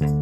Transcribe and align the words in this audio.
Herkese 0.00 0.12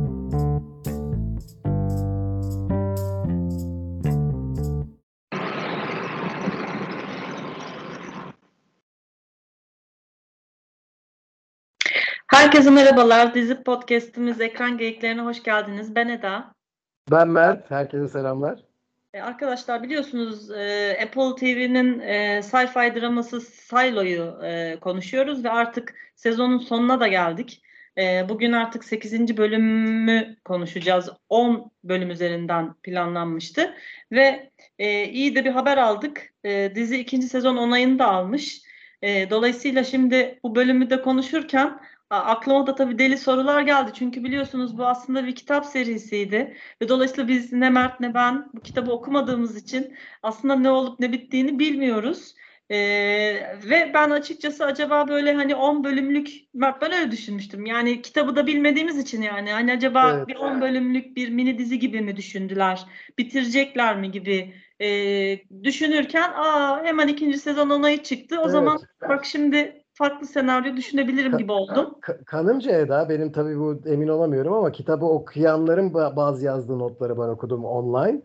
merhabalar. 12.71 13.35
Dizi 13.35 13.63
podcast'imiz 13.63 14.41
Ekran 14.41 14.79
Geyiklerine 14.79 15.23
hoş 15.23 15.43
geldiniz. 15.43 15.95
Ben 15.95 16.09
Eda. 16.09 16.55
Ben 17.11 17.29
Mert. 17.29 17.71
Herkese 17.71 18.09
selamlar. 18.09 18.61
E, 19.15 19.21
arkadaşlar 19.21 19.83
biliyorsunuz 19.83 20.51
e, 20.51 20.99
Apple 21.03 21.35
TV'nin 21.35 22.01
e, 22.01 22.43
sci-fi 22.43 23.01
draması 23.01 23.41
Silo'yu 23.41 24.39
e, 24.45 24.77
konuşuyoruz 24.81 25.45
ve 25.45 25.51
artık 25.51 25.95
sezonun 26.15 26.59
sonuna 26.59 27.01
da 27.01 27.09
geldik. 27.09 27.63
E, 27.99 28.29
bugün 28.29 28.53
artık 28.53 28.85
8. 28.85 29.37
bölümü 29.37 30.37
konuşacağız. 30.45 31.11
10 31.29 31.71
bölüm 31.85 32.11
üzerinden 32.11 32.75
planlanmıştı 32.75 33.75
ve 34.13 34.51
e, 34.79 35.05
iyi 35.05 35.35
de 35.35 35.45
bir 35.45 35.51
haber 35.51 35.79
aldık. 35.79 36.35
E, 36.45 36.73
dizi 36.75 36.99
ikinci 36.99 37.29
sezon 37.29 37.57
onayını 37.57 37.99
da 37.99 38.07
almış. 38.07 38.63
E, 39.03 39.31
dolayısıyla 39.31 39.85
şimdi 39.85 40.39
bu 40.43 40.55
bölümü 40.55 40.91
de 40.91 41.03
konuşurken 41.03 41.81
aklıma 42.11 42.67
da 42.67 42.75
tabii 42.75 42.99
deli 42.99 43.19
sorular 43.19 43.63
geldi. 43.63 43.91
Çünkü 43.95 44.25
biliyorsunuz 44.25 44.79
bu 44.79 44.87
aslında 44.87 45.27
bir 45.27 45.35
kitap 45.35 45.67
serisiydi. 45.67 46.57
Ve 46.83 46.89
dolayısıyla 46.89 47.29
biz 47.29 47.53
ne 47.53 47.71
Mert 47.71 48.01
ne 48.01 48.15
ben 48.15 48.51
bu 48.55 48.61
kitabı 48.61 48.93
okumadığımız 48.93 49.57
için 49.57 49.97
aslında 50.23 50.57
ne 50.57 50.71
olup 50.71 51.01
ne 51.01 51.13
bittiğini 51.13 51.59
bilmiyoruz. 51.59 52.35
Ee, 52.71 52.77
ve 53.71 53.91
ben 53.95 54.11
açıkçası 54.11 54.65
acaba 54.65 55.09
böyle 55.09 55.35
hani 55.35 55.55
10 55.55 55.85
bölümlük 55.85 56.31
ben 56.55 56.93
öyle 57.01 57.11
düşünmüştüm. 57.11 57.67
Yani 57.67 58.03
kitabı 58.03 58.37
da 58.37 58.47
bilmediğimiz 58.47 58.99
için 58.99 59.23
yani 59.23 59.53
hani 59.53 59.73
acaba 59.73 60.13
evet. 60.17 60.29
bir 60.29 60.37
10 60.37 60.61
bölümlük 60.61 61.17
bir 61.17 61.29
mini 61.29 61.59
dizi 61.59 61.79
gibi 61.79 62.01
mi 62.01 62.17
düşündüler? 62.17 62.87
Bitirecekler 63.19 63.99
mi 64.01 64.11
gibi 64.11 64.55
e, 64.81 64.89
düşünürken 65.63 66.31
aa 66.37 66.85
hemen 66.85 67.09
ikinci 67.09 67.39
sezon 67.39 67.71
onayı 67.71 68.03
çıktı. 68.03 68.37
O 68.39 68.43
evet. 68.43 68.51
zaman 68.51 68.79
bak 69.09 69.25
şimdi 69.25 69.85
farklı 69.93 70.27
senaryo 70.27 70.77
düşünebilirim 70.77 71.39
gibi 71.39 71.53
oldum. 71.53 71.95
Kanımca 72.27 72.73
Eda 72.73 73.09
benim 73.09 73.33
tabii 73.33 73.59
bu 73.59 73.83
emin 73.87 74.09
olamıyorum 74.09 74.53
ama 74.53 74.73
kitabı 74.73 75.07
okuyanların 75.07 75.95
bazı 75.95 76.45
yazdığı 76.45 76.79
notları 76.79 77.17
ben 77.17 77.29
okudum 77.29 77.65
online. 77.65 78.23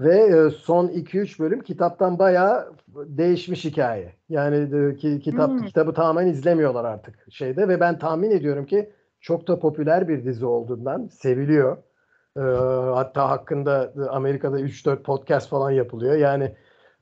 Ve 0.00 0.16
e, 0.16 0.50
son 0.50 0.88
2-3 0.88 1.38
bölüm 1.38 1.62
kitaptan 1.62 2.18
bayağı 2.18 2.72
değişmiş 2.96 3.64
hikaye. 3.64 4.12
Yani 4.28 4.56
e, 4.76 4.96
ki, 4.96 5.20
kitap 5.20 5.50
hmm. 5.50 5.62
kitabı 5.62 5.92
tamamen 5.92 6.26
izlemiyorlar 6.26 6.84
artık 6.84 7.14
şeyde 7.30 7.68
ve 7.68 7.80
ben 7.80 7.98
tahmin 7.98 8.30
ediyorum 8.30 8.66
ki 8.66 8.90
çok 9.20 9.48
da 9.48 9.58
popüler 9.58 10.08
bir 10.08 10.24
dizi 10.24 10.46
olduğundan 10.46 11.06
seviliyor. 11.06 11.76
Ee, 12.36 12.40
hatta 12.94 13.30
hakkında 13.30 13.92
Amerika'da 14.10 14.60
3-4 14.60 15.02
podcast 15.02 15.48
falan 15.48 15.70
yapılıyor. 15.70 16.16
Yani 16.16 16.52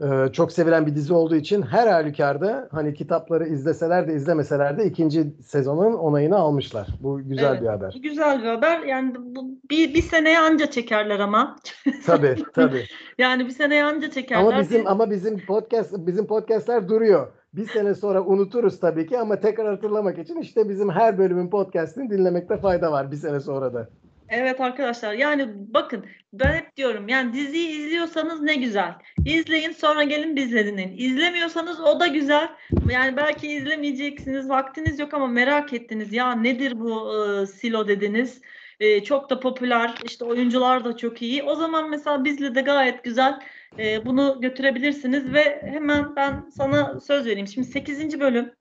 ee, 0.04 0.32
çok 0.32 0.52
sevilen 0.52 0.86
bir 0.86 0.94
dizi 0.94 1.14
olduğu 1.14 1.36
için 1.36 1.62
her 1.62 1.86
halükarda 1.86 2.68
hani 2.72 2.94
kitapları 2.94 3.48
izleseler 3.48 4.08
de 4.08 4.14
izlemeseler 4.14 4.78
de 4.78 4.84
ikinci 4.84 5.34
sezonun 5.44 5.92
onayını 5.92 6.36
almışlar. 6.36 6.86
Bu 7.00 7.22
güzel 7.22 7.50
evet, 7.50 7.62
bir 7.62 7.66
haber. 7.66 7.94
Güzel 8.02 8.42
bir 8.42 8.48
haber. 8.48 8.80
Yani 8.80 9.14
bu 9.18 9.44
bir, 9.70 9.94
bir 9.94 10.02
seneye 10.02 10.38
anca 10.38 10.70
çekerler 10.70 11.20
ama. 11.20 11.56
tabii 12.06 12.36
tabii. 12.54 12.84
yani 13.18 13.46
bir 13.46 13.50
seneye 13.50 13.84
anca 13.84 14.10
çekerler. 14.10 14.40
Ama 14.40 14.60
bizim 14.60 14.86
ama 14.86 15.10
bizim 15.10 15.46
podcast 15.46 15.94
bizim 15.98 16.26
podcastler 16.26 16.88
duruyor. 16.88 17.32
Bir 17.52 17.66
sene 17.66 17.94
sonra 17.94 18.22
unuturuz 18.22 18.80
tabii 18.80 19.06
ki 19.06 19.18
ama 19.18 19.40
tekrar 19.40 19.66
hatırlamak 19.66 20.18
için 20.18 20.40
işte 20.40 20.68
bizim 20.68 20.90
her 20.90 21.18
bölümün 21.18 21.50
podcastini 21.50 22.10
dinlemekte 22.10 22.56
fayda 22.56 22.92
var 22.92 23.10
bir 23.10 23.16
sene 23.16 23.40
sonra 23.40 23.74
da. 23.74 23.88
Evet 24.28 24.60
arkadaşlar 24.60 25.12
yani 25.12 25.48
bakın 25.54 26.06
ben 26.32 26.52
hep 26.52 26.76
diyorum 26.76 27.08
yani 27.08 27.32
diziyi 27.32 27.68
izliyorsanız 27.68 28.40
ne 28.40 28.54
güzel. 28.54 28.94
İzleyin 29.24 29.70
sonra 29.70 30.02
gelin 30.02 30.36
bizle 30.36 30.66
dinleyin. 30.66 30.94
İzlemiyorsanız 30.96 31.80
o 31.80 32.00
da 32.00 32.06
güzel. 32.06 32.48
Yani 32.90 33.16
belki 33.16 33.48
izlemeyeceksiniz 33.48 34.48
vaktiniz 34.48 34.98
yok 34.98 35.14
ama 35.14 35.26
merak 35.26 35.72
ettiniz 35.72 36.12
ya 36.12 36.32
nedir 36.32 36.80
bu 36.80 37.14
e, 37.42 37.46
silo 37.46 37.88
dediniz. 37.88 38.40
E, 38.80 39.04
çok 39.04 39.30
da 39.30 39.40
popüler 39.40 39.94
işte 40.04 40.24
oyuncular 40.24 40.84
da 40.84 40.96
çok 40.96 41.22
iyi. 41.22 41.42
O 41.42 41.54
zaman 41.54 41.90
mesela 41.90 42.24
bizle 42.24 42.54
de 42.54 42.60
gayet 42.60 43.04
güzel 43.04 43.40
e, 43.78 44.06
bunu 44.06 44.38
götürebilirsiniz 44.40 45.32
ve 45.32 45.62
hemen 45.62 46.16
ben 46.16 46.48
sana 46.56 47.00
söz 47.00 47.26
vereyim. 47.26 47.46
Şimdi 47.46 47.66
8. 47.66 48.20
bölüm 48.20 48.52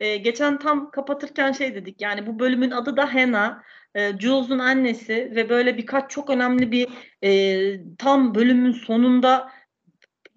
e, 0.00 0.16
geçen 0.16 0.58
tam 0.58 0.90
kapatırken 0.90 1.52
şey 1.52 1.74
dedik 1.74 2.00
yani 2.00 2.26
bu 2.26 2.38
bölümün 2.38 2.70
adı 2.70 2.96
da 2.96 3.14
Hena 3.14 3.62
e, 3.94 4.18
Jules'un 4.18 4.58
annesi 4.58 5.32
ve 5.34 5.48
böyle 5.48 5.76
birkaç 5.76 6.10
çok 6.10 6.30
önemli 6.30 6.72
bir 6.72 6.88
e, 7.24 7.96
tam 7.98 8.34
bölümün 8.34 8.72
sonunda 8.72 9.50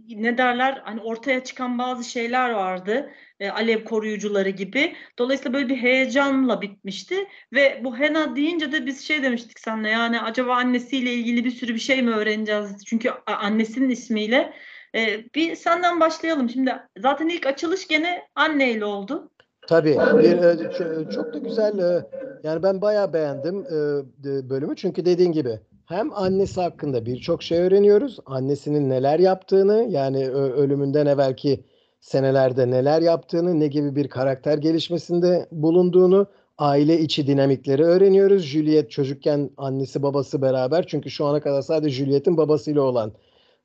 ne 0.09 0.37
derler 0.37 0.81
hani 0.85 1.01
ortaya 1.01 1.43
çıkan 1.43 1.77
bazı 1.77 2.03
şeyler 2.09 2.49
vardı. 2.49 3.11
E, 3.39 3.49
alev 3.49 3.83
koruyucuları 3.83 4.49
gibi. 4.49 4.95
Dolayısıyla 5.19 5.53
böyle 5.53 5.69
bir 5.69 5.77
heyecanla 5.77 6.61
bitmişti 6.61 7.27
ve 7.53 7.81
bu 7.83 7.97
Hena 7.97 8.35
deyince 8.35 8.71
de 8.71 8.85
biz 8.85 9.07
şey 9.07 9.23
demiştik 9.23 9.59
seninle 9.59 9.89
yani 9.89 10.21
acaba 10.21 10.55
annesiyle 10.55 11.13
ilgili 11.13 11.45
bir 11.45 11.51
sürü 11.51 11.73
bir 11.73 11.79
şey 11.79 12.01
mi 12.01 12.11
öğreneceğiz? 12.11 12.85
Çünkü 12.85 13.11
annesinin 13.25 13.89
ismiyle. 13.89 14.53
E, 14.95 15.25
bir 15.35 15.55
senden 15.55 15.99
başlayalım. 15.99 16.49
Şimdi 16.49 16.75
zaten 16.97 17.29
ilk 17.29 17.45
açılış 17.45 17.87
gene 17.87 18.27
anneyle 18.35 18.85
oldu. 18.85 19.31
Tabii. 19.71 19.97
Bir, 20.19 20.37
e, 20.37 21.09
çok 21.09 21.33
da 21.33 21.37
güzel. 21.37 21.79
E, 21.79 22.05
yani 22.43 22.63
ben 22.63 22.81
bayağı 22.81 23.13
beğendim 23.13 23.59
e, 23.59 24.49
bölümü. 24.49 24.75
Çünkü 24.75 25.05
dediğin 25.05 25.31
gibi 25.31 25.59
hem 25.85 26.13
annesi 26.13 26.61
hakkında 26.61 27.05
birçok 27.05 27.43
şey 27.43 27.59
öğreniyoruz. 27.59 28.19
Annesinin 28.25 28.89
neler 28.89 29.19
yaptığını 29.19 29.85
yani 29.89 30.29
ölümünden 30.29 31.05
evvelki 31.05 31.63
senelerde 32.01 32.71
neler 32.71 33.01
yaptığını, 33.01 33.59
ne 33.59 33.67
gibi 33.67 33.95
bir 33.95 34.07
karakter 34.07 34.57
gelişmesinde 34.57 35.47
bulunduğunu, 35.51 36.27
aile 36.57 36.99
içi 36.99 37.27
dinamikleri 37.27 37.83
öğreniyoruz. 37.83 38.43
Juliet 38.43 38.91
çocukken 38.91 39.49
annesi 39.57 40.03
babası 40.03 40.41
beraber 40.41 40.87
çünkü 40.87 41.09
şu 41.09 41.25
ana 41.25 41.41
kadar 41.41 41.61
sadece 41.61 41.95
Juliet'in 41.95 42.37
babasıyla 42.37 42.81
olan 42.81 43.11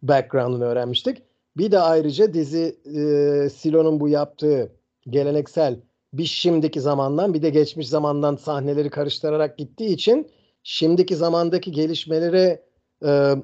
background'unu 0.03 0.65
öğrenmiştik. 0.65 1.23
Bir 1.57 1.73
de 1.73 1.79
ayrıca 1.79 2.35
dizi 2.35 2.77
e, 2.85 3.49
Silo'nun 3.49 4.01
bu 4.01 4.09
yaptığı 4.09 4.73
geleneksel 5.11 5.77
bir 6.19 6.25
şimdiki 6.25 6.81
zamandan 6.81 7.35
bir 7.35 7.43
de 7.43 7.51
geçmiş 7.51 7.89
zamandan 7.89 8.37
sahneleri 8.37 8.91
karıştırarak 8.91 9.59
gittiği 9.59 9.89
için 9.89 10.31
şimdiki 10.63 11.17
zamandaki 11.17 11.73
gelişmeleri 11.73 12.63
e, 13.05 13.35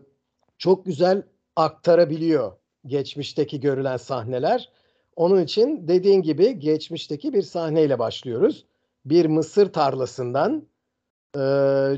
çok 0.59 0.87
güzel 0.87 1.22
aktarabiliyor 1.56 2.53
geçmişteki 2.87 3.61
görülen 3.61 3.97
sahneler. 3.97 4.69
Onun 5.16 5.43
için 5.43 5.88
dediğin 5.88 6.22
gibi 6.22 6.59
geçmişteki 6.59 7.32
bir 7.32 7.43
sahneyle 7.43 7.99
başlıyoruz. 7.99 8.65
Bir 9.05 9.27
mısır 9.27 9.72
tarlasından 9.72 10.69
e, 11.37 11.41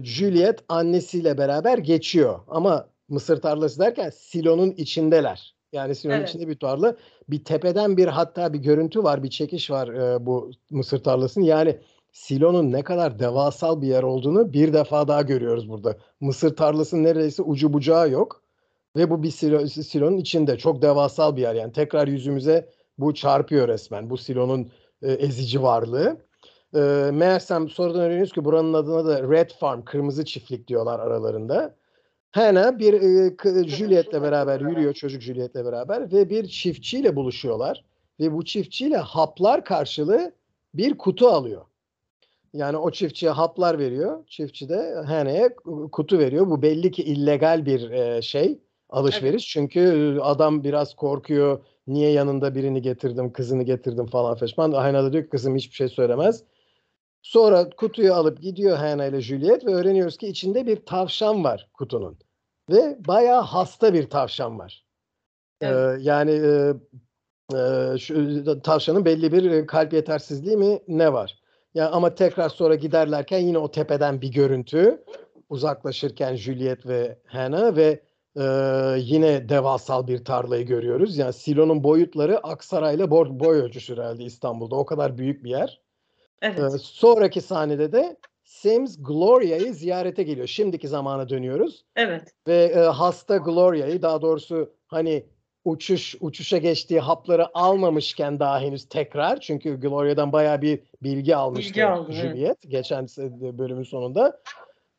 Juliet 0.03 0.61
annesiyle 0.69 1.39
beraber 1.39 1.79
geçiyor. 1.79 2.41
Ama 2.49 2.89
mısır 3.09 3.41
tarlası 3.41 3.81
derken 3.81 4.11
silonun 4.11 4.71
içindeler. 4.71 5.55
Yani 5.75 5.95
Sinop'un 5.95 6.19
evet. 6.19 6.29
içinde 6.29 6.49
bir 6.49 6.59
tarla. 6.59 6.97
Bir 7.29 7.45
tepeden 7.45 7.97
bir 7.97 8.07
hatta 8.07 8.53
bir 8.53 8.59
görüntü 8.59 9.03
var, 9.03 9.23
bir 9.23 9.31
çekiş 9.31 9.71
var 9.71 9.89
e, 9.89 10.27
bu 10.27 10.51
mısır 10.71 10.99
tarlasının. 10.99 11.45
Yani 11.45 11.79
Silo'nun 12.13 12.73
ne 12.73 12.83
kadar 12.83 13.19
devasal 13.19 13.83
bir 13.83 13.87
yer 13.87 14.03
olduğunu 14.03 14.53
bir 14.53 14.73
defa 14.73 15.09
daha 15.09 15.23
görüyoruz 15.23 15.69
burada. 15.69 15.97
Mısır 16.21 16.57
tarlasının 16.57 17.05
neredeyse 17.05 17.43
ucu 17.43 17.73
bucağı 17.73 18.11
yok. 18.11 18.43
Ve 18.97 19.11
bu 19.11 19.23
bir 19.23 19.31
silo, 19.31 19.67
silonun 19.67 20.17
içinde 20.17 20.59
çok 20.59 20.83
devasal 20.83 21.37
bir 21.37 21.43
yer. 21.43 21.55
Yani 21.55 21.73
tekrar 21.73 22.09
yüzümüze 22.09 22.69
bu 22.99 23.15
çarpıyor 23.15 23.69
resmen. 23.69 24.11
Bu 24.11 24.17
silonun 24.17 24.71
e, 25.03 25.13
ezici 25.13 25.63
varlığı. 25.63 26.17
E, 26.75 27.11
meğersem 27.13 27.69
sonradan 27.69 28.01
öğreniyoruz 28.01 28.33
ki 28.33 28.45
buranın 28.45 28.75
adına 28.75 29.07
da 29.07 29.23
Red 29.23 29.51
Farm, 29.51 29.83
kırmızı 29.83 30.25
çiftlik 30.25 30.69
diyorlar 30.69 31.01
aralarında. 31.01 31.77
Hannah 32.35 32.79
bir 32.79 32.95
e, 32.95 33.69
Juliet'le 33.69 34.13
beraber 34.13 34.61
yürüyor 34.61 34.95
çocuk 34.95 35.23
Juliet'le 35.23 35.55
beraber 35.55 36.13
ve 36.13 36.31
bir 36.31 36.49
çiftçiyle 36.49 37.17
buluşuyorlar 37.17 37.85
ve 38.21 38.33
bu 38.33 38.45
çiftçiyle 38.45 38.97
haplar 38.97 39.65
karşılığı 39.65 40.33
bir 40.75 40.99
kutu 40.99 41.29
alıyor. 41.29 41.63
Yani 42.53 42.77
o 42.77 42.91
çiftçiye 42.91 43.31
haplar 43.31 43.79
veriyor. 43.79 44.27
Çiftçi 44.27 44.69
de 44.69 44.95
Hannah'ya 45.07 45.55
kutu 45.93 46.19
veriyor. 46.19 46.51
Bu 46.51 46.63
belli 46.63 46.91
ki 46.91 47.03
illegal 47.03 47.67
bir 47.67 47.91
e, 47.91 48.23
şey 48.23 48.59
alışveriş. 48.91 49.33
Evet. 49.33 49.69
Çünkü 49.71 50.19
adam 50.23 50.65
biraz 50.65 50.95
korkuyor. 50.95 51.61
Niye 51.87 52.11
yanında 52.11 52.55
birini 52.55 52.83
getirdim, 52.83 53.33
kızını 53.33 53.63
getirdim 53.63 54.07
falan 54.07 54.37
feşman. 54.37 54.73
Hannah 54.73 55.03
da 55.03 55.13
diyor 55.13 55.25
ki 55.25 55.31
kızım 55.31 55.57
hiçbir 55.57 55.75
şey 55.75 55.89
söylemez. 55.89 56.43
Sonra 57.25 57.71
kutuyu 57.71 58.15
alıp 58.15 58.41
gidiyor 58.43 58.77
Hannah 58.77 59.07
ile 59.07 59.21
Juliet 59.21 59.67
ve 59.67 59.75
öğreniyoruz 59.75 60.17
ki 60.17 60.29
içinde 60.29 60.67
bir 60.67 60.87
tavşan 60.87 61.45
var 61.45 61.71
kutunun. 61.75 62.19
Ve 62.71 62.99
bayağı 63.07 63.43
hasta 63.43 63.95
bir 63.95 64.11
tavşan 64.11 64.59
var. 64.59 64.85
Ee, 65.61 65.67
evet. 65.67 66.01
Ee, 66.01 66.03
yani 66.03 66.31
e, 66.31 66.75
e, 67.59 67.99
şu 67.99 68.63
tavşanın 68.63 69.05
belli 69.05 69.33
bir 69.33 69.67
kalp 69.67 69.93
yetersizliği 69.93 70.57
mi 70.57 70.81
ne 70.89 71.13
var? 71.13 71.39
Ya 71.75 71.85
yani 71.85 71.95
ama 71.95 72.15
tekrar 72.15 72.49
sonra 72.49 72.75
giderlerken 72.75 73.39
yine 73.39 73.59
o 73.59 73.71
tepeden 73.71 74.21
bir 74.21 74.33
görüntü. 74.33 75.05
uzaklaşırken 75.49 76.37
Juliet 76.37 76.87
ve 76.87 77.19
Hannah 77.27 77.77
ve 77.77 78.01
e, 78.37 78.45
yine 78.99 79.49
devasal 79.49 80.07
bir 80.07 80.25
tarlayı 80.25 80.67
görüyoruz. 80.67 81.19
Yani 81.19 81.33
silonun 81.33 81.85
boyutları 81.85 82.39
Aksaray'la 82.39 83.11
boy, 83.11 83.29
boy 83.31 83.61
ölçüşür 83.61 83.99
herhalde 83.99 84.25
İstanbul'da. 84.25 84.77
O 84.77 84.85
kadar 84.85 85.19
büyük 85.19 85.45
bir 85.45 85.51
yer. 85.51 85.85
Evet. 86.45 86.75
Ee, 86.75 86.79
sonraki 86.79 87.41
sahnede 87.41 87.93
de 87.93 88.17
Sims 88.45 88.97
Gloria'yı 89.01 89.75
ziyarete 89.75 90.23
geliyor. 90.23 90.47
Şimdiki 90.47 90.89
zamana 90.89 91.29
dönüyoruz 91.29 91.85
Evet. 91.97 92.35
ve 92.49 92.65
e, 92.65 92.79
hasta 92.79 93.37
Gloria'yı 93.37 94.03
daha 94.03 94.23
doğrusu 94.23 94.71
hani 94.87 95.27
uçuş 95.65 96.17
uçuşa 96.21 96.59
geçtiği 96.59 97.01
hapları 97.01 97.59
almamışken 97.59 98.41
daha 98.41 98.61
henüz 98.61 98.89
tekrar 98.89 99.41
çünkü 99.41 99.81
Gloria'dan 99.81 100.33
bayağı 100.33 100.63
bir 100.63 100.81
bilgi 101.03 101.37
almıştı 101.37 101.71
Bilgi 101.71 101.87
aldı, 101.87 102.11
evet. 102.13 102.23
Juliet 102.23 102.71
geçen 102.71 103.05
se- 103.05 103.59
bölümün 103.59 103.83
sonunda. 103.83 104.41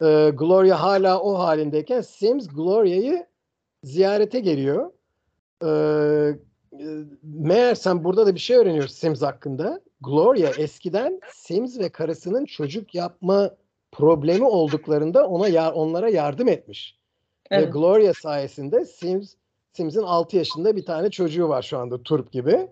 Ee, 0.02 0.32
Gloria 0.34 0.82
hala 0.82 1.20
o 1.22 1.34
halindeyken 1.40 2.02
Sims 2.02 2.48
Gloria'yı 2.48 3.26
ziyarete 3.84 4.40
geliyor. 4.40 4.92
Ee, 5.64 5.68
e, 6.80 6.86
meğersem 7.24 8.04
burada 8.04 8.26
da 8.26 8.36
bir 8.36 8.40
şey 8.40 8.58
öğreniyoruz 8.58 8.92
Sims 8.92 9.22
hakkında. 9.22 9.82
Gloria 10.02 10.50
eskiden 10.58 11.20
Sims 11.34 11.80
ve 11.80 11.90
karısının 11.90 12.46
çocuk 12.46 12.96
yapma 12.96 13.52
problemi 13.92 14.46
olduklarında 14.46 15.28
ona 15.28 15.48
ya- 15.48 15.74
onlara 15.74 16.10
yardım 16.10 16.48
etmiş. 16.48 17.00
Ve 17.52 17.56
Evet. 17.56 17.74
Gloria 17.74 18.14
sayesinde 18.14 18.86
Sims 18.86 19.34
Sims'in 19.74 20.02
6 20.04 20.38
yaşında 20.38 20.76
bir 20.76 20.86
tane 20.86 21.10
çocuğu 21.10 21.50
var 21.50 21.62
şu 21.62 21.78
anda 21.78 22.04
Turp 22.04 22.32
gibi. 22.32 22.68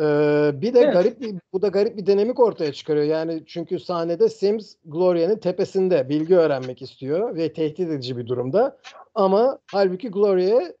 Ee, 0.00 0.50
bir 0.54 0.74
de 0.74 0.80
Evet. 0.80 0.92
garip 0.94 1.20
bir 1.20 1.34
bu 1.52 1.62
da 1.62 1.68
garip 1.68 1.96
bir 1.96 2.06
dinamik 2.06 2.40
ortaya 2.40 2.72
çıkarıyor. 2.72 3.04
Yani 3.06 3.42
çünkü 3.46 3.78
sahnede 3.78 4.28
Sims 4.28 4.74
Gloria'nın 4.84 5.36
tepesinde 5.36 6.08
bilgi 6.08 6.36
öğrenmek 6.36 6.82
istiyor 6.82 7.36
ve 7.36 7.52
tehdit 7.52 7.80
edici 7.90 8.16
bir 8.16 8.26
durumda. 8.26 8.78
Ama 9.14 9.58
halbuki 9.72 10.08
Gloria'ya 10.10 10.72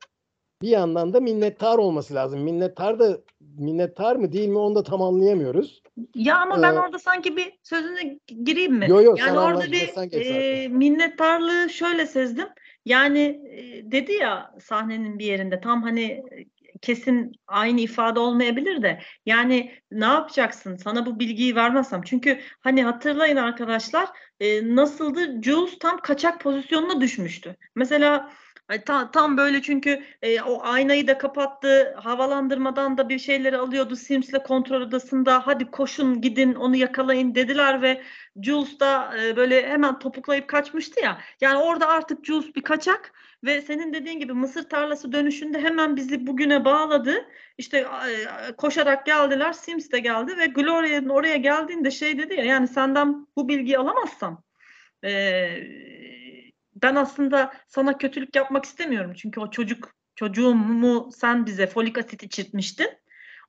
bir 0.62 0.68
yandan 0.68 1.12
da 1.12 1.20
minnettar 1.20 1.78
olması 1.78 2.14
lazım. 2.14 2.40
Minnettar 2.40 2.98
da 2.98 3.18
minnettar 3.58 4.16
mı 4.16 4.32
değil 4.32 4.48
mi 4.48 4.58
onu 4.58 4.74
da 4.74 4.82
tam 4.82 5.02
anlayamıyoruz. 5.02 5.82
Ya 6.14 6.38
ama 6.38 6.62
ben 6.62 6.74
Ee, 6.74 6.78
orada 6.80 6.98
sanki 6.98 7.36
bir 7.36 7.52
sözüne 7.62 8.18
gireyim 8.44 8.74
mi? 8.74 8.86
Yo 8.88 9.02
yo 9.02 9.14
Yani 9.18 9.38
orada 9.38 9.64
bir 9.72 10.12
e, 10.12 10.68
minnettarlığı 10.68 11.70
şöyle 11.70 12.06
sezdim. 12.06 12.48
Yani 12.84 13.40
e, 13.50 13.92
dedi 13.92 14.12
ya 14.12 14.54
sahnenin 14.60 15.18
bir 15.18 15.24
yerinde 15.26 15.60
tam 15.60 15.82
hani 15.82 16.02
e, 16.02 16.46
kesin 16.80 17.32
aynı 17.46 17.80
ifade 17.80 18.20
olmayabilir 18.20 18.82
de 18.82 19.00
yani 19.26 19.72
ne 19.90 20.04
yapacaksın 20.04 20.76
sana 20.76 21.06
bu 21.06 21.20
bilgiyi 21.20 21.56
vermezsem 21.56 22.02
çünkü 22.02 22.40
hani 22.60 22.82
hatırlayın 22.82 23.36
arkadaşlar 23.36 24.08
e, 24.40 24.74
nasıldı 24.74 25.42
Jules 25.42 25.78
tam 25.78 26.00
kaçak 26.00 26.40
pozisyonuna 26.40 27.00
düşmüştü. 27.00 27.56
Mesela 27.74 28.30
ay, 28.70 28.84
ta- 28.84 29.10
tam 29.10 29.36
böyle 29.36 29.62
çünkü 29.62 30.02
e, 30.22 30.42
o 30.42 30.62
aynayı 30.62 31.06
da 31.06 31.18
kapattı 31.18 31.94
havalandırmadan 31.94 32.98
da 32.98 33.08
bir 33.08 33.18
şeyleri 33.18 33.56
alıyordu 33.56 33.96
Sims'le 33.96 34.44
kontrol 34.44 34.80
odasında 34.80 35.46
hadi 35.46 35.70
koşun 35.70 36.20
gidin 36.20 36.54
onu 36.54 36.76
yakalayın 36.76 37.34
dediler 37.34 37.82
ve 37.82 38.02
Jules 38.42 38.80
da 38.80 39.18
e, 39.22 39.36
böyle 39.36 39.68
hemen 39.68 39.98
topuklayıp 39.98 40.48
kaçmıştı 40.48 41.00
ya. 41.00 41.20
Yani 41.40 41.58
orada 41.58 41.88
artık 41.88 42.24
Jules 42.24 42.54
bir 42.56 42.62
kaçak 42.62 43.12
ve 43.44 43.62
senin 43.62 43.92
dediğin 43.92 44.18
gibi 44.18 44.32
mısır 44.32 44.68
tarlası 44.68 45.12
dönüşünde 45.12 45.60
hemen 45.60 45.96
bizi 45.96 46.26
bugüne 46.26 46.64
bağladı. 46.64 47.14
İşte 47.58 47.78
e, 47.78 48.52
koşarak 48.56 49.06
geldiler. 49.06 49.52
Sims 49.52 49.90
de 49.90 49.98
geldi 49.98 50.38
ve 50.38 50.46
Gloria'nın 50.46 51.08
oraya 51.08 51.36
geldiğinde 51.36 51.90
şey 51.90 52.18
dedi 52.18 52.34
ya 52.34 52.44
yani 52.44 52.68
senden 52.68 53.26
bu 53.36 53.48
bilgiyi 53.48 53.78
alamazsam 53.78 54.42
e, 55.04 55.10
ben 56.82 56.94
aslında 56.94 57.52
sana 57.68 57.98
kötülük 57.98 58.36
yapmak 58.36 58.64
istemiyorum. 58.64 59.12
Çünkü 59.16 59.40
o 59.40 59.50
çocuk 59.50 59.94
çocuğumu 60.14 61.10
sen 61.12 61.46
bize 61.46 61.66
folik 61.66 61.98
asit 61.98 62.22
içirtmiştin. 62.22 62.88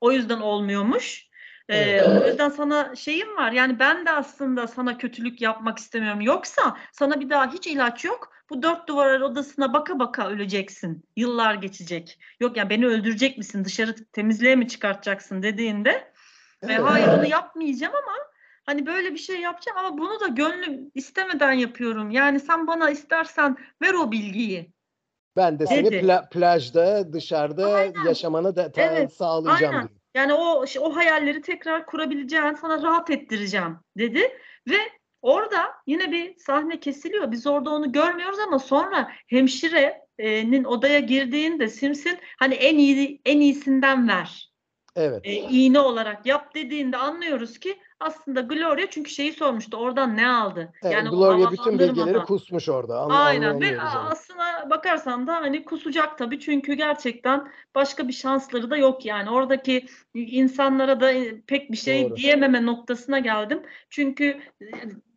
O 0.01 0.11
yüzden 0.11 0.39
olmuyormuş. 0.39 1.31
Ee, 1.69 1.77
Evet. 1.77 2.07
o 2.07 2.27
yüzden 2.27 2.49
sana 2.49 2.95
şeyim 2.95 3.37
var. 3.37 3.51
Yani 3.51 3.79
ben 3.79 4.05
de 4.05 4.11
aslında 4.11 4.67
sana 4.67 4.97
kötülük 4.97 5.41
yapmak 5.41 5.77
istemiyorum. 5.79 6.21
Yoksa 6.21 6.77
sana 6.91 7.19
bir 7.19 7.29
daha 7.29 7.53
hiç 7.53 7.67
ilaç 7.67 8.05
yok. 8.05 8.33
Bu 8.49 8.61
dört 8.63 8.87
duvar 8.87 9.21
odasına 9.21 9.73
baka 9.73 9.99
baka 9.99 10.27
öleceksin. 10.29 11.05
Yıllar 11.15 11.53
geçecek. 11.55 12.19
Yok 12.39 12.57
yani 12.57 12.69
beni 12.69 12.85
öldürecek 12.87 13.37
misin? 13.37 13.65
Dışarı 13.65 13.95
temizliğe 14.11 14.55
mi 14.55 14.67
çıkartacaksın 14.67 15.43
dediğinde 15.43 15.89
e, 16.67 16.73
Evet. 16.73 16.79
hayır 16.83 17.07
onu 17.07 17.25
yapmayacağım 17.25 17.93
ama 17.95 18.17
hani 18.65 18.85
böyle 18.85 19.13
bir 19.13 19.19
şey 19.19 19.39
yapacağım 19.41 19.77
ama 19.77 19.97
bunu 19.97 20.19
da 20.19 20.27
gönlüm 20.27 20.91
istemeden 20.95 21.51
yapıyorum. 21.51 22.11
Yani 22.11 22.39
sen 22.39 22.67
bana 22.67 22.89
istersen 22.89 23.57
ver 23.81 23.93
o 23.93 24.11
bilgiyi. 24.11 24.71
Ben 25.35 25.59
de 25.59 25.67
seni 25.67 25.91
Dedi. 25.91 25.95
pla- 26.05 26.29
plajda 26.29 27.13
dışarıda 27.13 27.73
Aynen. 27.73 28.03
yaşamanı 28.05 28.55
da 28.55 28.71
ta- 28.71 28.81
Evet, 28.81 29.13
sağlayacağım 29.13 29.75
aynen. 29.75 29.87
diyor. 29.87 29.99
Yani 30.15 30.33
o 30.33 30.65
o 30.79 30.95
hayalleri 30.95 31.41
tekrar 31.41 31.85
kurabileceğin, 31.85 32.53
sana 32.53 32.81
rahat 32.81 33.09
ettireceğim 33.09 33.77
dedi 33.97 34.19
ve 34.69 34.77
orada 35.21 35.73
yine 35.87 36.11
bir 36.11 36.37
sahne 36.37 36.79
kesiliyor. 36.79 37.31
Biz 37.31 37.47
orada 37.47 37.69
onu 37.69 37.91
görmüyoruz 37.91 38.39
ama 38.39 38.59
sonra 38.59 39.11
hemşirenin 39.27 40.63
odaya 40.63 40.99
girdiğinde 40.99 41.67
Sims'in 41.67 42.19
hani 42.39 42.53
en 42.53 42.77
iyi 42.77 43.21
en 43.25 43.39
iyisinden 43.39 44.07
ver. 44.07 44.50
Evet. 44.95 45.21
e, 45.23 45.33
iğne 45.33 45.79
olarak 45.79 46.25
yap 46.25 46.55
dediğinde 46.55 46.97
anlıyoruz 46.97 47.59
ki 47.59 47.79
aslında 47.99 48.41
Gloria 48.41 48.89
çünkü 48.89 49.11
şeyi 49.11 49.33
sormuştu 49.33 49.77
oradan 49.77 50.17
ne 50.17 50.27
aldı? 50.27 50.73
Evet, 50.83 50.93
Yani 50.93 51.09
Gloria 51.09 51.51
bütün 51.51 51.79
bilgileri 51.79 52.19
kusmuş 52.19 52.69
orada. 52.69 52.99
An- 52.99 53.09
Aynen 53.09 53.61
ve 53.61 53.81
onu. 53.81 53.89
aslına 54.09 54.69
bakarsan 54.69 55.27
da 55.27 55.35
hani 55.35 55.65
kusacak 55.65 56.17
tabii 56.17 56.39
çünkü 56.39 56.73
gerçekten 56.73 57.51
başka 57.75 58.07
bir 58.07 58.13
şansları 58.13 58.69
da 58.69 58.77
yok 58.77 59.05
yani 59.05 59.29
oradaki 59.29 59.85
insanlara 60.13 60.99
da 60.99 61.11
e, 61.11 61.41
pek 61.41 61.71
bir 61.71 61.77
şey 61.77 62.09
Doğru. 62.09 62.15
diyememe 62.15 62.65
noktasına 62.65 63.19
geldim 63.19 63.63
çünkü 63.89 64.39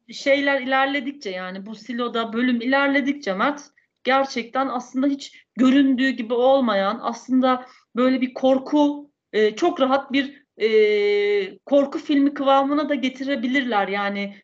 e, 0.09 0.13
şeyler 0.13 0.61
ilerledikçe 0.61 1.31
yani 1.31 1.67
bu 1.67 1.75
siloda 1.75 2.33
bölüm 2.33 2.61
ilerledikçe 2.61 3.35
Mert 3.35 3.63
gerçekten 4.05 4.69
aslında 4.69 5.07
hiç 5.07 5.45
göründüğü 5.57 6.11
gibi 6.11 6.35
olmayan 6.35 6.99
aslında 7.03 7.67
böyle 7.97 8.21
bir 8.21 8.35
korku 8.35 9.11
e, 9.35 9.57
çok 9.57 9.81
rahat 9.81 10.13
bir 10.13 10.45
e, 10.61 11.59
korku 11.59 11.99
filmi 11.99 12.35
kıvamına 12.35 12.89
da 12.89 12.95
getirebilirler 12.95 13.89
yani 13.89 14.35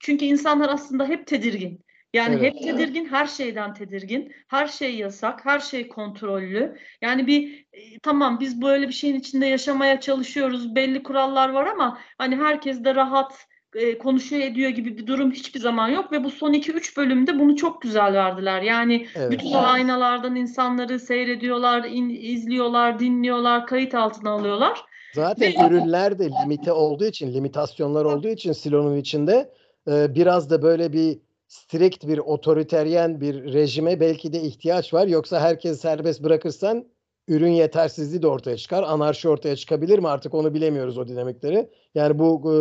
çünkü 0.00 0.24
insanlar 0.24 0.68
aslında 0.68 1.06
hep 1.06 1.26
tedirgin. 1.26 1.84
Yani 2.14 2.34
Evet. 2.34 2.54
hep 2.54 2.62
tedirgin, 2.62 3.04
her 3.04 3.26
şeyden 3.26 3.74
tedirgin. 3.74 4.32
Her 4.48 4.66
şey 4.66 4.96
yasak, 4.96 5.44
her 5.44 5.60
şey 5.60 5.88
kontrollü. 5.88 6.78
Yani 7.02 7.26
bir 7.26 7.66
e, 7.72 7.98
tamam 7.98 8.40
biz 8.40 8.62
böyle 8.62 8.88
bir 8.88 8.92
şeyin 8.92 9.14
içinde 9.14 9.46
yaşamaya 9.46 10.00
çalışıyoruz. 10.00 10.74
Belli 10.74 11.02
kurallar 11.02 11.48
var 11.48 11.66
ama 11.66 11.98
hani 12.18 12.36
herkes 12.36 12.84
de 12.84 12.94
rahat 12.94 13.46
e, 13.74 13.98
konuşuyor 13.98 14.42
ediyor 14.42 14.70
gibi 14.70 14.98
bir 14.98 15.06
durum 15.06 15.30
hiçbir 15.32 15.60
zaman 15.60 15.88
yok 15.88 16.12
ve 16.12 16.24
bu 16.24 16.30
son 16.30 16.52
2-3 16.52 16.96
bölümde 16.96 17.38
bunu 17.38 17.56
çok 17.56 17.82
güzel 17.82 18.12
verdiler. 18.14 18.62
Yani 18.62 19.06
Evet. 19.14 19.30
bütün 19.30 19.52
o 19.52 19.58
aynalardan 19.58 20.36
insanları 20.36 20.98
seyrediyorlar, 21.00 21.84
in- 21.84 22.20
izliyorlar, 22.22 22.98
dinliyorlar, 22.98 23.66
kayıt 23.66 23.94
altına 23.94 24.30
alıyorlar. 24.30 24.84
Zaten 25.14 25.52
Ve- 25.52 25.66
ürünler 25.66 26.18
de 26.18 26.28
limite 26.42 26.72
olduğu 26.72 27.04
için, 27.04 27.34
limitasyonlar 27.34 28.04
olduğu 28.04 28.28
için 28.28 28.52
silonun 28.52 28.96
içinde 28.96 29.50
e, 29.88 30.14
biraz 30.14 30.50
da 30.50 30.62
böyle 30.62 30.92
bir 30.92 31.18
strict 31.48 32.06
bir 32.08 32.18
otoriteryen 32.18 33.20
bir 33.20 33.52
rejime 33.52 34.00
belki 34.00 34.32
de 34.32 34.42
ihtiyaç 34.42 34.94
var. 34.94 35.06
Yoksa 35.06 35.40
herkes 35.40 35.80
serbest 35.80 36.22
bırakırsan 36.22 36.84
ürün 37.28 37.50
yetersizliği 37.50 38.22
de 38.22 38.26
ortaya 38.26 38.56
çıkar. 38.56 38.82
Anarşi 38.82 39.28
ortaya 39.28 39.56
çıkabilir 39.56 39.98
mi 39.98 40.08
artık 40.08 40.34
onu 40.34 40.54
bilemiyoruz 40.54 40.98
o 40.98 41.08
dinamikleri. 41.08 41.68
Yani 41.94 42.18
bu 42.18 42.40
e, 42.44 42.54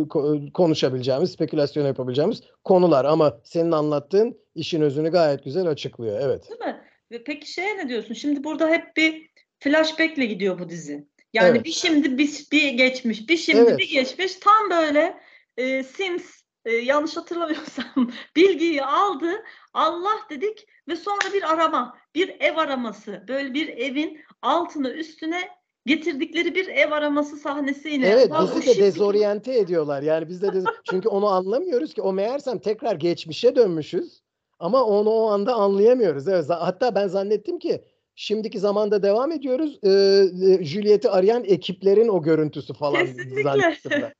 ko- 0.00 0.52
konuşabileceğimiz, 0.52 1.32
spekülasyon 1.32 1.86
yapabileceğimiz 1.86 2.42
konular 2.64 3.04
ama 3.04 3.40
senin 3.44 3.72
anlattığın 3.72 4.38
işin 4.54 4.80
özünü 4.80 5.10
gayet 5.10 5.44
güzel 5.44 5.66
açıklıyor. 5.66 6.20
Evet. 6.20 6.48
Değil 6.50 6.60
mi? 6.60 6.80
Ve 7.12 7.24
peki 7.24 7.52
şeye 7.52 7.76
ne 7.76 7.88
diyorsun? 7.88 8.14
Şimdi 8.14 8.44
burada 8.44 8.68
hep 8.68 8.96
bir 8.96 9.30
flashback'le 9.60 10.28
gidiyor 10.28 10.58
bu 10.58 10.68
dizi. 10.68 11.06
Yani 11.32 11.48
Evet. 11.48 11.64
bir 11.64 11.72
şimdi 11.72 12.18
bir, 12.18 12.46
bir 12.52 12.68
geçmiş, 12.68 13.28
bir 13.28 13.36
şimdi 13.36 13.60
Evet. 13.60 13.78
bir 13.78 13.90
geçmiş. 13.90 14.34
Tam 14.34 14.70
böyle 14.70 15.18
e, 15.56 15.82
Sims 15.82 16.43
e, 16.64 16.72
yanlış 16.72 17.16
hatırlamıyorsam 17.16 18.10
bilgiyi 18.36 18.84
aldı. 18.84 19.30
Allah 19.74 20.18
dedik 20.30 20.66
ve 20.88 20.96
sonra 20.96 21.32
bir 21.34 21.52
arama, 21.52 21.98
bir 22.14 22.28
ev 22.40 22.56
araması. 22.56 23.24
Böyle 23.28 23.54
bir 23.54 23.68
evin 23.68 24.20
altına 24.42 24.90
üstüne 24.90 25.48
getirdikleri 25.86 26.54
bir 26.54 26.68
ev 26.68 26.92
araması 26.92 27.36
sahnesiyle. 27.36 28.08
Evet 28.08 28.30
bu 28.30 28.42
bizi 28.42 28.56
de 28.56 28.62
şimdi- 28.62 28.86
dezoryante 28.86 29.58
ediyorlar. 29.58 30.02
Yani 30.02 30.28
biz 30.28 30.42
de 30.42 30.46
dez- 30.46 30.64
çünkü 30.90 31.08
onu 31.08 31.28
anlamıyoruz 31.28 31.94
ki. 31.94 32.02
O 32.02 32.12
meğersem 32.12 32.58
tekrar 32.58 32.94
geçmişe 32.94 33.56
dönmüşüz. 33.56 34.22
Ama 34.58 34.84
onu 34.84 35.10
o 35.10 35.30
anda 35.30 35.54
anlayamıyoruz. 35.54 36.28
Evet, 36.28 36.44
hatta 36.48 36.94
ben 36.94 37.08
zannettim 37.08 37.58
ki 37.58 37.84
şimdiki 38.14 38.58
zamanda 38.58 39.02
devam 39.02 39.32
ediyoruz. 39.32 39.78
Ee, 39.82 39.88
e, 39.90 40.64
Juliet'i 40.64 41.10
arayan 41.10 41.44
ekiplerin 41.44 42.08
o 42.08 42.22
görüntüsü 42.22 42.74
falan 42.74 43.06
Kesinlikle. 43.06 44.14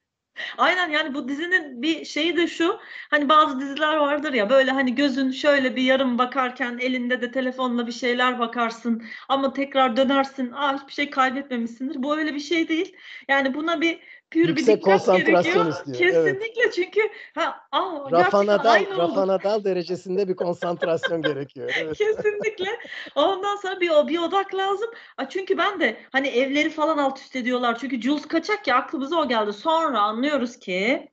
Aynen 0.58 0.88
yani 0.90 1.14
bu 1.14 1.28
dizinin 1.28 1.82
bir 1.82 2.04
şeyi 2.04 2.36
de 2.36 2.46
şu. 2.48 2.78
Hani 3.10 3.28
bazı 3.28 3.60
diziler 3.60 3.96
vardır 3.96 4.32
ya 4.32 4.50
böyle 4.50 4.70
hani 4.70 4.94
gözün 4.94 5.30
şöyle 5.30 5.76
bir 5.76 5.82
yarım 5.82 6.18
bakarken 6.18 6.78
elinde 6.78 7.20
de 7.22 7.30
telefonla 7.30 7.86
bir 7.86 7.92
şeyler 7.92 8.38
bakarsın 8.38 9.02
ama 9.28 9.52
tekrar 9.52 9.96
dönersin. 9.96 10.52
Aa 10.52 10.76
hiçbir 10.80 10.92
şey 10.92 11.10
kaybetmemişsindir. 11.10 12.02
Bu 12.02 12.16
öyle 12.18 12.34
bir 12.34 12.40
şey 12.40 12.68
değil. 12.68 12.96
Yani 13.28 13.54
buna 13.54 13.80
bir 13.80 14.00
pür 14.34 14.42
bir 14.42 14.48
Yüksek 14.48 14.76
dikkat 14.76 14.84
konsantrasyon 14.84 15.44
gerekiyor. 15.44 15.66
istiyor, 15.68 16.12
evet. 16.14 16.38
Kesinlikle 16.38 16.70
çünkü 16.70 17.00
ha 17.34 17.60
aa, 17.72 18.10
Rafa 18.10 18.16
gerçekten 18.16 18.46
Nadal, 18.46 18.70
aynı 18.70 18.88
oldu. 18.88 18.98
Rafa 18.98 19.26
Nadal 19.26 19.64
derecesinde 19.64 20.28
bir 20.28 20.36
konsantrasyon 20.36 21.22
gerekiyor. 21.22 21.72
Evet. 21.80 21.98
Kesinlikle. 21.98 22.68
Ondan 23.14 23.56
sonra 23.56 23.80
bir, 23.80 23.90
bir 24.08 24.18
odak 24.18 24.54
lazım. 24.54 24.90
Çünkü 25.28 25.58
ben 25.58 25.80
de 25.80 25.96
hani 26.12 26.28
evleri 26.28 26.70
falan 26.70 26.98
alt 26.98 27.18
üst 27.18 27.36
ediyorlar. 27.36 27.78
Çünkü 27.78 28.00
Jules 28.02 28.26
kaçak 28.26 28.66
ya 28.66 28.76
aklımıza 28.76 29.16
o 29.16 29.28
geldi. 29.28 29.52
Sonra 29.52 30.00
anlıyoruz 30.00 30.58
ki 30.58 31.08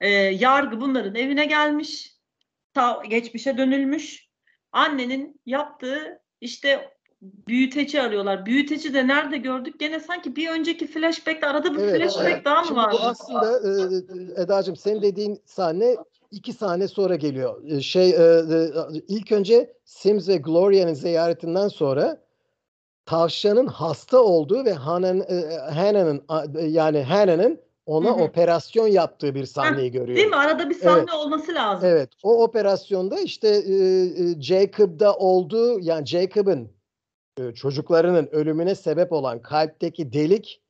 e, 0.00 0.08
yargı 0.18 0.80
bunların 0.80 1.14
evine 1.14 1.44
gelmiş. 1.44 2.12
Ta 2.74 3.02
geçmişe 3.08 3.58
dönülmüş. 3.58 4.28
Annenin 4.72 5.40
yaptığı 5.46 6.22
işte 6.40 6.90
büyüteci 7.22 8.02
arıyorlar. 8.02 8.46
Büyüteci 8.46 8.94
de 8.94 9.06
nerede 9.06 9.38
gördük? 9.38 9.80
Gene 9.80 10.00
sanki 10.00 10.36
bir 10.36 10.48
önceki 10.50 10.86
flashback'te 10.86 11.46
arada 11.46 11.74
bir 11.74 11.78
Evet, 11.78 12.00
flashback 12.00 12.32
evet. 12.32 12.44
daha 12.44 12.62
mı 12.62 12.76
var? 12.76 12.92
bu 12.92 12.98
aslında 12.98 13.60
e, 14.38 14.42
Eda'cığım 14.42 14.76
senin 14.76 15.02
dediğin 15.02 15.40
sahne 15.44 15.96
iki 16.30 16.52
sahne 16.52 16.88
sonra 16.88 17.14
geliyor. 17.16 17.64
E, 17.64 17.80
Şey 17.80 18.10
e, 18.10 18.14
e, 18.14 18.70
ilk 19.08 19.32
önce 19.32 19.72
Sims 19.84 20.28
ve 20.28 20.36
Gloria'nın 20.36 20.94
ziyaretinden 20.94 21.68
sonra 21.68 22.20
tavşanın 23.06 23.66
hasta 23.66 24.18
olduğu 24.18 24.64
ve 24.64 24.70
e, 25.20 25.60
a- 26.28 26.44
yani 26.60 27.02
Hannah'nın 27.02 27.60
ona 27.86 28.08
Hı 28.08 28.14
hı. 28.14 28.22
operasyon 28.22 28.86
yaptığı 28.86 29.34
bir 29.34 29.44
sahneyi 29.44 29.90
görüyoruz. 29.90 30.16
Değil 30.16 30.28
mi? 30.28 30.36
Arada 30.36 30.70
bir 30.70 30.74
sahne 30.74 30.98
Evet. 31.00 31.14
olması 31.14 31.54
lazım. 31.54 31.88
Evet, 31.92 32.10
o 32.22 32.42
operasyonda 32.42 33.20
işte 33.20 33.48
e, 33.48 33.74
e, 33.74 34.40
Jacob'da 34.42 35.16
olduğu 35.16 35.80
yani 35.80 36.06
Jacob'ın 36.06 36.68
e, 37.38 37.52
çocuklarının 37.54 38.28
ölümüne 38.32 38.74
sebep 38.74 39.12
olan 39.12 39.42
kalpteki 39.42 40.12
delik 40.12 40.60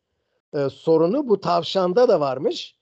e, 0.57 0.69
sorunu 0.69 1.29
bu 1.29 1.41
tavşanda 1.41 2.09
da 2.09 2.21
varmış. 2.21 2.75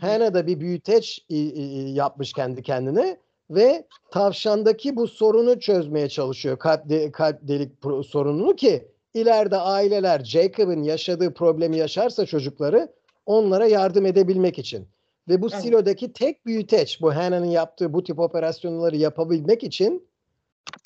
Hannah 0.00 0.34
da 0.34 0.46
bir 0.46 0.60
büyüteç 0.60 1.24
i- 1.28 1.36
i- 1.36 1.92
yapmış 1.94 2.32
kendi 2.32 2.62
kendine 2.62 3.16
ve 3.50 3.86
tavşandaki 4.10 4.96
bu 4.96 5.08
sorunu 5.08 5.60
çözmeye 5.60 6.08
çalışıyor. 6.08 6.58
Kalp, 6.58 6.88
de- 6.88 7.12
kalp 7.12 7.38
delik 7.42 7.82
pro- 7.82 8.04
sorununu 8.04 8.56
ki 8.56 8.88
ileride 9.14 9.56
aileler 9.56 10.24
Jacob'ın 10.24 10.82
yaşadığı 10.82 11.34
problemi 11.34 11.76
yaşarsa 11.76 12.26
çocukları 12.26 12.92
onlara 13.26 13.66
yardım 13.66 14.06
edebilmek 14.06 14.58
için. 14.58 14.88
Ve 15.28 15.42
bu 15.42 15.48
Evet. 15.52 15.62
silodaki 15.62 16.12
tek 16.12 16.46
büyüteç 16.46 17.00
bu 17.00 17.14
Hannah'ın 17.14 17.44
yaptığı 17.44 17.92
bu 17.92 18.04
tip 18.04 18.18
operasyonları 18.18 18.96
yapabilmek 18.96 19.62
için 19.64 20.08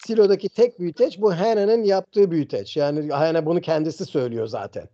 silodaki 0.06 0.48
tek 0.48 0.80
büyüteç 0.80 1.20
bu 1.20 1.34
Hannah'ın 1.34 1.82
yaptığı 1.82 2.30
büyüteç. 2.30 2.76
Yani 2.76 3.12
Hannah 3.12 3.46
bunu 3.46 3.60
kendisi 3.60 4.06
söylüyor 4.06 4.46
zaten. 4.46 4.88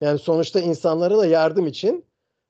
Yani 0.00 0.18
sonuçta 0.18 0.60
insanlara 0.60 1.18
da 1.18 1.26
yardım 1.26 1.66
için 1.66 2.04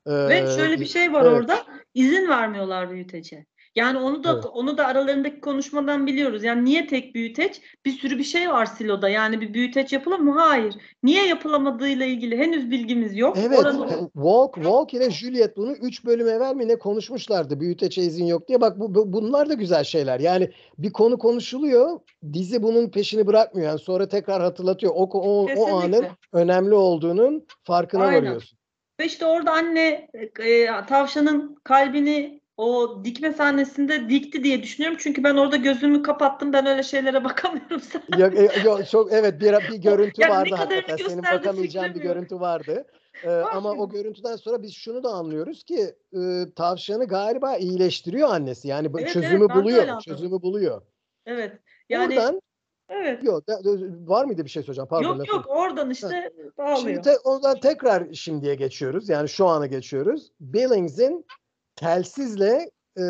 Ve 0.06 0.38
eee, 0.38 0.46
şöyle 0.56 0.80
bir 0.80 0.86
şey 0.86 1.12
var 1.12 1.24
evet. 1.24 1.32
orada. 1.32 1.64
izin 1.94 2.28
vermiyorlar 2.28 2.90
büyütece. 2.90 3.46
Yani 3.76 3.98
onu 3.98 4.24
da 4.24 4.32
Evet. 4.34 4.44
onu 4.52 4.78
da 4.78 4.86
aralarındaki 4.86 5.40
konuşmadan 5.40 6.06
biliyoruz. 6.06 6.44
Yani 6.44 6.64
niye 6.64 6.86
tek 6.86 7.14
büyüteç? 7.14 7.60
Bir 7.84 7.90
sürü 7.90 8.18
bir 8.18 8.24
şey 8.24 8.50
var 8.50 8.66
siloda. 8.66 9.08
Yani 9.08 9.40
bir 9.40 9.54
büyüteç 9.54 9.92
yapılır 9.92 10.18
mı? 10.18 10.32
Hayır. 10.40 10.74
Niye 11.02 11.26
yapılamadığıyla 11.26 12.06
ilgili 12.06 12.38
henüz 12.38 12.70
bilgimiz 12.70 13.16
yok. 13.16 13.36
Evet, 13.46 13.58
Oranın- 13.58 14.10
Walk, 14.12 14.54
Walk 14.54 14.94
ile 14.94 15.10
Juliet 15.10 15.56
bunu 15.56 15.72
3 15.72 16.04
bölüm 16.04 16.28
evvel 16.28 16.54
mi 16.54 16.68
ne 16.68 16.78
konuşmuşlardı 16.78 17.60
büyüteçe 17.60 18.02
izin 18.02 18.26
yok 18.26 18.48
diye. 18.48 18.60
Bak 18.60 18.80
bu, 18.80 18.94
bu- 18.94 19.12
bunlar 19.12 19.48
da 19.48 19.54
güzel 19.54 19.84
şeyler. 19.84 20.20
Yani 20.20 20.50
bir 20.78 20.92
konu 20.92 21.18
konuşuluyor, 21.18 22.00
dizi 22.32 22.62
bunun 22.62 22.88
peşini 22.90 23.26
bırakmıyor. 23.26 23.68
Yani 23.68 23.78
sonra 23.78 24.08
tekrar 24.08 24.42
hatırlatıyor. 24.42 24.92
O, 24.96 25.02
o, 25.12 25.46
o 25.56 25.76
anın 25.80 26.06
önemli 26.32 26.74
olduğunun 26.74 27.46
farkına 27.64 28.04
Aynen. 28.04 28.18
varıyorsun. 28.22 28.58
Ve 29.00 29.06
işte 29.06 29.26
orada 29.26 29.52
anne 29.52 30.08
e, 30.38 30.66
tavşanın 30.88 31.56
kalbini 31.64 32.40
o 32.56 33.00
dikme 33.04 33.32
sahnesinde 33.32 34.08
dikti 34.08 34.44
diye 34.44 34.62
düşünüyorum. 34.62 34.98
Çünkü 35.00 35.24
ben 35.24 35.36
orada 35.36 35.56
gözümü 35.56 36.02
kapattım. 36.02 36.52
Ben 36.52 36.66
öyle 36.66 36.82
şeylere 36.82 37.24
bakamıyorum. 37.24 37.80
Ya, 38.18 38.26
e, 38.26 38.62
yo, 38.64 38.78
çok 38.90 39.12
evet 39.12 39.40
bir 39.40 39.72
bir 39.72 39.76
görüntü 39.82 40.22
Yani 40.22 40.30
vardı 40.30 40.54
hakikaten. 40.54 40.96
Senin 41.08 41.22
bakamayacağın 41.22 41.94
bir 41.94 42.04
yok. 42.04 42.14
görüntü 42.14 42.40
vardı. 42.40 42.86
Ee, 43.24 43.30
ama 43.30 43.70
o 43.70 43.88
görüntüden 43.88 44.36
sonra 44.36 44.62
biz 44.62 44.74
şunu 44.74 45.04
da 45.04 45.08
anlıyoruz 45.08 45.64
ki 45.64 45.94
e, 46.12 46.44
tavşanı 46.56 47.06
galiba 47.06 47.56
iyileştiriyor 47.56 48.28
annesi. 48.28 48.68
Yani 48.68 48.90
Evet, 48.98 49.08
çözümü 49.12 49.44
evet, 49.44 49.56
buluyor. 49.56 50.00
Çözümü 50.00 50.42
buluyor. 50.42 50.82
Evet. 51.26 51.52
Yani 51.88 52.16
Buradan 52.16 52.40
evet. 52.88 53.24
yok 53.24 53.48
da- 53.48 53.60
var 54.06 54.24
mıydı 54.24 54.44
bir 54.44 54.50
şey 54.50 54.62
söyleyeceğim? 54.62 54.88
Pardon. 54.88 55.08
Yok 55.08 55.18
lafı- 55.18 55.32
yok 55.32 55.44
oradan 55.48 55.90
işte 55.90 56.32
bağlıyor. 56.58 56.78
Şimdi 56.78 57.00
te, 57.00 57.18
oradan 57.24 57.60
tekrar 57.60 58.12
şimdiye 58.12 58.54
geçiyoruz. 58.54 59.08
Yani 59.08 59.28
şu 59.28 59.46
ana 59.46 59.66
geçiyoruz. 59.66 60.32
Billings'in 60.40 61.26
telsizle 61.76 62.70
e, 62.98 63.02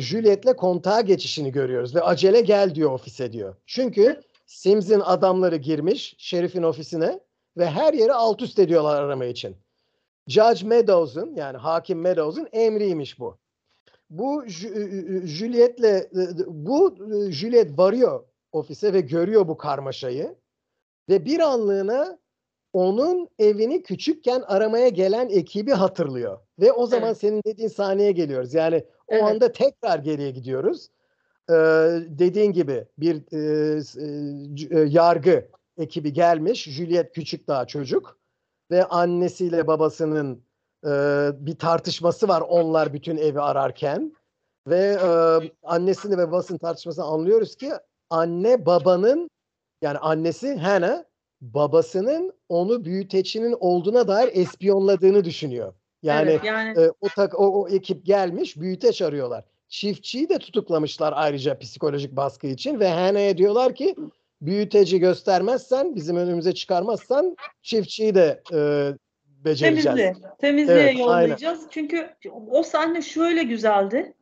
Juliet'le 0.00 0.56
kontağa 0.56 1.00
geçişini 1.00 1.52
görüyoruz 1.52 1.94
ve 1.94 2.02
acele 2.02 2.40
gel 2.40 2.74
diyor 2.74 2.92
ofise 2.92 3.32
diyor. 3.32 3.56
Çünkü 3.66 4.20
Sims'in 4.46 5.00
adamları 5.00 5.56
girmiş 5.56 6.14
şerifin 6.18 6.62
ofisine 6.62 7.20
ve 7.56 7.66
her 7.66 7.94
yeri 7.94 8.12
alt 8.12 8.42
üst 8.42 8.58
ediyorlar 8.58 9.02
arama 9.02 9.24
için. 9.24 9.56
Judge 10.26 10.66
Meadows'un 10.66 11.34
yani 11.34 11.56
hakim 11.56 12.00
Meadows'un 12.00 12.48
emriymiş 12.52 13.18
bu. 13.18 13.38
Bu 14.10 14.44
Ju- 14.44 15.26
Juliet'le 15.26 16.12
bu 16.46 16.96
Juliet 17.30 17.78
varıyor 17.78 18.24
ofise 18.52 18.92
ve 18.92 19.00
görüyor 19.00 19.48
bu 19.48 19.56
karmaşayı 19.56 20.34
ve 21.08 21.24
bir 21.24 21.40
anlığına 21.40 22.18
onun 22.72 23.28
evini 23.38 23.82
küçükken 23.82 24.42
aramaya 24.46 24.88
gelen 24.88 25.28
ekibi 25.28 25.72
hatırlıyor. 25.72 26.38
Ve 26.60 26.72
o 26.72 26.86
zaman 26.86 27.08
Evet. 27.08 27.18
senin 27.18 27.42
dediğin 27.46 27.68
sahneye 27.68 28.12
geliyoruz. 28.12 28.54
Yani 28.54 28.84
o 29.08 29.14
Evet. 29.14 29.22
anda 29.24 29.52
tekrar 29.52 29.98
geriye 29.98 30.30
gidiyoruz. 30.30 30.88
Ee, 31.50 31.54
dediğin 32.08 32.52
gibi 32.52 32.84
bir 32.98 33.16
e, 33.32 33.38
e, 34.70 34.80
e, 34.80 34.88
yargı 34.88 35.48
ekibi 35.78 36.12
gelmiş. 36.12 36.64
Juliet 36.64 37.12
küçük 37.12 37.48
daha 37.48 37.66
çocuk 37.66 38.18
ve 38.70 38.84
annesiyle 38.84 39.66
babasının 39.66 40.42
e, 40.86 40.90
bir 41.46 41.58
tartışması 41.58 42.28
var 42.28 42.40
onlar 42.48 42.92
bütün 42.92 43.16
evi 43.16 43.40
ararken 43.40 44.12
ve 44.66 44.98
e, 45.02 45.08
annesini 45.62 46.18
ve 46.18 46.28
babasının 46.28 46.58
tartışmasını 46.58 47.04
anlıyoruz 47.04 47.56
ki 47.56 47.72
anne 48.10 48.66
babanın 48.66 49.30
yani 49.82 49.98
annesi 49.98 50.56
Hannah 50.56 51.04
babasının 51.40 52.32
onu 52.48 52.84
büyüteçinin 52.84 53.56
olduğuna 53.60 54.08
dair 54.08 54.30
espiyonladığını 54.32 55.24
düşünüyor. 55.24 55.74
Yani 56.02 56.30
evet, 56.30 56.44
yani 56.44 56.80
e, 56.80 56.90
o, 57.00 57.08
tak, 57.16 57.40
o, 57.40 57.62
o 57.62 57.68
ekip 57.68 58.06
gelmiş 58.06 58.60
büyüteç 58.60 59.02
arıyorlar. 59.02 59.44
Çiftçiyi 59.68 60.28
de 60.28 60.38
tutuklamışlar 60.38 61.12
ayrıca 61.16 61.58
psikolojik 61.58 62.16
baskı 62.16 62.46
için 62.46 62.80
ve 62.80 62.88
Hannah'ya 62.88 63.38
diyorlar 63.38 63.74
ki 63.74 63.94
büyüteci 64.40 64.98
göstermezsen 64.98 65.96
bizim 65.96 66.16
önümüze 66.16 66.54
çıkarmazsan 66.54 67.36
çiftçiyi 67.62 68.14
de 68.14 68.42
e, 68.52 68.58
becereceğiz. 69.44 69.84
temizliğe, 69.84 70.14
temizliğe 70.38 70.78
Evet, 70.78 70.98
yollayacağız. 70.98 71.66
Çünkü 71.70 72.10
o 72.50 72.62
sahne 72.62 73.02
şöyle 73.02 73.42
güzeldi. 73.42 74.14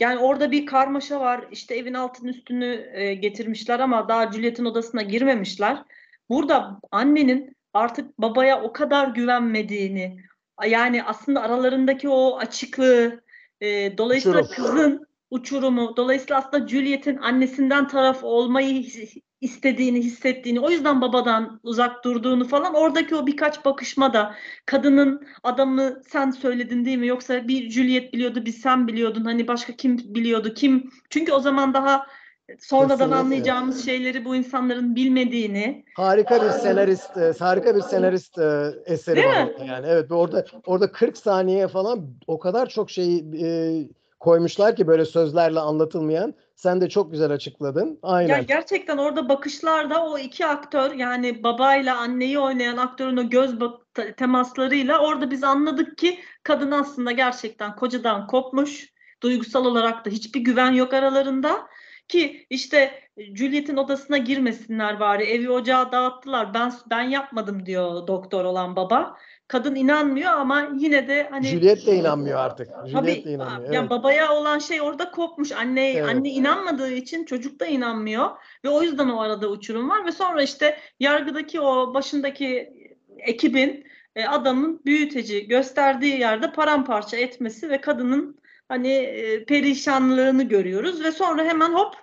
Yani 0.00 0.18
orada 0.18 0.50
bir 0.50 0.66
karmaşa 0.66 1.20
var. 1.20 1.44
İşte 1.52 1.74
evin 1.74 1.94
altın 1.94 2.26
üstünü 2.26 2.90
e, 2.92 3.14
getirmişler 3.14 3.80
ama 3.80 4.08
daha 4.08 4.32
Juliet'in 4.32 4.64
odasına 4.64 5.02
girmemişler. 5.02 5.84
Burada 6.30 6.80
annenin 6.90 7.56
artık 7.74 8.18
babaya 8.18 8.62
o 8.62 8.72
kadar 8.72 9.08
güvenmediğini, 9.08 10.18
yani 10.68 11.04
aslında 11.04 11.42
aralarındaki 11.42 12.08
o 12.08 12.38
açıklığı, 12.38 13.20
e, 13.60 13.98
dolayısıyla 13.98 14.40
Uçurum. 14.40 14.54
kızın 14.56 15.06
uçurumu, 15.30 15.96
dolayısıyla 15.96 16.36
aslında 16.38 16.68
Juliet'in 16.68 17.16
annesinden 17.16 17.88
taraf 17.88 18.24
olmayı 18.24 18.84
istediğini, 19.40 19.98
hissettiğini, 19.98 20.60
o 20.60 20.70
yüzden 20.70 21.00
babadan 21.00 21.60
uzak 21.62 22.04
durduğunu 22.04 22.48
falan 22.48 22.74
oradaki 22.74 23.14
o 23.14 23.26
birkaç 23.26 23.64
bakışma 23.64 24.14
da 24.14 24.34
kadının 24.66 25.26
adamı 25.42 26.02
sen 26.08 26.30
söyledin 26.30 26.84
değil 26.84 26.98
mi? 26.98 27.06
Yoksa 27.06 27.48
bir 27.48 27.70
Juliet 27.70 28.12
biliyordu, 28.12 28.46
bir 28.46 28.52
sen 28.52 28.88
biliyordun. 28.88 29.24
Hani 29.24 29.48
başka 29.48 29.72
kim 29.72 29.98
biliyordu? 29.98 30.54
Kim? 30.54 30.90
Çünkü 31.10 31.32
o 31.32 31.40
zaman 31.40 31.74
daha 31.74 32.06
sonradan 32.58 32.96
Kesinlikle. 32.96 33.16
anlayacağımız 33.16 33.84
şeyleri 33.84 34.24
bu 34.24 34.36
insanların 34.36 34.96
bilmediğini. 34.96 35.84
Harika 35.94 36.42
bir 36.42 36.50
senarist, 36.50 37.16
e, 37.16 37.32
harika 37.38 37.76
bir 37.76 37.80
senarist 37.80 38.38
e, 38.38 38.74
eseri 38.86 39.16
Değil 39.16 39.28
var 39.28 39.44
mi? 39.44 39.52
yani. 39.66 39.86
Evet 39.88 40.12
orada 40.12 40.44
orada 40.66 40.92
40 40.92 41.16
saniye 41.18 41.68
falan 41.68 42.06
o 42.26 42.38
kadar 42.38 42.68
çok 42.68 42.90
şeyi 42.90 43.24
e, 43.44 43.48
koymuşlar 44.20 44.76
ki 44.76 44.86
böyle 44.86 45.04
sözlerle 45.04 45.60
anlatılmayan. 45.60 46.34
Sen 46.54 46.80
de 46.80 46.88
çok 46.88 47.12
güzel 47.12 47.30
açıkladın. 47.32 47.98
Aynen. 48.02 48.36
Ya 48.36 48.42
gerçekten 48.42 48.98
orada 48.98 49.28
bakışlarda 49.28 50.04
o 50.06 50.18
iki 50.18 50.46
aktör 50.46 50.92
yani 50.92 51.42
babayla 51.42 51.96
anneyi 51.96 52.38
oynayan 52.38 52.76
aktörün 52.76 53.16
o 53.16 53.28
göz 53.28 53.54
temaslarıyla 54.16 54.98
orada 54.98 55.30
biz 55.30 55.44
anladık 55.44 55.98
ki 55.98 56.18
kadın 56.42 56.70
aslında 56.70 57.12
gerçekten 57.12 57.76
kocadan 57.76 58.26
kopmuş. 58.26 58.90
Duygusal 59.22 59.64
olarak 59.64 60.04
da 60.04 60.10
hiçbir 60.10 60.40
güven 60.40 60.72
yok 60.72 60.94
aralarında. 60.94 61.66
Ki 62.10 62.46
işte 62.50 62.90
Juliet'in 63.34 63.76
odasına 63.76 64.18
girmesinler 64.18 65.00
bari 65.00 65.24
evi 65.24 65.50
ocağı 65.50 65.92
dağıttılar 65.92 66.54
ben 66.54 66.72
ben 66.90 67.02
yapmadım 67.02 67.66
diyor 67.66 68.06
doktor 68.06 68.44
olan 68.44 68.76
baba. 68.76 69.16
Kadın 69.48 69.74
inanmıyor 69.74 70.32
ama 70.32 70.68
yine 70.78 71.08
de 71.08 71.28
hani 71.30 71.46
Juliet 71.46 71.86
de 71.86 71.94
inanmıyor 71.94 72.38
artık. 72.38 72.68
Tabii 72.72 72.88
Juliet 72.88 73.24
de 73.24 73.30
inanmıyor. 73.30 73.74
Evet. 73.74 73.90
babaya 73.90 74.34
olan 74.34 74.58
şey 74.58 74.80
orada 74.82 75.10
kopmuş. 75.10 75.52
Anne 75.52 75.90
Evet. 75.90 76.08
anne 76.08 76.30
inanmadığı 76.30 76.90
için 76.90 77.24
çocuk 77.24 77.60
da 77.60 77.66
inanmıyor 77.66 78.30
ve 78.64 78.68
o 78.68 78.82
yüzden 78.82 79.08
o 79.08 79.20
arada 79.20 79.48
uçurum 79.48 79.90
var 79.90 80.06
ve 80.06 80.12
sonra 80.12 80.42
işte 80.42 80.78
yargıdaki 81.00 81.60
o 81.60 81.94
başındaki 81.94 82.72
ekibin 83.18 83.86
e, 84.16 84.26
adamın 84.26 84.82
büyüteci 84.86 85.48
gösterdiği 85.48 86.18
yerde 86.20 86.52
paramparça 86.52 87.16
etmesi 87.16 87.70
ve 87.70 87.80
kadının 87.80 88.39
hani 88.70 88.92
e, 88.92 89.44
perişanlığını 89.44 90.42
görüyoruz 90.42 91.04
ve 91.04 91.12
sonra 91.12 91.44
hemen 91.44 91.74
hop 91.74 91.94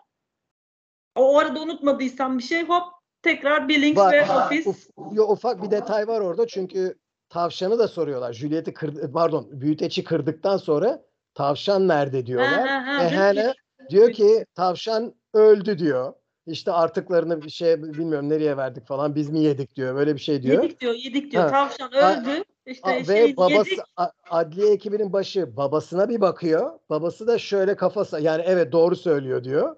o, 1.15 1.37
arada 1.37 1.61
unutmadıysam 1.61 2.37
bir 2.37 2.43
şey 2.43 2.63
hop 2.63 2.83
tekrar 3.21 3.67
Billings 3.69 3.97
Var- 3.97 4.13
ve 4.13 4.21
ha, 4.23 4.45
ofis. 4.45 4.67
uf- 4.67 5.15
yo, 5.15 5.27
ufak 5.27 5.63
bir 5.63 5.71
detay 5.71 6.07
var 6.07 6.21
orada 6.21 6.47
çünkü 6.47 6.95
tavşanı 7.29 7.79
da 7.79 7.87
soruyorlar. 7.87 8.33
Juliet'i 8.33 8.73
kır, 8.73 9.11
pardon 9.11 9.47
büyüteci 9.51 10.03
kırdıktan 10.03 10.57
sonra 10.57 11.03
tavşan 11.33 11.87
nerede 11.87 12.25
diyorlar. 12.25 12.67
Ha, 12.67 12.85
ha, 12.87 12.97
ha, 12.97 13.29
E, 13.29 13.33
ki- 13.33 13.53
diyor 13.89 14.11
ki 14.11 14.45
tavşan 14.55 15.13
öldü 15.33 15.79
diyor. 15.79 16.13
İşte 16.47 16.71
artıklarını 16.71 17.41
bir 17.41 17.49
şey 17.49 17.83
bilmiyorum 17.83 18.29
nereye 18.29 18.57
verdik 18.57 18.87
falan 18.87 19.15
biz 19.15 19.29
mi 19.29 19.39
yedik 19.39 19.75
diyor. 19.75 19.95
Böyle 19.95 20.15
bir 20.15 20.19
şey 20.19 20.43
diyor. 20.43 20.63
Yedik 20.63 20.79
diyor, 20.79 20.93
yedik 20.93 21.31
diyor. 21.31 21.43
Ha. 21.43 21.49
Tavşan 21.49 21.93
öldü. 21.93 22.43
İşte 22.65 22.89
A- 22.89 23.03
şey 23.03 23.15
ve 23.15 23.37
babası 23.37 23.69
yedik. 23.69 23.83
adliye 24.29 24.71
ekibinin 24.71 25.13
başı 25.13 25.57
babasına 25.57 26.09
bir 26.09 26.21
bakıyor. 26.21 26.71
Babası 26.89 27.27
da 27.27 27.37
şöyle 27.37 27.75
kafası 27.75 28.21
yani 28.21 28.43
evet 28.45 28.71
doğru 28.71 28.95
söylüyor 28.95 29.43
diyor. 29.43 29.75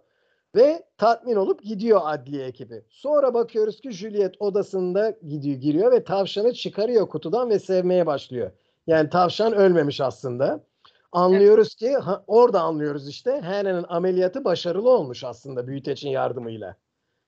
Ve 0.55 0.83
tatmin 0.97 1.35
olup 1.35 1.63
gidiyor 1.63 2.01
adliye 2.03 2.45
ekibi. 2.45 2.83
Sonra 2.89 3.33
bakıyoruz 3.33 3.81
ki 3.81 3.91
Juliet 3.91 4.35
odasında 4.39 5.13
gidiyor 5.27 5.57
giriyor 5.57 5.91
ve 5.91 6.03
tavşanı 6.03 6.53
çıkarıyor 6.53 7.09
kutudan 7.09 7.49
ve 7.49 7.59
sevmeye 7.59 8.05
başlıyor. 8.05 8.51
Yani 8.87 9.09
tavşan 9.09 9.53
ölmemiş 9.53 10.01
aslında. 10.01 10.63
Anlıyoruz 11.11 11.75
ki 11.75 11.93
ha- 11.95 12.23
orada 12.27 12.61
anlıyoruz 12.61 13.09
işte 13.09 13.31
Hannah'ın 13.39 13.85
ameliyatı 13.89 14.43
başarılı 14.45 14.89
olmuş 14.89 15.23
aslında 15.23 15.67
büyütecin 15.67 16.09
yardımıyla. 16.09 16.75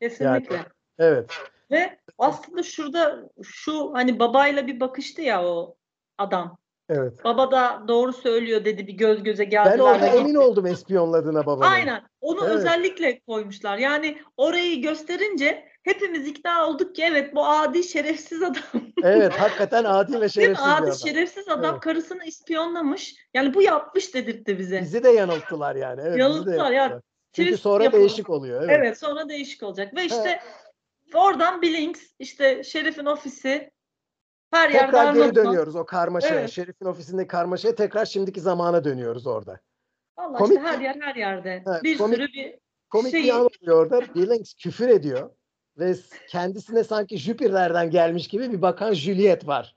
Kesinlikle. 0.01 0.65
Evet. 0.99 1.31
Ve 1.71 1.97
aslında 2.17 2.63
şurada 2.63 3.29
şu 3.43 3.93
hani 3.93 4.19
babayla 4.19 4.67
bir 4.67 4.79
bakıştı 4.79 5.21
ya 5.21 5.45
o 5.45 5.75
adam. 6.17 6.57
Evet. 6.89 7.23
Baba 7.23 7.51
da 7.51 7.83
doğru 7.87 8.13
söylüyor 8.13 8.65
dedi 8.65 8.87
bir 8.87 8.93
göz 8.93 9.23
göze 9.23 9.43
Ben 9.43 9.49
geldiler. 9.49 9.79
orada 9.79 10.01
ve- 10.01 10.17
emin 10.17 10.35
oldum 10.35 10.65
espiyonladığına 10.65 11.45
babanın. 11.45 11.71
Aynen. 11.71 12.03
Onu 12.21 12.39
Evet. 12.45 12.55
özellikle 12.55 13.19
koymuşlar. 13.19 13.77
Yani 13.77 14.17
orayı 14.37 14.81
gösterince 14.81 15.70
hepimiz 15.83 16.27
ikna 16.27 16.67
olduk 16.67 16.95
ki 16.95 17.03
evet 17.03 17.35
bu 17.35 17.45
adi 17.45 17.83
şerefsiz 17.83 18.43
adam. 18.43 18.63
Evet 19.03 19.33
hakikaten 19.39 19.83
adil 19.83 20.21
ve 20.21 20.29
şerefsiz 20.29 20.65
bir 20.65 20.71
Adi 20.77 20.83
adam. 20.83 20.93
şerefsiz 20.93 21.47
adam 21.49 21.71
Evet. 21.71 21.81
karısını 21.81 22.25
ispiyonlamış. 22.25 23.15
Yani 23.33 23.53
bu 23.53 23.61
yapmış 23.61 24.13
dedirtti 24.13 24.59
bize. 24.59 24.81
Bizi 24.81 25.03
de 25.03 25.09
yanılttılar 25.09 25.75
yani. 25.75 26.01
Evet, 26.05 26.19
Yanılttılar 26.19 26.71
ya. 26.71 27.01
Çünkü 27.33 27.57
sonra 27.57 27.83
yapalım. 27.83 28.01
değişik 28.03 28.29
oluyor. 28.29 28.61
Evet. 28.63 28.75
Evet 28.77 28.99
sonra 28.99 29.29
değişik 29.29 29.63
olacak. 29.63 29.95
Ve 29.95 30.05
işte 30.05 30.39
oradan 31.13 31.61
Billings 31.61 32.01
işte 32.19 32.63
şerifin 32.63 33.05
ofisi 33.05 33.71
her 34.51 34.69
yerde 34.69 34.85
Tekrar 34.85 35.13
geri 35.13 35.35
dönüyoruz 35.35 35.75
o 35.75 35.85
karmaşaya. 35.85 36.39
Evet. 36.39 36.49
Şerif'in 36.49 36.85
ofisindeki 36.85 37.27
karmaşaya 37.27 37.75
tekrar 37.75 38.05
şimdiki 38.05 38.41
zamana 38.41 38.83
dönüyoruz 38.83 39.27
orada. 39.27 39.59
Vallahi 40.17 40.37
Komik 40.37 40.57
işte 40.57 40.69
her 40.69 40.79
yer 40.79 40.95
her 41.01 41.15
yerde. 41.15 41.63
Evet, 41.67 41.83
bir 41.83 41.97
komik- 41.97 42.15
sürü 42.15 42.27
bir 42.33 42.59
Komik 42.89 43.11
Şey- 43.11 43.23
bir 43.23 43.29
an 43.29 43.39
oluyor 43.39 43.77
orada. 43.85 44.15
Billings 44.15 44.53
küfür 44.53 44.87
ediyor. 44.89 45.29
Ve 45.79 45.95
kendisine 46.29 46.83
sanki 46.83 47.17
Jüpiter'den 47.17 47.89
gelmiş 47.91 48.27
gibi 48.27 48.51
bir 48.51 48.61
bakan 48.61 48.93
Juliet 48.93 49.47
var. 49.47 49.75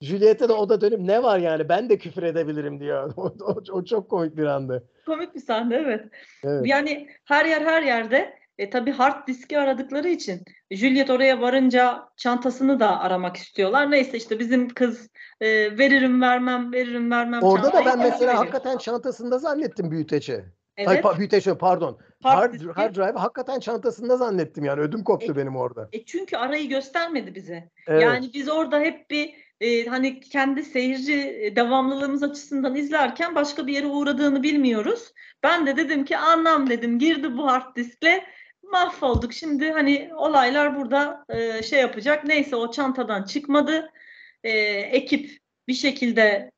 Juliet'e 0.00 0.48
de 0.48 0.52
o 0.52 0.68
da 0.68 0.80
dönüp 0.80 1.00
ne 1.00 1.22
var 1.22 1.38
yani 1.38 1.68
ben 1.68 1.88
de 1.88 1.98
küfür 1.98 2.22
edebilirim 2.22 2.80
diyor. 2.80 3.12
O, 3.16 3.34
o, 3.40 3.56
o 3.72 3.84
çok 3.84 4.10
komik 4.10 4.36
bir 4.36 4.46
andı. 4.46 4.88
komik 5.06 5.34
bir 5.34 5.40
sahne 5.40 5.76
evet. 5.76 6.04
Evet. 6.44 6.66
Yani 6.66 7.08
her 7.24 7.44
yer 7.44 7.60
her 7.62 7.82
yerde. 7.82 8.38
E 8.58 8.70
tabii 8.70 8.90
hard 8.92 9.28
diski 9.28 9.58
aradıkları 9.58 10.08
için 10.08 10.42
Juliet 10.70 11.10
oraya 11.10 11.40
varınca 11.40 12.08
çantasını 12.16 12.80
da 12.80 13.00
aramak 13.00 13.36
istiyorlar. 13.36 13.90
Neyse 13.90 14.16
işte 14.16 14.38
bizim 14.38 14.68
kız 14.68 15.08
e, 15.40 15.78
veririm 15.78 16.20
vermem 16.20 16.72
veririm 16.72 17.10
vermem 17.10 17.42
Orada 17.42 17.72
da 17.72 17.84
ben 17.84 17.98
mesela 17.98 18.20
veriyor. 18.20 18.34
hakikaten 18.34 18.78
çantasında 18.78 19.38
zannettim 19.38 19.90
büyüteci. 19.90 20.44
Evet. 20.78 21.04
pa- 21.04 21.18
büyüteç 21.18 21.48
pardon. 21.60 21.98
hard 22.22 22.52
diski. 22.52 22.68
hard 22.72 22.96
drive 22.96 23.18
hakikaten 23.18 23.60
çantasında 23.60 24.16
zannettim 24.16 24.64
yani 24.64 24.80
ödüm 24.80 25.04
koptu 25.04 25.32
E- 25.32 25.36
benim 25.36 25.56
orada. 25.56 25.88
E 25.92 26.04
çünkü 26.04 26.36
arayı 26.36 26.68
göstermedi 26.68 27.34
bize. 27.34 27.70
Evet. 27.86 28.02
Yani 28.02 28.30
biz 28.34 28.48
orada 28.48 28.80
hep 28.80 29.10
bir 29.10 29.34
e, 29.60 29.86
hani 29.86 30.20
kendi 30.20 30.62
seyirci 30.62 31.14
e, 31.14 31.56
devamlılığımız 31.56 32.22
açısından 32.22 32.76
izlerken 32.76 33.34
başka 33.34 33.66
bir 33.66 33.72
yere 33.72 33.86
uğradığını 33.86 34.42
bilmiyoruz. 34.42 35.12
Ben 35.42 35.66
de 35.66 35.76
dedim 35.76 36.04
ki 36.04 36.16
anlam 36.16 36.70
dedim 36.70 36.98
girdi 36.98 37.36
bu 37.36 37.46
hard 37.46 37.76
diskle 37.76 38.24
mahvolduk. 38.62 39.32
Şimdi 39.32 39.70
hani 39.70 40.10
olaylar 40.16 40.76
burada 40.76 41.24
e, 41.28 41.62
şey 41.62 41.80
yapacak. 41.80 42.24
Neyse 42.24 42.56
o 42.56 42.70
çantadan 42.70 43.22
çıkmadı. 43.22 43.90
E, 44.44 44.50
ekip 44.80 45.38
bir 45.68 45.74
şekilde 45.74 46.50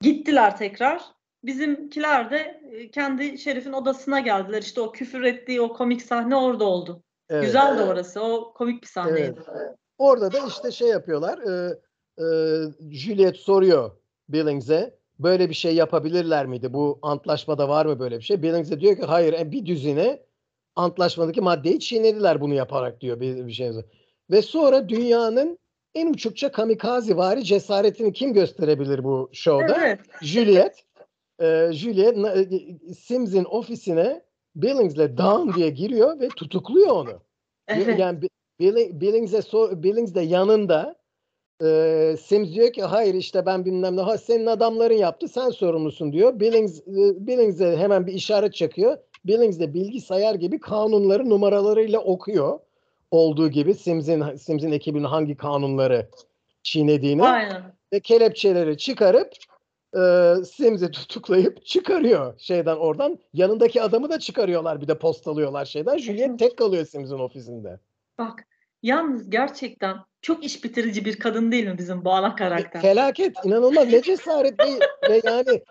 gittiler 0.00 0.56
tekrar. 0.56 1.19
Bizimkiler 1.44 2.30
de 2.30 2.60
e, 2.70 2.90
kendi 2.90 3.38
şerifin 3.38 3.72
odasına 3.72 4.20
geldiler. 4.20 4.62
İşte 4.62 4.80
o 4.80 4.92
küfür 4.92 5.22
ettiği 5.22 5.60
o 5.60 5.72
komik 5.72 6.02
sahne 6.02 6.36
orada 6.36 6.64
oldu. 6.64 7.02
evet. 7.30 7.44
Güzeldi 7.44 7.82
orası. 7.82 8.20
O 8.22 8.52
komik 8.52 8.82
bir 8.82 8.88
sahneydi. 8.88 9.40
Evet. 9.50 9.74
Orada 9.98 10.32
da 10.32 10.38
işte 10.48 10.70
şey 10.70 10.88
yapıyorlar. 10.88 11.38
E, 11.38 11.78
e, 12.18 12.26
Juliet 12.90 13.36
soruyor 13.36 13.90
Billings'e 14.28 14.98
böyle 15.18 15.48
bir 15.48 15.54
şey 15.54 15.74
yapabilirler 15.74 16.46
miydi? 16.46 16.72
Bu 16.72 16.98
antlaşmada 17.02 17.68
var 17.68 17.86
mı 17.86 17.98
böyle 17.98 18.18
bir 18.18 18.22
şey? 18.22 18.42
Billings 18.42 18.70
de 18.70 18.80
diyor 18.80 18.96
ki 18.96 19.02
hayır 19.02 19.32
e, 19.32 19.52
bir 19.52 19.66
düzine 19.66 20.22
antlaşmadaki 20.76 21.40
maddeyi 21.40 21.80
çiğnediler 21.80 22.40
bunu 22.40 22.54
yaparak 22.54 23.00
diyor 23.00 23.20
bir, 23.20 23.46
bir 23.46 23.52
şey. 23.52 23.70
Ve 24.30 24.42
sonra 24.42 24.88
dünyanın 24.88 25.58
en 25.94 26.12
uçukça 26.12 26.52
kamikaze 26.52 27.16
vari 27.16 27.44
cesaretini 27.44 28.12
kim 28.12 28.32
gösterebilir 28.32 29.04
bu 29.04 29.30
şovda? 29.32 29.76
Evet. 29.80 30.00
Juliet. 30.22 30.84
E, 31.40 31.72
Juliet 31.72 32.16
e, 32.18 32.94
Sims'in 32.94 33.44
ofisine 33.44 34.22
Billings'le 34.56 35.18
down 35.18 35.54
diye 35.54 35.70
giriyor 35.70 36.20
ve 36.20 36.28
tutukluyor 36.28 36.88
onu. 36.88 37.20
Evet. 37.68 37.98
Yani 37.98 38.22
Bi- 38.22 38.28
Billi- 38.60 39.00
Billings'e 39.00 39.42
sor, 39.42 39.82
Billings 39.82 40.14
de 40.14 40.20
yanında 40.20 40.96
e, 41.62 42.16
Sims 42.22 42.54
diyor 42.54 42.72
ki 42.72 42.82
hayır 42.82 43.14
işte 43.14 43.46
ben 43.46 43.64
bilmem 43.64 43.96
ne 43.96 44.00
ha, 44.00 44.18
senin 44.18 44.46
adamların 44.46 44.94
yaptı 44.94 45.28
sen 45.28 45.50
sorumlusun 45.50 46.12
diyor. 46.12 46.40
Billings 46.40 46.80
e, 46.80 47.26
Billings'e 47.26 47.76
hemen 47.76 48.06
bir 48.06 48.12
işaret 48.12 48.54
çakıyor. 48.54 48.98
Billings 49.24 49.58
de 49.58 49.74
bilgisayar 49.74 50.34
gibi 50.34 50.60
kanunları 50.60 51.30
numaralarıyla 51.30 52.00
okuyor. 52.00 52.58
Olduğu 53.10 53.48
gibi 53.48 53.74
Sims'in 53.74 54.36
Sims'in 54.36 54.72
ekibinin 54.72 55.04
hangi 55.04 55.36
kanunları 55.36 56.08
çiğnediğini 56.62 57.22
Aynen. 57.22 57.62
ve 57.92 58.00
kelepçeleri 58.00 58.78
çıkarıp 58.78 59.32
e, 59.96 60.34
Sims'i 60.44 60.90
tutuklayıp 60.90 61.66
çıkarıyor 61.66 62.38
şeyden 62.38 62.76
oradan. 62.76 63.18
Yanındaki 63.32 63.82
adamı 63.82 64.10
da 64.10 64.18
çıkarıyorlar 64.18 64.80
bir 64.80 64.88
de 64.88 64.98
postalıyorlar 64.98 65.64
şeyden. 65.64 65.98
Juliet 65.98 66.38
tek 66.38 66.56
kalıyor 66.56 66.86
Sims'in 66.86 67.18
ofisinde. 67.18 67.80
Bak 68.18 68.46
yalnız 68.82 69.30
gerçekten 69.30 69.96
çok 70.22 70.44
iş 70.44 70.64
bitirici 70.64 71.04
bir 71.04 71.18
kadın 71.18 71.52
değil 71.52 71.66
mi 71.66 71.78
bizim 71.78 72.06
ana 72.06 72.36
karakter? 72.36 72.82
Felaket, 72.82 73.36
inanılmaz 73.44 73.92
ne 73.92 74.02
cesaret 74.02 74.54
ve, 75.10 75.20
yani 75.24 75.62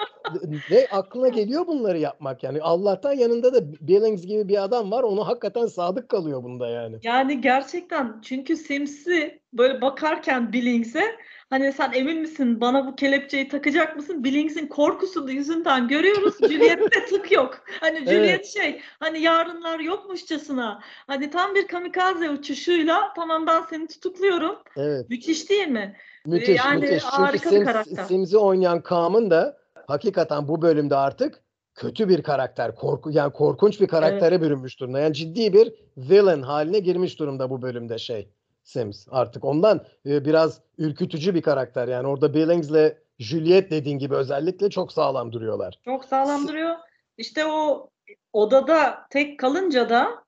ve 0.71 0.87
aklına 0.91 1.27
geliyor 1.27 1.67
bunları 1.67 1.97
yapmak 1.97 2.43
yani. 2.43 2.61
Allah'tan 2.61 3.13
yanında 3.13 3.53
da 3.53 3.73
Billings 3.87 4.25
gibi 4.25 4.47
bir 4.47 4.63
adam 4.63 4.91
var. 4.91 5.03
Onu 5.03 5.27
hakikaten 5.27 5.65
sadık 5.65 6.09
kalıyor 6.09 6.43
bunda 6.43 6.69
yani. 6.69 6.95
Yani 7.03 7.41
gerçekten 7.41 8.21
çünkü 8.21 8.55
Sims'i 8.55 9.39
böyle 9.53 9.81
bakarken 9.81 10.53
Billings'e 10.53 11.15
hani 11.49 11.73
sen 11.73 11.91
emin 11.93 12.21
misin 12.21 12.61
bana 12.61 12.87
bu 12.87 12.95
kelepçeyi 12.95 13.47
takacak 13.47 13.95
mısın? 13.95 14.23
Billings'in 14.23 14.67
korkusunu 14.67 15.31
yüzünden 15.31 15.87
görüyoruz. 15.87 16.35
Juliet'te 16.41 17.05
tık 17.05 17.31
yok. 17.31 17.63
Hani 17.79 17.99
Juliet 17.99 18.45
şey 18.45 18.81
hani 18.99 19.21
yarınlar 19.21 19.79
yokmuşçasına 19.79 20.79
hani 21.07 21.29
tam 21.29 21.55
bir 21.55 21.67
kamikaze 21.67 22.29
uçuşuyla 22.29 23.13
tamam 23.15 23.47
ben 23.47 23.61
seni 23.69 23.87
tutukluyorum. 23.87 24.38
Evet. 24.77 25.09
Müthiş 25.09 25.49
değil 25.49 25.67
mi? 25.67 25.95
Müthiş, 26.25 26.57
Yani 26.57 26.81
müthiş. 26.81 27.03
Çünkü 27.15 27.39
Sims, 27.49 27.65
karakter. 27.65 28.03
Sims'i 28.03 28.37
oynayan 28.37 28.81
Kaam'ın 28.81 29.29
da 29.31 29.57
hakikaten 29.87 30.47
bu 30.47 30.61
bölümde 30.61 30.95
artık 30.95 31.43
kötü 31.75 32.09
bir 32.09 32.23
karakter, 32.23 32.75
korku 32.75 33.11
yani 33.11 33.33
korkunç 33.33 33.81
bir 33.81 33.87
karaktere 33.87 34.41
bürünmüş 34.41 34.79
durumda. 34.79 34.99
Yani 34.99 35.13
ciddi 35.13 35.53
bir 35.53 35.73
villain 35.97 36.41
haline 36.41 36.79
girmiş 36.79 37.19
durumda 37.19 37.49
bu 37.49 37.61
bölümde 37.61 37.97
şey 37.97 38.29
Sims 38.63 39.07
artık. 39.11 39.45
Ondan 39.45 39.85
e, 40.05 40.25
biraz 40.25 40.61
ürkütücü 40.77 41.35
bir 41.35 41.41
karakter. 41.41 41.87
Yani 41.87 42.07
orada 42.07 42.33
Billings'le 42.33 42.93
Juliet 43.19 43.71
dediğin 43.71 43.99
gibi 43.99 44.15
özellikle 44.15 44.69
çok 44.69 44.91
sağlam 44.91 45.31
duruyorlar. 45.31 45.79
Çok 45.85 46.05
sağlam 46.05 46.47
duruyor. 46.47 46.75
İşte 47.17 47.45
o 47.45 47.89
odada 48.33 48.99
tek 49.09 49.39
kalınca 49.39 49.89
da 49.89 50.23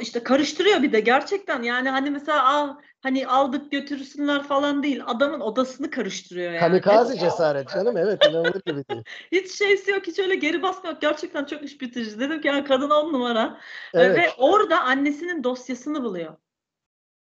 işte 0.00 0.22
karıştırıyor 0.22 0.82
bir 0.82 0.92
de 0.92 1.00
gerçekten 1.00 1.62
yani 1.62 1.88
hani 1.90 2.10
mesela 2.10 2.40
ah, 2.44 2.76
hani 3.00 3.26
aldık 3.26 3.72
götürsünler 3.72 4.42
falan 4.42 4.82
değil 4.82 5.02
adamın 5.06 5.40
odasını 5.40 5.90
karıştırıyor 5.90 6.52
yani. 6.52 6.60
Kamikaze 6.60 7.18
cesaret 7.18 7.68
canım. 7.68 7.96
Evet 7.96 8.26
inanılır 8.30 8.62
gibi 8.66 8.84
değil. 8.88 9.02
Hiç 9.32 9.52
şeysi 9.52 9.90
yok 9.90 10.06
hiç 10.06 10.18
öyle 10.18 10.34
geri 10.34 10.62
basma 10.62 10.90
yok 10.90 11.00
gerçekten 11.00 11.44
çok 11.44 11.62
iş 11.62 11.80
bitirici 11.80 12.20
dedim 12.20 12.40
ki 12.40 12.48
yani 12.48 12.64
kadın 12.64 12.90
on 12.90 13.12
numara 13.12 13.58
Ee, 13.94 14.00
Evet. 14.00 14.18
ve 14.18 14.30
orada 14.38 14.80
annesinin 14.80 15.44
dosyasını 15.44 16.04
buluyor. 16.04 16.36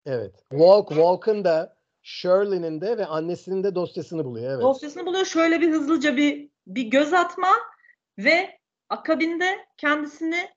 Evet. 0.06 0.34
Walk, 0.50 0.88
Walk'ın 0.88 1.44
da 1.44 1.76
Shirley'nin 2.02 2.80
de 2.80 2.98
ve 2.98 3.06
annesinin 3.06 3.64
de 3.64 3.74
dosyasını 3.74 4.24
buluyor. 4.24 4.52
Evet. 4.52 4.62
Dosyasını 4.62 5.06
buluyor 5.06 5.24
şöyle 5.24 5.60
bir 5.60 5.70
hızlıca 5.70 6.16
bir 6.16 6.50
bir 6.66 6.82
göz 6.82 7.12
atma 7.12 7.52
ve 8.18 8.58
akabinde 8.88 9.66
kendisini 9.76 10.48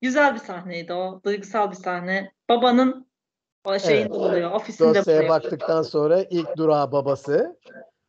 güzel 0.00 0.34
bir 0.34 0.40
sahneydi 0.40 0.92
o 0.92 1.20
duygusal 1.24 1.70
bir 1.70 1.76
sahne 1.76 2.32
babanın 2.48 3.08
o 3.64 3.78
şeyini 3.78 4.00
Evet. 4.00 4.10
buluyor 4.10 4.50
ofisinde 4.50 4.98
Dosyaya 4.98 5.28
baktıktan 5.28 5.82
sonra 5.82 6.22
ilk 6.30 6.56
durağı 6.56 6.92
babası. 6.92 7.58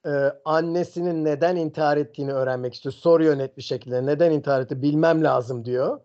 Ee, 0.05 0.09
annesinin 0.45 1.25
neden 1.25 1.55
intihar 1.55 1.97
ettiğini 1.97 2.33
öğrenmek 2.33 2.73
istiyor. 2.73 2.93
Soruyor 2.93 3.37
net 3.37 3.57
bir 3.57 3.61
şekilde. 3.61 4.05
Neden 4.05 4.31
intihar 4.31 4.61
etti 4.61 4.81
bilmem 4.81 5.23
lazım 5.23 5.65
diyor. 5.65 5.99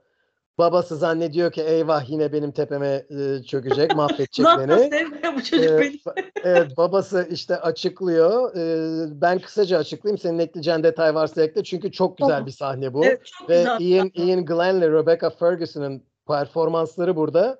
Babası 0.58 0.96
zannediyor 0.96 1.52
ki 1.52 1.62
eyvah 1.62 2.10
yine 2.10 2.32
benim 2.32 2.52
tepeme 2.52 3.06
e, 3.10 3.42
çökecek, 3.42 3.96
mahvedecek 3.96 4.46
beni. 4.58 4.90
bu 5.36 5.42
çocuk 5.42 5.70
Ee, 5.70 5.78
beni. 5.80 5.98
evet 6.44 6.76
babası 6.76 7.28
işte 7.30 7.56
açıklıyor. 7.60 8.56
Ee, 8.56 9.20
ben 9.20 9.38
kısaca 9.38 9.78
açıklayayım. 9.78 10.18
Senin 10.18 10.38
ekleyeceğin 10.38 10.82
detay 10.82 11.14
varsa 11.14 11.42
ekle. 11.42 11.64
Çünkü 11.64 11.92
çok 11.92 12.18
güzel 12.18 12.46
bir 12.46 12.50
sahne 12.50 12.94
bu. 12.94 13.04
Evet, 13.04 13.20
Ve 13.48 13.58
güzel. 13.58 13.80
Ian, 13.80 14.10
Ian 14.14 14.44
Glenn 14.44 14.76
ile 14.78 14.90
Rebecca 14.90 15.30
Ferguson'ın 15.30 16.02
performansları 16.28 17.16
burada 17.16 17.58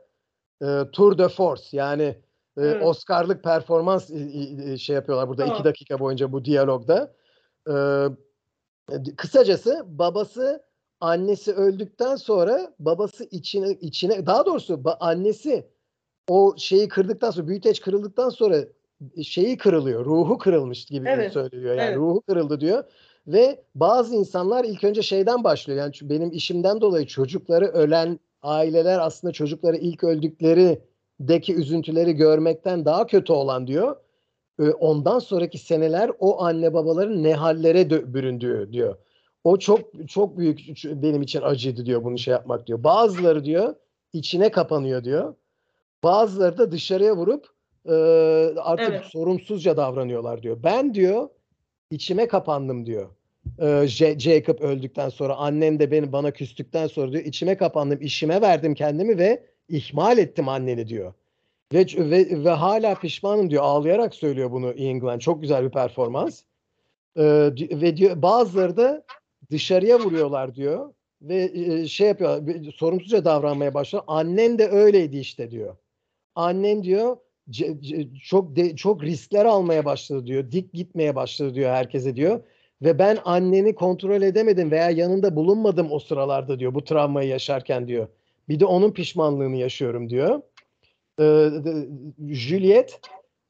e, 0.62 0.66
tour 0.92 1.18
de 1.18 1.28
force. 1.28 1.62
Yani 1.76 2.02
e, 2.02 2.62
Evet. 2.62 2.83
Oscar'lık 2.83 3.44
performans 3.44 4.11
i- 4.11 4.78
şey 4.78 4.94
yapıyorlar 4.96 5.28
burada 5.28 5.42
Tamam. 5.42 5.54
iki 5.57 5.64
dakika 5.64 5.98
boyunca 6.00 6.33
bu 6.33 6.44
diyalogda. 6.44 7.14
E, 7.70 7.74
kısacası 9.16 9.83
babası 9.87 10.62
annesi 11.04 11.52
öldükten 11.52 12.16
sonra 12.16 12.74
babası 12.78 13.24
içine 13.30 13.70
içine 13.70 14.26
daha 14.26 14.46
doğrusu 14.46 14.74
ba- 14.74 14.96
annesi 15.00 15.66
o 16.28 16.54
şeyi 16.56 16.88
kırdıktan 16.88 17.30
sonra 17.30 17.48
büyüteç 17.48 17.80
kırıldıktan 17.80 18.30
sonra 18.30 18.56
şeyi 19.22 19.56
kırılıyor. 19.56 20.04
Ruhu 20.04 20.38
kırılmış 20.38 20.84
gibi 20.84 21.08
Evet, 21.08 21.32
söylüyor. 21.32 21.74
Yani 21.74 21.88
evet. 21.88 21.96
ruhu 21.96 22.20
kırıldı 22.20 22.60
diyor. 22.60 22.84
Ve 23.26 23.64
bazı 23.74 24.14
insanlar 24.14 24.64
ilk 24.64 24.84
önce 24.84 25.02
şeyden 25.02 25.44
başlıyor. 25.44 25.78
Yani 25.78 25.92
benim 26.02 26.32
işimden 26.32 26.80
dolayı 26.80 27.06
çocukları 27.06 27.66
ölen 27.66 28.18
aileler 28.42 28.98
aslında 28.98 29.32
çocukları 29.32 29.76
ilk 29.76 30.04
öldüklerindeki 30.04 31.54
üzüntüleri 31.54 32.12
görmekten 32.12 32.84
daha 32.84 33.06
kötü 33.06 33.32
olan 33.32 33.66
diyor. 33.66 33.96
Ondan 34.80 35.18
sonraki 35.18 35.58
seneler 35.58 36.10
o 36.18 36.42
anne 36.42 36.74
babaların 36.74 37.22
ne 37.22 37.34
hallere 37.34 37.90
büründüğü 38.14 38.68
diyor. 38.72 38.96
O 39.44 39.59
çok 39.59 39.80
çok 40.09 40.38
büyük 40.38 40.61
benim 40.85 41.22
için 41.22 41.42
acıydı 41.42 41.87
diyor 41.87 42.04
bunu 42.04 42.18
şey 42.18 42.33
yapmak 42.33 42.66
diyor. 42.66 42.85
Bazıları 42.85 43.44
diyor 43.44 43.74
içine 44.12 44.50
kapanıyor 44.50 45.04
diyor. 45.04 45.35
Bazıları 46.04 46.59
da 46.59 46.72
dışarıya 46.72 47.16
vurup 47.16 47.46
e, 47.87 47.92
artık 48.61 48.88
Evet. 48.88 49.04
sorumsuzca 49.04 49.76
davranıyorlar 49.76 50.42
diyor. 50.42 50.57
Ben 50.62 50.94
diyor 50.94 51.28
içime 51.90 52.28
kapandım 52.28 52.87
diyor. 52.87 53.09
Ee, 53.59 53.87
J- 53.87 54.18
Jacob 54.18 54.61
öldükten 54.61 55.09
sonra 55.09 55.35
annen 55.37 55.78
de 55.78 55.90
beni 55.90 56.12
bana 56.12 56.30
küstükten 56.30 56.87
sonra 56.87 57.12
diyor 57.12 57.24
içime 57.24 57.57
kapandım, 57.57 57.98
işime 58.02 58.40
verdim 58.40 58.74
kendimi 58.74 59.18
ve 59.18 59.42
ihmal 59.68 60.18
ettim 60.18 60.48
anneni 60.48 60.88
diyor. 60.88 61.12
Ve 61.72 61.87
ve, 61.96 62.44
ve 62.44 62.50
hala 62.50 62.94
pişmanım 62.94 63.50
diyor. 63.50 63.62
Ağlayarak 63.62 64.14
söylüyor 64.14 64.50
bunu 64.50 64.72
Ian 64.72 65.00
Glenn. 65.00 65.18
Çok 65.18 65.42
güzel 65.42 65.64
bir 65.64 65.70
performans. 65.70 66.42
Ee, 67.16 67.22
ve 67.70 67.96
diyor 67.96 68.22
bazıları 68.22 68.76
da 68.76 69.04
dışarıya 69.50 70.00
vuruyorlar 70.00 70.54
diyor 70.54 70.94
ve 71.22 71.50
e, 71.54 71.87
şey 71.88 72.09
yapıyor 72.09 72.64
sorumsuzca 72.74 73.24
davranmaya 73.24 73.74
başlıyor. 73.74 74.04
Annen 74.07 74.59
de 74.59 74.68
öyleydi 74.68 75.16
işte 75.16 75.50
diyor. 75.50 75.76
Annen 76.35 76.83
diyor 76.83 77.16
çok 78.22 78.50
çok 78.76 79.02
riskler 79.02 79.44
almaya 79.44 79.85
başladı 79.85 80.26
diyor. 80.26 80.50
Dik 80.50 80.72
gitmeye 80.72 81.16
başladı 81.16 81.54
diyor 81.54 81.70
herkese 81.70 82.16
diyor. 82.16 82.40
Ve 82.83 82.98
ben 82.98 83.18
anneni 83.24 83.74
kontrol 83.74 84.22
edemedim 84.22 84.70
veya 84.70 84.90
yanında 84.90 85.37
bulunmadım 85.37 85.92
o 85.92 85.98
sıralarda 85.98 86.59
diyor 86.59 86.74
bu 86.74 86.85
travmayı 86.85 87.28
yaşarken 87.28 87.88
diyor. 87.88 88.09
Bir 88.48 88.61
de 88.61 88.64
onun 88.64 88.90
pişmanlığını 88.90 89.57
yaşıyorum 89.57 90.11
diyor. 90.11 90.42
Ee, 91.20 91.48
Juliet 92.28 93.00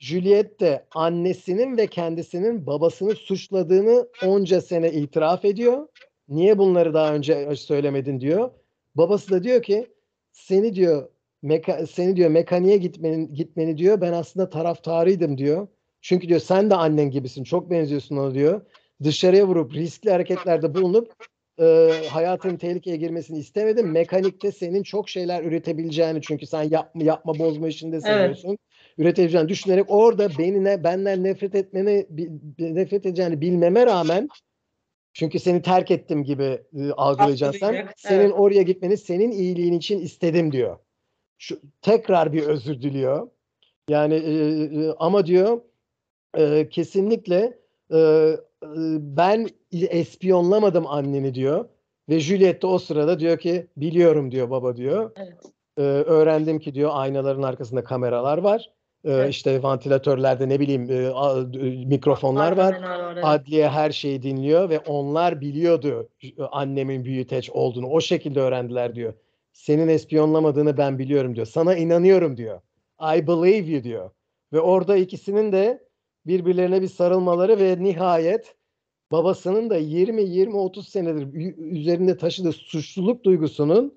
Juliet 0.04 0.60
de 0.60 0.84
annesinin 0.94 1.76
ve 1.76 1.86
kendisinin 1.86 2.66
babasını 2.66 3.14
suçladığını 3.14 4.08
onca 4.26 4.60
sene 4.60 4.92
itiraf 4.92 5.44
ediyor. 5.44 5.88
Niye 6.28 6.58
bunları 6.58 6.94
daha 6.94 7.14
önce 7.14 7.56
söylemedin 7.56 8.20
diyor. 8.20 8.50
Babası 8.94 9.30
da 9.30 9.44
diyor 9.44 9.62
ki 9.62 9.86
seni 10.32 10.74
diyor 10.74 11.08
meka, 11.42 11.86
seni 11.86 12.16
diyor 12.16 12.30
mekaniğe 12.30 12.76
gitmenin 12.76 13.34
gitmeni 13.34 13.78
diyor. 13.78 14.00
Ben 14.00 14.12
aslında 14.12 14.50
taraftarıydım 14.50 15.38
diyor. 15.38 15.68
Çünkü 16.00 16.28
diyor 16.28 16.40
sen 16.40 16.70
de 16.70 16.74
annen 16.74 17.10
gibisin. 17.10 17.44
Çok 17.44 17.70
benziyorsun 17.70 18.16
ona 18.16 18.34
diyor. 18.34 18.60
Dışarıya 19.02 19.46
vurup 19.46 19.74
riskli 19.74 20.10
hareketlerde 20.10 20.74
bulunup 20.74 21.12
e, 21.60 21.90
hayatın 22.10 22.56
tehlikeye 22.56 22.96
girmesini 22.96 23.38
istemedim. 23.38 23.90
Mekanikte 23.90 24.52
senin 24.52 24.82
çok 24.82 25.08
şeyler 25.08 25.44
üretebileceğini 25.44 26.22
çünkü 26.22 26.46
sen 26.46 26.62
yapma 26.62 27.02
yapma 27.02 27.38
bozma 27.38 27.68
işinde 27.68 28.00
seviyorsun. 28.00 28.58
Üretebileceğini 28.98 29.48
düşünerek 29.48 29.84
orada 29.88 30.28
benine 30.38 30.84
benden 30.84 31.24
nefret 31.24 31.54
etmeni 31.54 32.06
nefret 32.58 33.06
edeceğini 33.06 33.40
bilmeme 33.40 33.86
rağmen 33.86 34.28
çünkü 35.12 35.38
seni 35.38 35.62
terk 35.62 35.90
ettim 35.90 36.24
gibi 36.24 36.62
e, 36.78 36.90
algılayacaksın 36.92 37.58
sen. 37.58 37.66
Algılayacak, 37.66 37.94
Senin 37.98 38.20
evet. 38.20 38.34
oraya 38.36 38.62
gitmeni 38.62 38.96
senin 38.96 39.30
iyiliğin 39.30 39.72
için 39.72 40.00
istedim 40.00 40.52
diyor. 40.52 40.78
Şu 41.38 41.60
tekrar 41.82 42.32
bir 42.32 42.42
özür 42.42 42.82
diliyor. 42.82 43.28
Yani 43.88 44.14
e, 44.14 44.32
e, 44.80 44.94
ama 44.98 45.26
diyor 45.26 45.60
e, 46.36 46.68
kesinlikle 46.68 47.58
e, 47.90 47.98
e, 47.98 48.36
ben 48.98 49.48
espiyonlamadım 49.72 50.86
anneni 50.86 51.34
diyor. 51.34 51.68
Ve 52.08 52.20
Juliet 52.20 52.62
de 52.62 52.66
o 52.66 52.78
sırada 52.78 53.20
diyor 53.20 53.38
ki 53.38 53.66
biliyorum 53.76 54.32
diyor 54.32 54.50
baba 54.50 54.76
diyor. 54.76 55.10
Evet. 55.16 55.38
Ee, 55.78 55.82
öğrendim 55.82 56.58
ki 56.58 56.74
diyor 56.74 56.90
aynaların 56.92 57.42
arkasında 57.42 57.84
kameralar 57.84 58.38
var. 58.38 58.70
Ee, 59.04 59.12
Evet. 59.12 59.30
işte 59.30 59.62
vantilatörlerde 59.62 60.48
ne 60.48 60.60
bileyim 60.60 60.90
e, 60.90 60.94
e, 60.94 61.84
mikrofonlar 61.86 62.56
var. 62.56 62.80
Adliye 63.22 63.68
her 63.68 63.90
şeyi 63.90 64.22
dinliyor 64.22 64.70
ve 64.70 64.78
onlar 64.78 65.40
biliyordu 65.40 66.08
e, 66.22 66.42
annemin 66.42 67.04
büyüteç 67.04 67.50
olduğunu. 67.50 67.86
O 67.88 68.00
şekilde 68.00 68.40
öğrendiler 68.40 68.94
diyor. 68.94 69.14
Senin 69.52 69.88
espiyonlamadığını 69.88 70.76
ben 70.76 70.98
biliyorum 70.98 71.34
diyor. 71.34 71.46
Sana 71.46 71.76
inanıyorum 71.76 72.36
diyor. 72.36 72.60
I 73.00 73.26
believe 73.26 73.70
you 73.70 73.84
diyor. 73.84 74.10
Ve 74.52 74.60
orada 74.60 74.96
ikisinin 74.96 75.52
de 75.52 75.84
birbirlerine 76.26 76.82
bir 76.82 76.88
sarılmaları 76.88 77.58
ve 77.58 77.76
nihayet 77.82 78.54
babasının 79.12 79.70
da 79.70 79.76
20 79.76 80.22
20 80.22 80.56
30 80.56 80.88
senedir 80.88 81.28
üzerinde 81.56 82.16
taşıdığı 82.16 82.52
suçluluk 82.52 83.24
duygusunun 83.24 83.94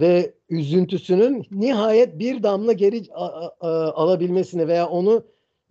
ve 0.00 0.34
üzüntüsünün 0.48 1.46
nihayet 1.50 2.18
bir 2.18 2.42
damla 2.42 2.72
geri 2.72 3.02
a- 3.14 3.48
a- 3.60 3.92
alabilmesini 3.92 4.68
veya 4.68 4.88
onu 4.88 5.22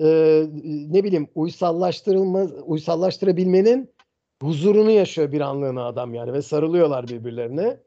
e, 0.01 0.05
ne 0.89 1.03
bileyim 1.03 1.27
uysallaştırılma 1.35 2.43
uysallaştırabilmenin 2.65 3.89
huzurunu 4.41 4.91
yaşıyor 4.91 5.31
bir 5.31 5.41
anlığına 5.41 5.85
adam 5.85 6.13
yani 6.13 6.33
ve 6.33 6.41
sarılıyorlar 6.41 7.07
birbirlerine. 7.07 7.77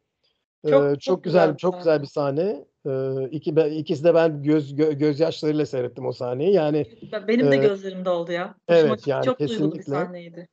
Ee, 0.64 0.70
Çok- 0.70 0.82
çok, 0.90 1.00
çok 1.00 1.24
güzel, 1.24 1.46
güzel 1.46 1.56
çok 1.56 1.78
güzel 1.78 2.02
bir 2.02 2.06
sahne. 2.06 2.64
Ee, 2.86 3.28
iki 3.30 3.56
be- 3.56 3.70
ikisi 3.70 4.04
de 4.04 4.14
ben 4.14 4.42
göz 4.42 4.72
gö- 4.74 4.92
gözyaşlarıyla 4.98 5.66
seyrettim 5.66 6.06
o 6.06 6.12
sahneyi. 6.12 6.52
Yani 6.52 6.86
Benim 7.28 7.50
de 7.50 7.56
Ee, 7.56 7.58
gözlerimde 7.58 8.10
oldu 8.10 8.32
ya. 8.32 8.54
Hoşuma 8.68 8.88
evet, 8.88 8.98
gitti. 8.98 9.10
yani 9.10 9.24
çok 9.24 9.38
duygulu 9.40 9.54
bir 9.72 9.78
kesinlikle. 9.78 9.92
sahneydi. 9.92 10.48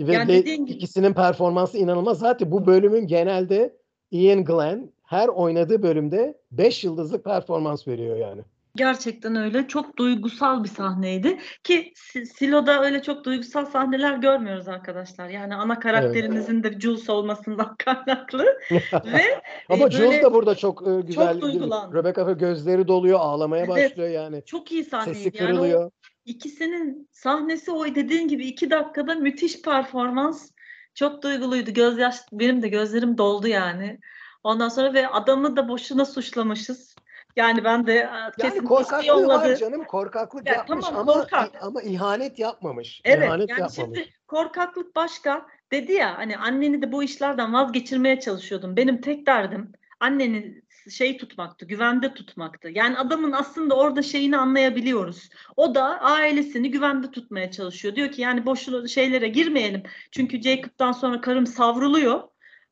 ve 0.00 0.12
Yani 0.12 0.28
de 0.28 0.32
dediğin 0.32 0.66
gibi- 0.66 0.76
ikisinin 0.76 1.12
performansı 1.12 1.78
inanılmaz. 1.78 2.18
Zaten 2.18 2.50
bu 2.50 2.66
bölümün 2.66 3.06
genelde 3.06 3.76
Ian 4.10 4.44
Glenn 4.44 4.92
her 5.06 5.28
oynadığı 5.28 5.82
bölümde 5.82 6.38
5 6.50 6.84
yıldızlık 6.84 7.24
performans 7.24 7.88
veriyor 7.88 8.16
yani. 8.16 8.42
Gerçekten 8.76 9.36
öyle. 9.36 9.68
Çok 9.68 9.96
duygusal 9.98 10.64
bir 10.64 10.68
sahneydi 10.68 11.38
ki 11.64 11.92
Si- 11.96 12.26
Silo'da 12.26 12.82
öyle 12.84 13.02
çok 13.02 13.24
duygusal 13.24 13.64
sahneler 13.64 14.16
görmüyoruz 14.16 14.68
arkadaşlar. 14.68 15.28
Yani 15.28 15.54
ana 15.54 15.78
karakterimizin 15.78 16.62
de 16.62 16.80
Jules 16.80 17.10
olmasından 17.10 17.76
kaynaklı 17.84 18.44
ve 18.92 19.22
Ama 19.68 19.86
e, 19.86 19.90
Jules 19.90 20.22
da 20.22 20.34
burada 20.34 20.54
çok 20.54 20.88
e, 20.88 21.00
güzel. 21.06 21.40
duygulandı. 21.40 21.96
Rebecca 21.96 22.32
gözleri 22.32 22.88
doluyor, 22.88 23.18
ağlamaya 23.20 23.64
Evet. 23.64 23.90
başlıyor 23.90 24.08
yani. 24.08 24.42
çok 24.46 24.72
iyi 24.72 24.84
Sesi 24.84 24.90
sahneydi. 24.90 25.18
Yani 25.18 25.34
o 25.34 25.38
kırılıyor. 25.38 25.90
ikisinin 26.24 27.08
sahnesi 27.12 27.70
o 27.70 27.84
dediğin 27.94 28.28
gibi 28.28 28.46
iki 28.46 28.70
dakikada 28.70 29.14
müthiş 29.14 29.62
performans. 29.62 30.50
Çok 30.94 31.22
duyguluydu. 31.22 31.70
Gözyaş 31.72 32.16
benim 32.32 32.62
de 32.62 32.68
gözlerim 32.68 33.18
doldu 33.18 33.48
yani. 33.48 33.98
Ondan 34.46 34.68
sonra 34.68 34.94
ve 34.94 35.08
adamı 35.08 35.56
da 35.56 35.68
boşuna 35.68 36.04
suçlamışız. 36.04 36.96
Yani 37.36 37.64
ben 37.64 37.86
de 37.86 37.92
e, 37.92 37.96
Yani 37.98 38.32
kesin 38.40 38.64
korkaklığı 38.64 39.06
yolladı. 39.06 39.50
var 39.50 39.56
canım. 39.56 39.84
Korkaklık 39.84 40.46
Ya 40.46 40.54
yapmış 40.54 40.84
tamam, 40.86 41.00
ama 41.00 41.12
korkak. 41.20 41.50
ama 41.62 41.82
ihanet 41.82 42.38
yapmamış. 42.38 43.00
Evet 43.04 43.26
İhanet 43.28 43.50
yani 43.50 43.60
yapmamış. 43.60 43.74
şimdi 43.74 44.08
korkaklık 44.28 44.96
başka 44.96 45.46
dedi 45.72 45.92
ya 45.92 46.18
hani 46.18 46.36
anneni 46.36 46.82
de 46.82 46.92
bu 46.92 47.02
işlerden 47.02 47.52
vazgeçirmeye 47.52 48.20
çalışıyordum. 48.20 48.76
Benim 48.76 49.00
tek 49.00 49.26
derdim 49.26 49.72
anneni 50.00 50.62
şey 50.90 51.16
tutmaktı, 51.18 51.66
güvende 51.66 52.14
tutmaktı. 52.14 52.68
Yani 52.74 52.98
adamın 52.98 53.32
aslında 53.32 53.74
orada 53.76 54.02
şeyini 54.02 54.36
anlayabiliyoruz. 54.36 55.28
O 55.56 55.74
da 55.74 56.00
ailesini 56.00 56.70
güvende 56.70 57.10
tutmaya 57.10 57.50
çalışıyor. 57.50 57.96
Diyor 57.96 58.10
ki 58.12 58.22
yani 58.22 58.46
boşuna 58.46 58.88
şeylere 58.88 59.28
girmeyelim. 59.28 59.82
Çünkü 60.10 60.42
Jacob'tan 60.42 60.92
sonra 60.92 61.20
karım 61.20 61.46
savruluyor. 61.46 62.22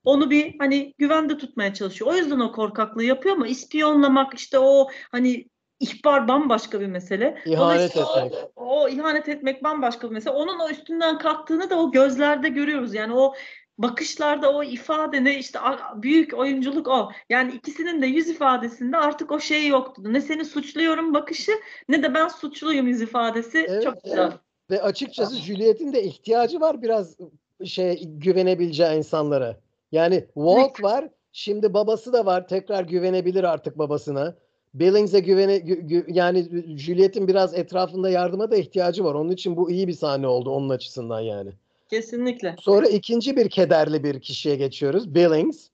Onu 0.05 0.31
bir 0.31 0.55
hani 0.59 0.95
güvende 0.99 1.39
tutmaya 1.39 1.75
çalışıyor. 1.75 2.11
O 2.11 2.15
yüzden 2.15 2.41
o 2.41 2.53
korkaklığı 2.53 3.05
yapıyor 3.05 3.37
ama 3.37 3.47
ispiyonlamak 3.47 4.35
işte 4.35 4.59
o 4.59 4.89
hani 5.13 5.47
ihbar 5.81 6.29
bambaşka 6.29 6.81
bir 6.81 6.87
mesele. 6.87 7.39
İhanet 7.47 7.59
Dolayısıyla 7.59 8.07
o- 8.15 8.21
etmek. 8.27 8.45
o 8.57 8.89
ihanet 8.89 9.29
etmek 9.29 9.65
bambaşka 9.65 10.09
bir 10.09 10.15
mesele. 10.15 10.35
Onun 10.35 10.59
o 10.59 10.71
üstünden 10.71 11.19
kalktığını 11.19 11.71
da 11.71 11.79
o 11.79 11.93
gözlerde 11.93 12.49
görüyoruz. 12.49 12.95
Yani 12.95 13.15
o 13.15 13.35
bakışlarda 13.79 14.53
o 14.53 14.63
ifade 14.65 15.25
ne 15.25 15.39
işte 15.39 15.59
büyük 15.97 16.35
oyunculuk 16.35 16.89
o. 16.89 17.11
Yani 17.31 17.53
ikisinin 17.53 18.03
de 18.03 18.07
yüz 18.07 18.29
ifadesinde 18.29 18.97
artık 18.97 19.33
o 19.33 19.41
şey 19.41 19.67
yoktu. 19.69 20.03
Ne 20.05 20.21
seni 20.21 20.45
suçluyorum 20.45 21.15
bakışı 21.15 21.53
ne 21.89 22.03
de 22.03 22.15
ben 22.15 22.29
suçluyum 22.29 22.87
yüz 22.89 23.03
ifadesi. 23.03 23.67
Evet, 23.69 23.83
Çok 23.83 24.05
güzel. 24.05 24.33
Ve 24.71 24.83
açıkçası 24.83 25.37
Juliet'in 25.37 25.93
de 25.93 26.03
ihtiyacı 26.03 26.61
var 26.61 26.83
biraz 26.83 27.17
şey 27.65 28.05
güvenebileceği 28.07 28.99
insanlara. 28.99 29.57
Yani 29.95 30.25
Walt 30.35 30.83
var. 30.83 31.09
Şimdi 31.33 31.75
babası 31.75 32.13
da 32.13 32.27
var. 32.27 32.49
Tekrar 32.49 32.85
güvenebilir 32.85 33.45
artık 33.45 33.79
babasına. 33.79 34.35
Billings'e 34.75 35.21
güvene 35.21 35.57
gü- 35.57 35.87
gü- 35.87 36.05
yani 36.13 36.49
Juliet'in 36.79 37.29
biraz 37.29 37.55
etrafında 37.55 38.11
yardıma 38.11 38.51
da 38.51 38.57
ihtiyacı 38.57 39.05
var. 39.05 39.15
Onun 39.15 39.31
için 39.31 39.57
bu 39.57 39.71
iyi 39.71 39.89
bir 39.89 39.93
sahne 39.93 40.27
oldu 40.27 40.51
onun 40.51 40.69
açısından 40.69 41.21
yani. 41.21 41.51
Kesinlikle. 41.91 42.57
Sonra 42.61 42.87
ikinci 42.87 43.37
bir 43.37 43.49
kederli 43.49 44.05
bir 44.05 44.21
kişiye 44.21 44.57
geçiyoruz. 44.57 45.15
Billings. 45.15 45.69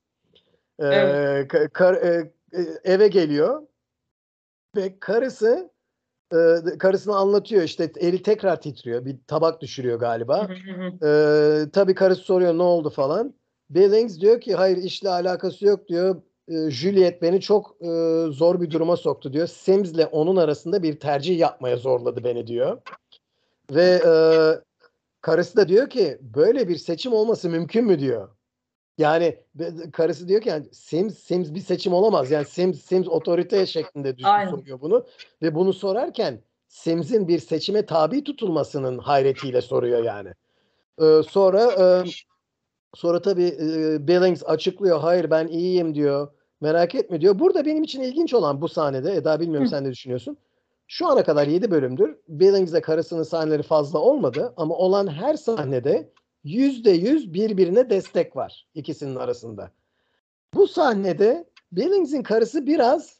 Ee, 0.79 0.85
Evet. 0.85 1.51
ka- 1.51 1.69
kar- 1.69 1.95
e, 1.95 2.31
e, 2.53 2.61
eve 2.93 3.07
geliyor 3.07 3.61
ve 4.75 4.99
karısı 4.99 5.69
e, 6.33 6.37
karısına 6.79 7.15
anlatıyor 7.15 7.63
işte 7.63 7.91
eli 7.99 8.23
tekrar 8.23 8.61
titriyor. 8.61 9.05
Bir 9.05 9.15
tabak 9.27 9.61
düşürüyor 9.61 9.99
galiba. 9.99 10.49
Hı. 10.49 11.07
Ee, 11.07 11.71
tabii 11.71 11.95
karısı 11.95 12.21
soruyor 12.21 12.57
ne 12.57 12.63
oldu 12.63 12.89
falan. 12.89 13.33
Billings 13.75 14.19
diyor 14.19 14.41
ki 14.41 14.55
hayır 14.55 14.77
işle 14.77 15.09
alakası 15.09 15.65
yok 15.65 15.87
diyor. 15.87 16.21
Ee, 16.47 16.71
Juliet 16.71 17.21
beni 17.21 17.41
çok 17.41 17.75
e, 17.81 17.87
zor 18.31 18.61
bir 18.61 18.71
duruma 18.71 18.97
soktu 18.97 19.33
diyor. 19.33 19.47
Sims'le 19.47 20.07
onun 20.11 20.35
arasında 20.35 20.83
bir 20.83 20.99
tercih 20.99 21.39
yapmaya 21.39 21.77
zorladı 21.77 22.23
beni 22.23 22.47
diyor. 22.47 22.81
Ve 23.71 24.01
e, 24.05 24.13
karısı 25.21 25.57
da 25.57 25.67
diyor 25.67 25.89
ki 25.89 26.17
böyle 26.21 26.67
bir 26.67 26.77
seçim 26.77 27.13
olması 27.13 27.49
mümkün 27.49 27.85
mü 27.85 27.99
diyor. 27.99 28.29
Yani 28.97 29.39
karısı 29.93 30.27
diyor 30.27 30.41
ki 30.41 30.49
yani 30.49 30.65
Sims 30.71 31.17
Sims 31.17 31.53
bir 31.53 31.59
seçim 31.59 31.93
olamaz. 31.93 32.31
Yani 32.31 32.45
Sims 32.45 32.81
Sims 32.81 33.07
otorite 33.07 33.65
şeklinde 33.65 34.17
düş- 34.17 34.25
Aynen. 34.25 34.51
soruyor 34.51 34.81
bunu 34.81 35.05
ve 35.41 35.55
bunu 35.55 35.73
sorarken 35.73 36.41
Sims'in 36.67 37.27
bir 37.27 37.39
seçime 37.39 37.85
tabi 37.85 38.23
tutulmasının 38.23 38.97
hayretiyle 38.97 39.61
soruyor 39.61 40.03
yani. 40.03 40.29
Ee, 41.01 41.21
sonra 41.29 41.63
e, 41.63 42.09
sonra 42.93 43.21
tabii 43.21 43.57
e, 43.61 44.07
Billings 44.07 44.43
açıklıyor. 44.45 44.99
Hayır 44.99 45.31
ben 45.31 45.47
iyiyim 45.47 45.95
diyor. 45.95 46.27
Merak 46.61 46.95
etme 46.95 47.21
diyor. 47.21 47.39
Burada 47.39 47.65
benim 47.65 47.83
için 47.83 48.01
ilginç 48.01 48.33
olan 48.33 48.61
bu 48.61 48.67
sahnede 48.67 49.15
Eda 49.15 49.39
bilmiyorum 49.39 49.65
Hı. 49.65 49.69
sen 49.69 49.83
ne 49.83 49.91
düşünüyorsun? 49.91 50.37
Şu 50.87 51.07
ana 51.07 51.23
kadar 51.23 51.47
7 51.47 51.71
bölümdür. 51.71 52.17
Billings'le 52.27 52.81
karısının 52.81 53.23
sahneleri 53.23 53.63
fazla 53.63 53.99
olmadı 53.99 54.53
ama 54.57 54.75
olan 54.75 55.07
her 55.07 55.35
sahnede 55.35 56.09
yüzde 56.43 56.91
yüz 56.91 57.33
birbirine 57.33 57.89
destek 57.89 58.35
var 58.35 58.67
ikisinin 58.75 59.15
arasında. 59.15 59.71
Bu 60.53 60.67
sahnede 60.67 61.45
Billings'in 61.71 62.23
karısı 62.23 62.67
biraz 62.67 63.17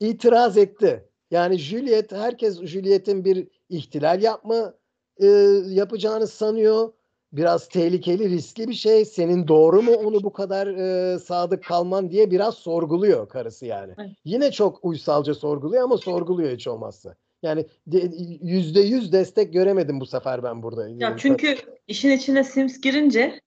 itiraz 0.00 0.56
etti. 0.56 1.08
Yani 1.30 1.58
Juliet, 1.58 2.12
herkes 2.12 2.62
Juliet'in 2.62 3.24
bir 3.24 3.48
ihtilal 3.68 4.22
yapma 4.22 4.74
e, 5.16 5.26
yapacağını 5.66 6.26
sanıyor. 6.26 6.92
Biraz 7.32 7.68
tehlikeli, 7.68 8.30
riskli 8.30 8.68
bir 8.68 8.74
şey. 8.74 9.04
Senin 9.04 9.48
doğru 9.48 9.82
mu 9.82 9.92
onu 9.92 10.22
bu 10.22 10.32
kadar 10.32 10.66
e, 10.66 11.18
sadık 11.18 11.64
kalman 11.64 12.10
diye 12.10 12.30
biraz 12.30 12.54
sorguluyor 12.54 13.28
karısı 13.28 13.66
yani. 13.66 13.94
Evet. 13.98 14.10
Yine 14.24 14.52
çok 14.52 14.84
uysalca 14.84 15.34
sorguluyor 15.34 15.82
ama 15.82 15.96
sorguluyor 15.96 16.52
hiç 16.52 16.66
olmazsa. 16.66 17.14
Yani 17.42 17.66
de- 17.86 18.10
yüzde 18.42 18.80
yüz 18.80 19.12
destek 19.12 19.52
göremedim 19.52 20.00
bu 20.00 20.06
sefer 20.06 20.42
ben 20.42 20.62
burada. 20.62 20.88
Ya 20.88 21.16
çünkü 21.16 21.56
işin 21.88 22.10
içine 22.10 22.44
Sims 22.44 22.80
girince 22.80 23.40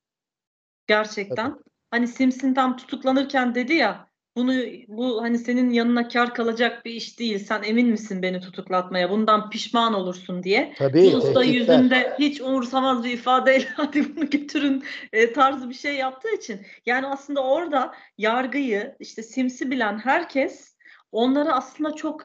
gerçekten 0.87 1.59
hani 1.91 2.07
Sims'in 2.07 2.53
tam 2.53 2.77
tutuklanırken 2.77 3.55
dedi 3.55 3.73
ya 3.73 4.08
bunu 4.39 4.53
bu 4.87 5.21
hani 5.21 5.37
senin 5.37 5.69
yanına 5.69 6.07
kar 6.07 6.33
kalacak 6.33 6.85
bir 6.85 6.91
iş 6.91 7.19
değil. 7.19 7.39
Sen 7.39 7.63
emin 7.63 7.87
misin 7.87 8.21
beni 8.21 8.39
tutuklatmaya? 8.39 9.09
Bundan 9.09 9.49
pişman 9.49 9.93
olursun 9.93 10.43
diye. 10.43 10.73
Tabii 10.77 11.09
Jules 11.09 11.35
da 11.35 11.43
yüzünde 11.43 12.15
hiç 12.19 12.41
umursamaz 12.41 13.03
bir 13.03 13.11
ifadeyle 13.11 13.67
hadi 13.75 14.15
bunu 14.15 14.29
götürün 14.29 14.83
e, 15.13 15.33
tarzı 15.33 15.69
bir 15.69 15.73
şey 15.73 15.95
yaptığı 15.95 16.35
için. 16.35 16.61
Yani 16.85 17.07
aslında 17.07 17.43
orada 17.43 17.93
yargıyı 18.17 18.95
işte 18.99 19.23
Sims'i 19.23 19.71
bilen 19.71 19.97
herkes 19.97 20.75
onlara 21.11 21.53
aslında 21.53 21.95
çok 21.95 22.21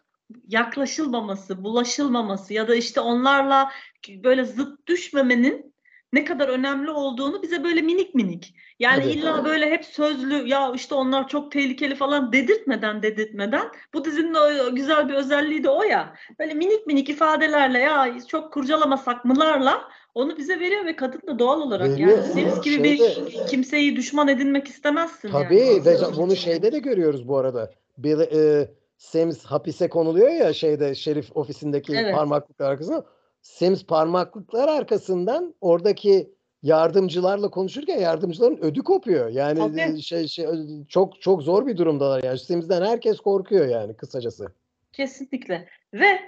yaklaşılmaması, 0.49 1.65
bulaşılmaması 1.65 2.55
ya 2.55 2.69
da 2.69 2.75
işte 2.75 3.01
onlarla 3.01 3.71
böyle 4.09 4.45
zıt 4.45 4.87
düşmemenin 4.87 5.74
ne 6.15 6.25
kadar 6.25 6.49
önemli 6.49 6.91
olduğunu 6.91 7.43
bize 7.43 7.65
böyle 7.65 7.83
minik 7.83 8.15
minik 8.15 8.55
yani 8.79 9.03
Tabii. 9.03 9.13
illa 9.13 9.45
böyle 9.45 9.71
hep 9.71 9.85
sözlü 9.85 10.49
ya 10.49 10.73
işte 10.75 10.95
onlar 10.95 11.29
çok 11.29 11.53
tehlikeli 11.53 11.95
falan 11.95 12.33
dedirtmeden 12.33 13.03
dedirtmeden 13.03 13.67
bu 13.95 14.05
dizinin 14.05 14.35
o 14.35 14.75
güzel 14.75 15.09
bir 15.09 15.15
özelliği 15.15 15.65
de 15.65 15.71
o 15.71 15.83
ya 15.83 16.15
böyle 16.39 16.55
minik 16.55 16.87
minik 16.87 17.09
ifadelerle 17.09 17.79
ya 17.79 18.15
çok 18.29 18.53
kurcalamasak 18.53 19.25
mılarla 19.25 19.81
onu 20.15 20.37
bize 20.37 20.61
veriyor 20.61 20.85
ve 20.85 20.97
kadın 20.97 21.21
da 21.27 21.39
doğal 21.39 21.61
olarak 21.61 21.89
Veriyor. 21.89 22.11
yani 22.11 22.23
Sims 22.33 22.61
gibi 22.61 22.85
bir 22.85 22.97
Şeyde- 22.99 23.47
kimseyi 23.47 23.97
düşman 23.97 24.29
edinmek 24.29 24.69
istemezsin 24.69 25.29
Tabii 25.31 25.57
yani. 25.59 25.85
ve 25.85 25.97
bunu 26.17 26.37
şeyde 26.37 26.73
de 26.73 26.79
görüyoruz 26.79 27.29
bu 27.29 27.39
arada. 27.39 27.71
Bill, 27.99 28.21
e, 28.21 28.69
Sims 28.99 29.45
hapise 29.45 29.89
konuluyor 29.89 30.29
ya 30.31 30.53
şeyde 30.53 30.95
şerif 30.95 31.37
ofisindeki 31.37 31.97
Evet. 31.97 32.15
parmaklıklar 32.15 32.71
arkasına. 32.71 33.05
Sims 33.45 33.85
parmaklıklar 33.85 34.69
arkasından 34.69 35.55
oradaki 35.61 36.35
yardımcılarla 36.63 37.51
konuşurken 37.51 38.01
yardımcıların 38.01 38.57
ödü 38.57 38.83
kopuyor. 38.83 39.29
Yani 39.29 39.59
Tabii. 39.59 39.81
e, 39.81 40.01
şey, 40.01 40.29
şey 40.29 40.47
çok 40.89 41.21
çok 41.21 41.43
zor 41.43 41.67
bir 41.67 41.77
durumdalar 41.77 42.23
yani. 42.23 42.39
Sims'den 42.39 42.85
herkes 42.85 43.21
korkuyor 43.21 43.67
yani 43.67 43.97
kısacası. 43.97 44.47
Kesinlikle. 44.93 45.69
Ve 45.95 46.21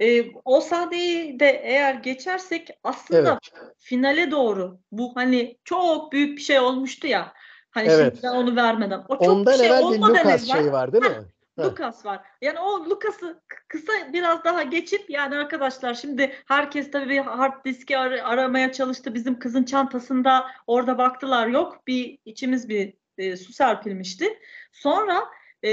e, 0.00 0.24
o 0.44 0.60
sahneyi 0.60 1.40
de 1.40 1.60
eğer 1.64 1.94
geçersek 1.94 2.68
aslında 2.84 3.38
finale 3.78 4.30
doğru 4.30 4.78
bu 4.92 5.16
hani 5.16 5.56
çok 5.64 6.12
büyük 6.12 6.38
bir 6.38 6.42
şey 6.42 6.60
olmuştu 6.60 7.06
ya. 7.06 7.32
Hani 7.70 7.88
Evet. 7.88 8.12
şimdiden 8.12 8.34
onu 8.34 8.56
vermeden. 8.56 9.04
O 9.08 9.14
çok 9.14 9.28
Ondan 9.28 9.54
bir 9.54 9.58
şey 9.58 9.66
evvel 9.66 9.90
bir 9.92 9.98
Lucas 9.98 10.24
evvel 10.24 10.38
şeyi 10.38 10.72
var 10.72 10.92
değil 10.92 11.04
mi? 11.04 11.24
Lucas 11.64 12.06
var. 12.06 12.20
Yani 12.42 12.58
o 12.58 12.90
Lucas'ı 12.90 13.40
kısa 13.68 13.92
biraz 14.12 14.44
daha 14.44 14.62
geçip 14.62 15.10
yani 15.10 15.34
arkadaşlar 15.34 15.94
şimdi 15.94 16.32
herkes 16.46 16.90
tabii 16.90 17.08
bir 17.08 17.18
hard 17.18 17.64
diski 17.64 17.98
ar- 17.98 18.12
aramaya 18.12 18.72
çalıştı. 18.72 19.14
Bizim 19.14 19.38
kızın 19.38 19.64
çantasında 19.64 20.46
orada 20.66 20.98
baktılar 20.98 21.46
yok. 21.46 21.82
Bir 21.86 22.18
içimiz 22.24 22.68
bir 22.68 22.94
e, 23.18 23.36
su 23.36 23.52
serpilmişti. 23.52 24.38
Sonra 24.72 25.24
e, 25.64 25.70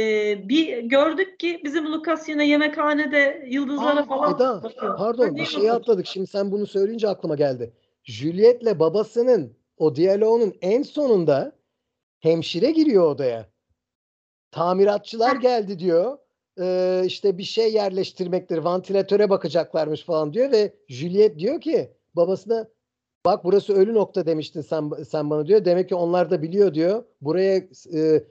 bir 0.49 0.77
gördük 0.77 1.39
ki 1.39 1.61
bizim 1.63 1.93
Lucas 1.93 2.29
yine 2.29 2.47
yemekhanede 2.47 3.45
yıldızlara 3.47 3.99
Aa, 3.99 4.03
falan 4.03 4.35
Eda, 4.35 4.63
bakıyor. 4.63 4.97
Pardon 4.97 5.27
Ne 5.27 5.35
bir 5.35 5.45
şeyi 5.45 5.71
atladık. 5.71 6.07
Şimdi 6.07 6.27
sen 6.27 6.51
bunu 6.51 6.67
söyleyince 6.67 7.07
aklıma 7.09 7.35
geldi. 7.35 7.73
Juliet'le 8.03 8.79
babasının 8.79 9.57
o 9.77 9.95
diyaloğunun 9.95 10.53
en 10.61 10.81
sonunda 10.81 11.51
hemşire 12.19 12.71
giriyor 12.71 13.03
odaya. 13.03 13.54
Tamiratçılar 14.55 15.35
geldi 15.35 15.79
diyor. 15.79 16.17
e, 16.59 17.01
işte 17.05 17.37
bir 17.37 17.43
şey 17.43 17.73
yerleştirmektir. 17.73 18.57
Vantilatöre 18.57 19.29
bakacaklarmış 19.29 20.03
falan 20.03 20.33
diyor 20.33 20.51
ve 20.51 20.73
Juliet 20.87 21.39
diyor 21.39 21.61
ki 21.61 21.91
babasına 22.15 22.67
bak 23.25 23.43
burası 23.43 23.73
ölü 23.73 23.93
nokta 23.93 24.25
demiştin 24.25 24.61
sen 24.61 24.91
sen 25.09 25.29
bana 25.29 25.47
diyor. 25.47 25.65
Demek 25.65 25.89
ki 25.89 25.95
onlar 25.95 26.31
da 26.31 26.41
biliyor 26.41 26.73
diyor. 26.73 27.03
Buraya 27.21 27.57
e, 27.93 28.23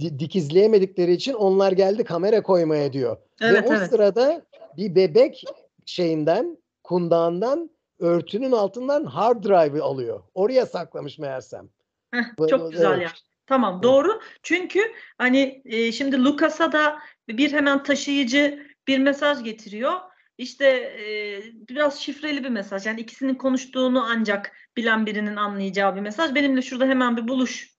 di- 0.00 0.18
dikizleyemedikleri 0.18 1.12
için 1.12 1.32
onlar 1.32 1.72
geldi 1.72 2.04
kamera 2.04 2.42
koymaya 2.42 2.92
diyor. 2.92 3.16
Evet 3.40 3.64
ve 3.64 3.68
o 3.68 3.74
evet. 3.76 3.90
sırada 3.90 4.42
bir 4.76 4.94
bebek 4.94 5.44
şeyinden 5.86 6.58
kundağından 6.84 7.70
örtünün 7.98 8.52
altından 8.52 9.04
hard 9.04 9.44
drive'ı 9.44 9.82
alıyor. 9.82 10.22
Oraya 10.34 10.66
saklamış 10.66 11.18
meğersem. 11.18 11.68
Heh, 12.10 12.48
çok 12.50 12.72
güzel 12.72 12.92
evet. 12.92 13.02
ya. 13.02 13.10
Tamam 13.48 13.82
doğru. 13.82 14.20
Çünkü 14.42 14.92
hani 15.18 15.62
e, 15.64 15.92
şimdi 15.92 16.24
Lucas'a 16.24 16.72
da 16.72 16.98
bir 17.28 17.52
hemen 17.52 17.82
taşıyıcı 17.82 18.66
bir 18.88 18.98
mesaj 18.98 19.44
getiriyor. 19.44 20.00
İşte 20.38 20.66
e, 20.66 21.42
biraz 21.68 22.00
şifreli 22.00 22.44
bir 22.44 22.48
mesaj. 22.48 22.86
Yani 22.86 23.00
ikisinin 23.00 23.34
konuştuğunu 23.34 24.04
ancak 24.04 24.52
bilen 24.76 25.06
birinin 25.06 25.36
anlayacağı 25.36 25.96
bir 25.96 26.00
mesaj. 26.00 26.34
Benimle 26.34 26.62
şurada 26.62 26.86
hemen 26.86 27.16
bir 27.16 27.28
buluş 27.28 27.70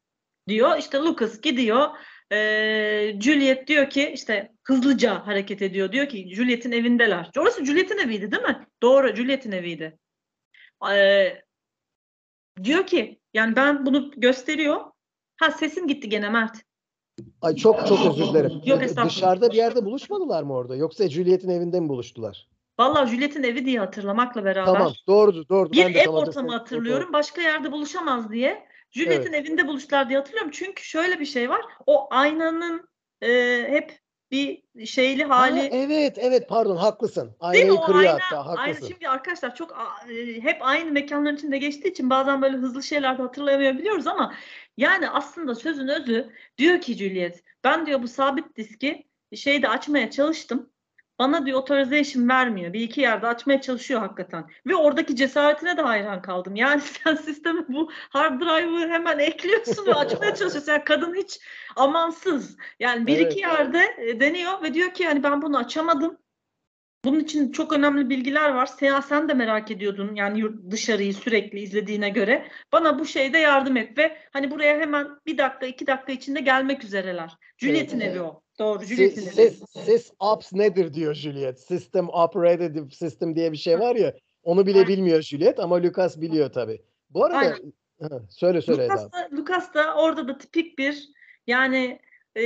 diyor. 0.47 0.77
İşte 0.77 0.97
Lucas 0.97 1.41
gidiyor. 1.41 1.88
E, 2.32 2.38
Juliet 3.21 3.67
diyor 3.67 3.89
ki 3.89 4.12
işte 4.13 4.51
hızlıca 4.63 5.27
hareket 5.27 5.62
ediyor. 5.62 5.91
Diyor 5.91 6.10
ki 6.10 6.36
Juliet'in 6.36 6.71
evindeler. 6.71 7.32
Orası 7.38 7.65
Juliet'in 7.65 7.97
eviydi 7.97 8.32
değil 8.32 8.43
mi? 8.43 8.67
Doğru 8.82 9.15
Juliet'in 9.15 9.51
eviydi. 9.51 9.97
E, 10.91 11.43
diyor 12.63 12.88
ki 12.88 13.19
yani 13.34 13.55
ben 13.55 13.86
bunu 13.86 14.12
gösteriyor. 14.17 14.88
Ha 15.39 15.52
sesin 15.52 15.88
gitti 15.88 16.10
gene 16.10 16.30
Mert. 16.30 16.58
Ay 17.41 17.56
çok 17.56 17.88
çok 17.88 18.06
özür 18.12 18.25
dilerim. 18.25 18.52
Yok, 18.65 18.80
D- 18.80 18.86
estağfurullah. 18.86 19.15
Dışarıda 19.15 19.49
bir 19.49 19.58
yerde 19.58 19.86
buluşmadılar 19.86 20.43
mı 20.43 20.54
orada? 20.54 20.75
Yoksa 20.75 21.10
Juliet'in 21.10 21.49
evinde 21.49 21.80
mi 21.80 21.89
buluştular? 21.89 22.47
Vallahi 22.80 23.12
Juliet'in 23.12 23.43
evi 23.43 23.65
diye 23.65 23.80
hatırlamakla 23.80 24.45
beraber. 24.45 24.73
Tamam, 24.73 24.93
doğrudur, 25.08 25.47
doğrudur. 25.49 25.71
Bir 25.71 25.86
Ben 25.86 25.93
de 25.93 25.99
ev 25.99 26.06
tam 26.06 26.13
ortamı 26.15 26.52
hatırlıyorum. 26.52 27.13
Başka 27.13 27.41
yerde 27.41 27.71
buluşamaz 27.71 28.32
diye. 28.32 28.67
Juliet'in 28.91 29.34
evinde 29.34 29.67
buluştular 29.67 30.10
diye 30.10 30.19
hatırlıyorum. 30.19 30.52
Çünkü 30.54 30.84
şöyle 30.84 31.19
bir 31.19 31.25
şey 31.25 31.49
var. 31.49 31.62
O 31.86 32.08
aynanın 32.12 32.89
e, 33.21 33.30
hep 33.69 33.99
bir 34.31 34.63
şeyli 34.85 35.23
Ha, 35.23 35.37
hali. 35.39 35.59
evet, 35.59 36.17
evet 36.17 36.49
pardon 36.49 36.75
haklısın. 36.75 37.23
Değil 37.23 37.31
mi? 37.31 37.37
Aynayı 37.39 37.73
O 37.73 37.81
kırıyor 37.85 38.03
ayna, 38.03 38.19
hatta 38.21 38.49
ayna 38.49 38.61
haklısın. 38.61 38.87
şimdi 38.87 39.09
arkadaşlar 39.09 39.55
çok 39.55 39.71
e, 40.09 40.41
hep 40.41 40.57
aynı 40.61 40.91
mekanların 40.91 41.35
içinde 41.35 41.57
geçtiği 41.57 41.87
için 41.89 42.09
bazen 42.09 42.41
böyle 42.41 42.57
hızlı 42.57 42.83
şeyler 42.83 43.17
de 43.17 43.21
hatırlayamayabiliyoruz 43.21 44.07
ama 44.07 44.33
yani 44.77 45.09
aslında 45.09 45.55
sözün 45.55 45.87
özü 45.87 46.29
diyor 46.57 46.81
ki 46.81 46.93
Juliet 46.93 47.43
ben 47.63 47.85
diyor 47.85 48.03
bu 48.03 48.07
sabit 48.07 48.55
diski 48.55 49.07
şeyde 49.35 49.69
açmaya 49.69 50.11
çalıştım. 50.11 50.69
Bana 51.19 51.45
diyor 51.45 51.58
authorization 51.58 52.29
vermiyor. 52.29 52.73
Bir 52.73 52.82
iki 52.82 53.01
yerde 53.01 53.27
açmaya 53.27 53.62
çalışıyor 53.62 53.99
hakikaten. 53.99 54.49
Ve 54.67 54.75
oradaki 54.75 55.15
cesaretine 55.15 55.77
de 55.77 55.82
hayran 55.82 56.21
kaldım. 56.21 56.55
Yani 56.55 56.82
sen 57.03 57.15
sisteme 57.15 57.67
bu 57.67 57.91
hard 58.10 58.41
drive'ı 58.41 58.89
hemen 58.89 59.19
ekliyorsun 59.19 59.86
ve 59.86 59.93
açmaya 59.93 60.36
çalışıyorsun. 60.36 60.71
Yani 60.71 60.84
kadın 60.84 61.15
hiç 61.15 61.39
amansız. 61.75 62.58
Yani 62.79 63.08
bir 63.08 63.17
Evet. 63.17 63.32
iki 63.32 63.39
yerde 63.39 63.95
e, 63.97 64.19
deniyor 64.19 64.63
ve 64.63 64.73
diyor 64.73 64.93
ki 64.93 65.03
yani 65.03 65.23
ben 65.23 65.41
bunu 65.41 65.58
açamadım. 65.58 66.17
Bunun 67.05 67.19
için 67.19 67.51
çok 67.51 67.73
önemli 67.73 68.09
bilgiler 68.09 68.49
var. 68.49 68.65
Sen, 68.65 68.99
sen 68.99 69.29
de 69.29 69.33
merak 69.33 69.71
ediyordun 69.71 70.15
yani 70.15 70.43
dışarıyı 70.71 71.13
sürekli 71.13 71.59
izlediğine 71.59 72.09
göre. 72.09 72.47
Bana 72.71 72.99
bu 72.99 73.05
şeyde 73.05 73.38
yardım 73.38 73.77
et 73.77 73.97
ve 73.97 74.17
hani 74.33 74.51
buraya 74.51 74.79
hemen 74.79 75.07
bir 75.25 75.38
dakika 75.38 75.65
iki 75.65 75.88
dakika 75.88 76.12
içinde 76.12 76.39
gelmek 76.39 76.83
üzereler. 76.83 77.31
Juliet'in 77.57 77.99
Evet. 77.99 78.15
evi 78.15 78.21
o. 78.21 78.41
Doğru 78.59 78.83
Juliet'in 78.83 79.21
evi. 79.21 79.31
Sys, 79.31 79.63
sys 79.85 80.12
ops 80.19 80.53
nedir 80.53 80.93
diyor 80.93 81.13
Juliet. 81.13 81.59
System 81.59 82.09
operated 82.09 82.91
system 82.91 83.35
diye 83.35 83.51
bir 83.51 83.57
şey 83.57 83.79
var 83.79 83.95
ya. 83.95 84.13
Onu 84.43 84.65
bile 84.65 84.77
Aynen. 84.77 84.88
bilmiyor 84.88 85.21
Juliet 85.21 85.59
ama 85.59 85.83
Lucas 85.83 86.21
biliyor 86.21 86.51
tabii. 86.51 86.81
Bu 87.09 87.25
arada 87.25 87.38
Aynen. 87.38 87.73
Söyle 88.29 88.62
söyle. 88.62 88.83
Lucas 88.83 89.12
da, 89.12 89.29
Lucas 89.31 89.73
da 89.73 89.95
orada 89.95 90.27
da 90.27 90.38
tipik 90.38 90.77
bir 90.77 91.09
yani 91.47 91.99
e, 92.38 92.43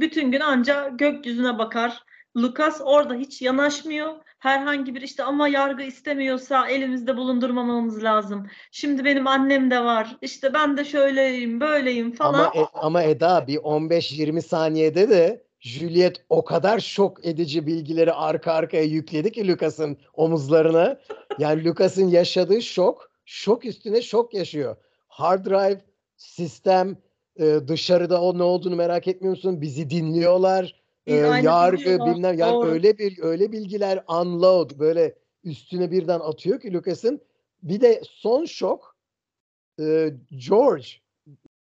bütün 0.00 0.30
gün 0.30 0.40
anca 0.40 0.88
gökyüzüne 0.88 1.58
bakar. 1.58 2.02
Lucas 2.36 2.80
orada 2.84 3.14
hiç 3.14 3.42
yanaşmıyor. 3.42 4.12
Herhangi 4.38 4.94
bir 4.94 5.02
işte 5.02 5.22
ama 5.22 5.48
yargı 5.48 5.82
istemiyorsa 5.82 6.68
elimizde 6.68 7.16
bulundurmamamız 7.16 8.02
lazım. 8.04 8.46
Şimdi 8.70 9.04
benim 9.04 9.26
annem 9.26 9.70
de 9.70 9.84
var. 9.84 10.16
İşte 10.22 10.54
ben 10.54 10.76
de 10.76 10.84
şöyleyim, 10.84 11.60
böyleyim 11.60 12.12
falan. 12.12 12.38
Ama 12.38 12.52
e- 12.54 12.68
ama 12.72 13.02
Eda 13.02 13.46
bir 13.46 13.56
15-20 13.56 14.42
saniyede 14.42 15.10
de 15.10 15.46
Juliet 15.60 16.24
o 16.28 16.44
kadar 16.44 16.80
şok 16.80 17.26
edici 17.26 17.66
bilgileri 17.66 18.12
arka 18.12 18.52
arkaya 18.52 18.84
yükledi 18.84 19.32
ki 19.32 19.48
Lucas'ın 19.48 19.98
omuzlarına. 20.12 20.98
Yani 21.38 21.64
Lucas'ın 21.64 22.08
yaşadığı 22.08 22.62
şok, 22.62 23.10
şok 23.24 23.64
üstüne 23.64 24.02
şok 24.02 24.34
yaşıyor. 24.34 24.76
Hard 25.08 25.46
drive, 25.46 25.80
sistem, 26.16 26.96
e, 27.36 27.68
dışarıda 27.68 28.22
o 28.22 28.38
ne 28.38 28.42
olduğunu 28.42 28.76
merak 28.76 29.08
etmiyor 29.08 29.36
musun? 29.36 29.60
Bizi 29.60 29.90
dinliyorlar. 29.90 30.85
E, 31.06 31.14
yargı 31.42 32.06
bilmem 32.06 32.38
yani 32.38 32.52
doğru. 32.52 32.68
öyle 32.68 32.98
bir 32.98 33.22
öyle 33.22 33.52
bilgiler 33.52 34.04
unload 34.08 34.78
böyle 34.78 35.14
üstüne 35.44 35.90
birden 35.90 36.20
atıyor 36.20 36.60
ki 36.60 36.72
Lucas'ın. 36.72 37.20
Bir 37.62 37.80
de 37.80 38.02
son 38.04 38.44
şok 38.44 38.96
e, 39.80 40.12
George 40.48 40.86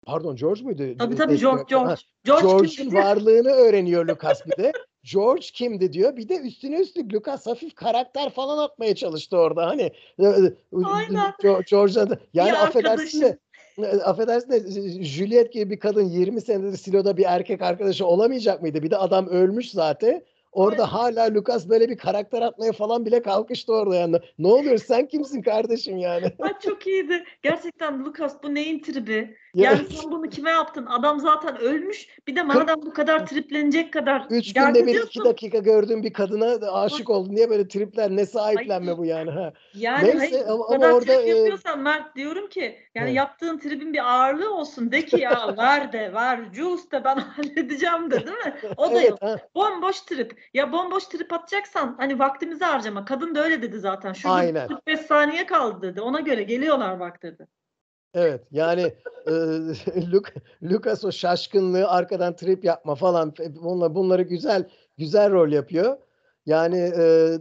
pardon 0.05 0.35
George 0.35 0.63
muydu? 0.63 0.83
Tabii 0.99 1.15
tabii 1.15 1.33
eski- 1.33 1.41
George, 1.41 1.75
Ha, 1.75 1.95
George. 2.23 2.47
George 2.47 2.67
kimdi? 2.67 2.95
varlığını 2.95 3.49
öğreniyor 3.49 4.05
Lucas 4.07 4.45
bir 4.45 4.63
de. 4.63 4.71
George 5.13 5.45
kimdi 5.53 5.93
diyor. 5.93 6.17
Bir 6.17 6.29
de 6.29 6.37
üstüne 6.37 6.79
üstlük 6.79 7.13
Lucas 7.13 7.47
hafif 7.47 7.75
karakter 7.75 8.29
falan 8.29 8.57
atmaya 8.57 8.95
çalıştı 8.95 9.37
orada. 9.37 9.65
Hani 9.67 9.81
e, 10.19 10.23
e, 10.25 10.53
Aynen. 10.85 11.33
Geo- 11.41 11.61
George'a 11.69 12.09
da 12.09 12.19
yani 12.33 12.51
Bir 12.51 12.63
affedersin 12.63 13.21
de 13.21 13.39
affedersin 13.83 14.49
de 14.51 14.59
Juliet 15.03 15.53
gibi 15.53 15.69
bir 15.69 15.79
kadın 15.79 16.09
20 16.09 16.41
senedir 16.41 16.77
siloda 16.77 17.17
bir 17.17 17.25
erkek 17.27 17.61
arkadaşı 17.61 18.05
olamayacak 18.05 18.61
mıydı? 18.61 18.83
Bir 18.83 18.91
de 18.91 18.97
adam 18.97 19.27
ölmüş 19.27 19.71
zaten. 19.71 20.23
Orada 20.51 20.93
hala 20.93 21.33
Lucas 21.33 21.69
böyle 21.69 21.89
bir 21.89 21.97
karakter 21.97 22.41
atmaya 22.41 22.71
falan 22.71 23.05
bile 23.05 23.21
kalkıştı 23.21 23.73
orada 23.73 23.95
yani. 23.95 24.15
Ne 24.39 24.47
oluyor 24.47 24.77
sen 24.77 25.07
kimsin 25.07 25.41
kardeşim 25.41 25.97
yani? 25.97 26.25
Ay 26.39 26.53
çok 26.63 26.87
iyiydi. 26.87 27.23
Gerçekten 27.41 28.05
Lucas 28.05 28.43
bu 28.43 28.55
neyin 28.55 28.79
tribi? 28.79 29.37
Yani 29.55 29.85
sen 29.91 30.11
bunu 30.11 30.29
kime 30.29 30.49
yaptın? 30.49 30.85
Adam 30.85 31.19
zaten 31.19 31.57
ölmüş. 31.57 32.07
Bir 32.27 32.35
de 32.35 32.43
madem 32.43 32.75
bu 32.85 32.93
kadar 32.93 33.25
triplenecek 33.25 33.93
kadar 33.93 34.27
Üç 34.29 34.53
günde 34.53 34.87
bir 34.87 35.03
iki 35.03 35.23
dakika 35.23 35.57
gördüğün 35.57 36.03
bir 36.03 36.13
kadına 36.13 36.61
da 36.61 36.73
aşık 36.73 37.09
oldun. 37.09 37.35
Niye 37.35 37.49
böyle 37.49 37.67
tripler 37.67 38.09
ne 38.11 38.25
sahiplenme 38.25 38.97
bu 38.97 39.05
yani 39.05 39.31
ha? 39.31 39.53
Yani 39.73 40.07
Neyse, 40.07 40.17
hayır, 40.17 40.45
ama- 40.47 40.65
ama 40.65 40.75
kadar 40.77 40.91
orada, 40.91 41.05
trip 41.05 41.27
e, 41.27 41.29
yapıyorsan 41.29 41.79
Mert 41.79 42.15
diyorum 42.15 42.49
ki 42.49 42.61
yani 42.95 43.07
Evet. 43.07 43.15
yaptığın 43.15 43.57
tribin 43.57 43.93
bir 43.93 44.13
ağırlığı 44.13 44.55
olsun. 44.55 44.91
De 44.91 45.05
ki 45.05 45.21
ya 45.21 45.31
ver 45.57 45.93
de 45.93 46.13
ver 46.13 46.39
juice 46.53 46.91
de 46.91 47.03
ben 47.03 47.15
halledeceğim 47.35 48.11
de 48.11 48.25
değil 48.25 48.37
mi? 48.37 48.55
O 48.77 48.91
da 48.91 48.99
Evet, 48.99 49.09
yok. 49.09 49.21
ha, 49.21 49.37
Bomboş 49.55 50.01
trip. 50.01 50.39
Ya 50.53 50.71
bomboş 50.71 51.03
trip 51.03 51.33
atacaksan 51.33 51.95
hani 51.97 52.19
vaktimizi 52.19 52.65
harcama. 52.65 53.05
Kadın 53.05 53.35
da 53.35 53.43
öyle 53.43 53.61
dedi 53.61 53.79
zaten. 53.79 54.13
Şu 54.13 54.29
Aynen. 54.29 54.67
45 54.67 54.99
saniye 54.99 55.45
kaldı 55.45 55.81
dedi. 55.81 56.01
Ona 56.01 56.19
göre 56.19 56.43
geliyorlar 56.43 56.99
bak 56.99 57.23
dedi. 57.23 57.47
Evet 58.13 58.41
yani 58.51 58.81
e, 59.27 59.31
Luc- 60.11 60.41
Lucas 60.63 61.05
o 61.05 61.11
şaşkınlığı 61.11 61.87
arkadan 61.89 62.35
trip 62.35 62.63
yapma 62.63 62.95
falan 62.95 63.33
bunlar 63.61 63.95
bunları 63.95 64.21
güzel 64.21 64.69
güzel 64.97 65.31
rol 65.31 65.51
yapıyor. 65.51 65.97
Yani 66.45 66.77
e, 66.77 67.03
e, 67.03 67.37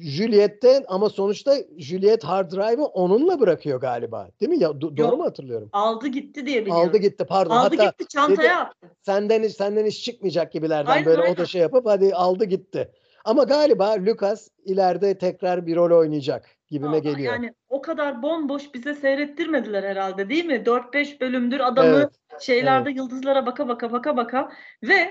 Juliet'ten 0.00 0.84
ama 0.88 1.08
sonuçta 1.08 1.54
Juliet 1.78 2.24
hard 2.24 2.52
drive'ı 2.52 2.84
onunla 2.84 3.40
bırakıyor 3.40 3.80
galiba. 3.80 4.28
Değil 4.40 4.50
mi? 4.50 4.58
Ya 4.58 4.68
do- 4.68 4.96
doğru 4.96 5.06
Yok. 5.06 5.18
mu 5.18 5.24
hatırlıyorum? 5.24 5.68
Aldı 5.72 6.06
gitti 6.08 6.46
diye 6.46 6.60
biliyorum. 6.60 6.88
Aldı 6.88 6.98
gitti 6.98 7.24
pardon. 7.24 7.56
Aldı 7.56 7.76
Hatta 7.76 7.84
gitti 7.90 8.08
çantaya 8.08 8.60
attı. 8.60 8.90
senden 9.02 9.48
senden 9.48 9.84
iş 9.84 10.04
çıkmayacak 10.04 10.52
gibilerden 10.52 10.90
Aynen, 10.92 11.06
böyle 11.06 11.20
o 11.20 11.24
aynen. 11.24 11.36
da 11.36 11.46
şey 11.46 11.60
yapıp 11.60 11.86
hadi 11.86 12.14
aldı 12.14 12.44
gitti. 12.44 12.90
Ama 13.24 13.44
galiba 13.44 13.96
Lucas 14.06 14.48
ileride 14.64 15.18
tekrar 15.18 15.66
bir 15.66 15.76
rol 15.76 15.98
oynayacak 15.98 16.48
gibime 16.70 16.96
Aa, 16.96 16.98
geliyor. 16.98 17.32
Yani 17.32 17.54
o 17.68 17.82
kadar 17.82 18.22
bomboş 18.22 18.74
bize 18.74 18.94
seyrettirmediler 18.94 19.82
herhalde 19.82 20.28
değil 20.28 20.44
mi? 20.44 20.54
4-5 20.66 21.20
bölümdür 21.20 21.60
adamı 21.60 21.96
Evet, 21.96 22.10
şeylerde 22.40 22.90
yıldızlara 22.90 23.46
baka 23.46 23.68
baka 23.68 23.92
baka 23.92 24.16
baka 24.16 24.52
ve 24.82 25.10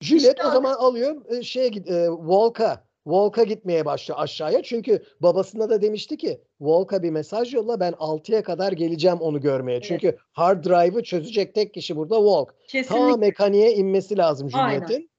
Juliet 0.00 0.26
İşte 0.26 0.46
o 0.46 0.50
zaman 0.50 0.74
alıyor 0.74 1.30
e, 1.30 1.42
şeye 1.42 1.66
e, 1.66 2.06
Walk'a 2.20 2.90
Walk'a 3.04 3.42
gitmeye 3.42 3.84
başlıyor 3.84 4.20
aşağıya. 4.20 4.62
Çünkü 4.62 5.02
babasına 5.20 5.70
da 5.70 5.82
demişti 5.82 6.16
ki 6.16 6.40
Walk'a 6.58 7.02
bir 7.02 7.10
mesaj 7.10 7.54
yolla 7.54 7.80
ben 7.80 7.92
6'ya 7.92 8.42
kadar 8.42 8.72
geleceğim 8.72 9.18
onu 9.20 9.40
görmeye. 9.40 9.72
Evet. 9.72 9.84
Çünkü 9.84 10.16
hard 10.32 10.64
drive'ı 10.64 11.02
çözecek 11.02 11.54
tek 11.54 11.74
kişi 11.74 11.96
burada. 11.96 12.44
Ta 12.46 12.52
kesinlikle 12.68 13.16
mekaniğe 13.16 13.74
inmesi 13.74 14.18
lazım. 14.18 14.50
Juliet'in. 14.50 15.10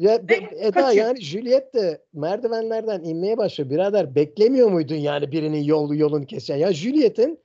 Ya 0.00 0.28
be- 0.28 0.50
Eda 0.56 0.70
kaçıyor. 0.70 1.06
yani 1.06 1.20
Juliet 1.20 1.74
de 1.74 2.04
merdivenlerden 2.12 3.02
inmeye 3.04 3.36
başlıyor. 3.38 3.70
Birader 3.70 4.14
beklemiyor 4.14 4.70
muydun 4.70 4.94
yani 4.96 5.32
birinin 5.32 5.62
yolu 5.64 5.96
yolunu 5.96 6.26
kesen? 6.26 6.56
Ya 6.56 6.72
Juliet'in 6.72 7.38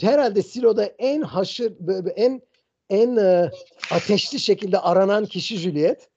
herhalde 0.00 0.42
siloda 0.42 0.84
en 0.84 1.22
haşır 1.22 1.72
en 2.16 2.42
en 2.90 3.16
e, 3.16 3.50
ateşli 3.92 4.38
şekilde 4.38 4.78
aranan 4.78 5.24
kişi 5.24 5.56
Juliet. 5.56 6.08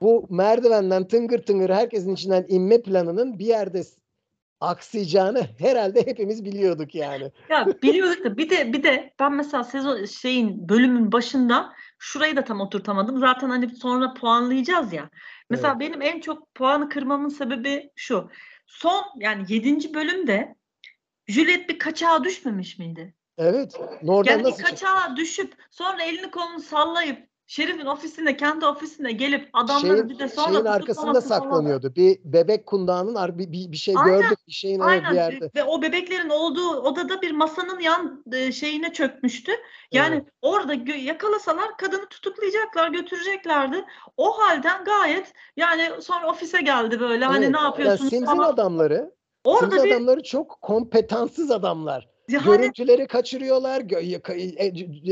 Bu 0.00 0.26
merdivenden 0.30 1.08
tıngır 1.08 1.42
tıngır 1.42 1.70
herkesin 1.70 2.14
içinden 2.14 2.46
inme 2.48 2.82
planının 2.82 3.38
bir 3.38 3.46
yerde 3.46 3.82
aksayacağını 4.60 5.46
herhalde 5.58 6.06
hepimiz 6.06 6.44
biliyorduk 6.44 6.94
yani. 6.94 7.32
Ya 7.50 7.66
biliyorduk 7.82 8.24
da 8.24 8.36
bir 8.36 8.50
de 8.50 8.72
bir 8.72 8.82
de 8.82 9.14
ben 9.20 9.32
mesela 9.32 9.64
sezon 9.64 10.04
şeyin 10.04 10.68
bölümün 10.68 11.12
başında 11.12 11.72
şurayı 11.98 12.36
da 12.36 12.44
tam 12.44 12.60
oturtamadım. 12.60 13.18
Zaten 13.18 13.50
hani 13.50 13.76
sonra 13.76 14.14
puanlayacağız 14.14 14.92
ya. 14.92 15.10
Mesela 15.50 15.80
benim 15.80 16.02
en 16.02 16.20
çok 16.20 16.54
puanı 16.54 16.88
kırmamın 16.88 17.28
sebebi 17.28 17.90
şu. 17.96 18.30
Son 18.66 19.04
yani 19.16 19.44
7. 19.48 19.94
bölümde 19.94 20.54
Juliet 21.28 21.68
bir 21.68 21.78
kaçağa 21.78 22.24
düşmemiş 22.24 22.78
miydi? 22.78 23.14
Evet. 23.38 23.80
Oradan 24.06 24.30
Yani 24.30 24.42
nasıl 24.42 24.56
çıktı? 24.56 24.70
kaçağa 24.70 25.16
düşüp 25.16 25.54
sonra 25.70 26.02
elini 26.02 26.30
kolunu 26.30 26.60
sallayıp 26.60 27.28
Şerif'in 27.48 27.86
ofisine 27.86 28.36
kendi 28.36 28.66
ofisine 28.66 29.12
gelip 29.12 29.50
adamları 29.52 29.80
Şeyin, 29.80 30.08
bir 30.08 30.18
de 30.18 30.28
sonra 30.28 30.52
şeyin 30.52 30.64
arkasında 30.64 31.04
falan. 31.04 31.20
saklanıyordu. 31.20 31.94
Bir 31.96 32.18
bebek 32.24 32.66
kundağının 32.66 33.14
ar- 33.14 33.38
bir, 33.38 33.52
bir, 33.52 33.72
bir 33.72 33.76
şey 33.76 33.94
Aynen, 33.98 34.20
gördük. 34.20 34.38
Bir 34.48 34.52
şeyin 34.52 34.80
Aynen 34.80 35.10
bir 35.10 35.16
yerde. 35.16 35.50
ve 35.54 35.64
o 35.64 35.82
bebeklerin 35.82 36.28
olduğu 36.28 36.68
odada 36.68 37.22
bir 37.22 37.30
masanın 37.30 37.80
yan 37.80 38.24
e, 38.32 38.52
şeyine 38.52 38.92
çökmüştü. 38.92 39.52
Yani 39.92 40.14
Evet. 40.14 40.28
orada 40.42 40.74
yakalasalar 40.96 41.76
kadını 41.76 42.06
tutuklayacaklar, 42.06 42.88
götüreceklerdi. 42.90 43.84
O 44.16 44.38
halden 44.38 44.84
gayet 44.84 45.32
yani 45.56 46.02
sonra 46.02 46.30
ofise 46.30 46.60
geldi 46.60 47.00
böyle 47.00 47.24
hani 47.24 47.44
Evet. 47.44 47.54
ne 47.54 47.58
Yani 47.58 47.64
yapıyorsunuz 47.66 48.10
Sims'in 48.10 48.26
falan. 48.26 48.52
adamları, 48.52 49.14
Orada 49.44 49.70
Sims 49.70 49.84
bir 49.84 49.90
adamları 49.90 50.22
çok 50.22 50.58
kompetanssız 50.62 51.50
adamlar. 51.50 52.08
Yani 52.28 52.44
Görüntüleri 52.44 53.06
kaçırıyorlar. 53.06 53.80
yaka- 54.02 54.34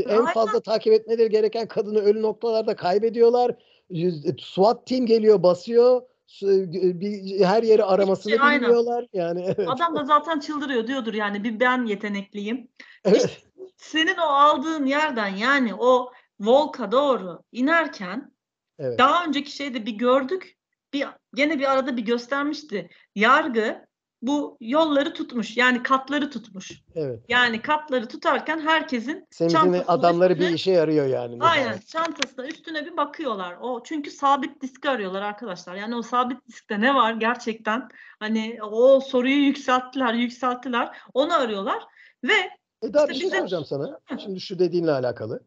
En 0.09 0.25
fazla 0.25 0.59
takip 0.59 0.93
etmeleri 0.93 1.29
gereken 1.29 1.67
kadını 1.67 1.99
ölü 1.99 2.21
noktalarda 2.21 2.75
kaybediyorlar. 2.75 3.51
Yüz- 3.89 4.25
SWAT 4.39 4.87
team 4.87 5.05
geliyor, 5.05 5.43
basıyor. 5.43 6.01
Su- 6.27 6.71
Bir, 6.73 7.41
her 7.45 7.63
yeri 7.63 7.83
aramasını 7.83 8.31
şey, 8.31 8.39
aynen. 8.41 8.61
bilmiyorlar. 8.61 9.05
Yani 9.13 9.43
evet. 9.45 9.69
adam 9.69 9.95
da 9.95 10.05
zaten 10.05 10.39
çıldırıyor 10.39 10.87
diyordur 10.87 11.13
yani 11.13 11.43
bir 11.43 11.59
ben 11.59 11.85
yetenekliyim. 11.85 12.67
Evet. 13.05 13.41
Senin 13.77 14.17
o 14.17 14.25
aldığın 14.25 14.85
yerden 14.85 15.27
yani 15.35 15.75
o 15.75 16.11
Volk'a 16.39 16.91
doğru 16.91 17.39
inerken 17.51 18.31
Evet. 18.79 18.99
Daha 18.99 19.25
önceki 19.25 19.51
şeyde 19.51 19.85
bir 19.85 19.91
gördük. 19.91 20.57
Bir 20.93 21.07
gene 21.33 21.59
bir 21.59 21.71
arada 21.71 21.97
bir 21.97 22.01
göstermişti. 22.01 22.89
Yargı 23.15 23.86
bu 24.21 24.57
yolları 24.61 25.13
tutmuş. 25.13 25.57
Yani 25.57 25.83
katları 25.83 26.29
tutmuş. 26.29 26.71
Evet. 26.95 27.19
Yani 27.29 27.61
katları 27.61 28.07
tutarken 28.07 28.59
herkesin 28.59 29.27
çantasının 29.31 29.83
adamları 29.87 30.35
bir 30.35 30.39
üstüne- 30.39 30.55
işe 30.55 30.71
yarıyor 30.71 31.05
yani. 31.07 31.37
Aynen 31.39 31.77
çantasına 31.87 32.47
üstüne 32.47 32.85
bir 32.85 32.97
bakıyorlar. 32.97 33.57
O 33.61 33.83
çünkü 33.83 34.11
sabit 34.11 34.61
diski 34.61 34.89
arıyorlar 34.89 35.21
arkadaşlar. 35.21 35.75
Yani 35.75 35.95
o 35.95 36.01
sabit 36.01 36.47
diskte 36.47 36.81
ne 36.81 36.95
var 36.95 37.13
gerçekten? 37.13 37.89
Hani 38.19 38.59
o 38.71 38.99
soruyu 38.99 39.45
yükselttiler, 39.45 40.13
yükselttiler. 40.13 40.97
Onu 41.13 41.33
arıyorlar 41.33 41.83
ve 42.23 42.33
Eda 42.81 43.01
İşte 43.01 43.09
bir 43.09 43.19
şey 43.19 43.25
bize- 43.27 43.37
soracağım 43.37 43.65
sana. 43.65 43.99
Şimdi 44.19 44.39
şu 44.41 44.59
dediğinle 44.59 44.91
alakalı. 44.91 45.43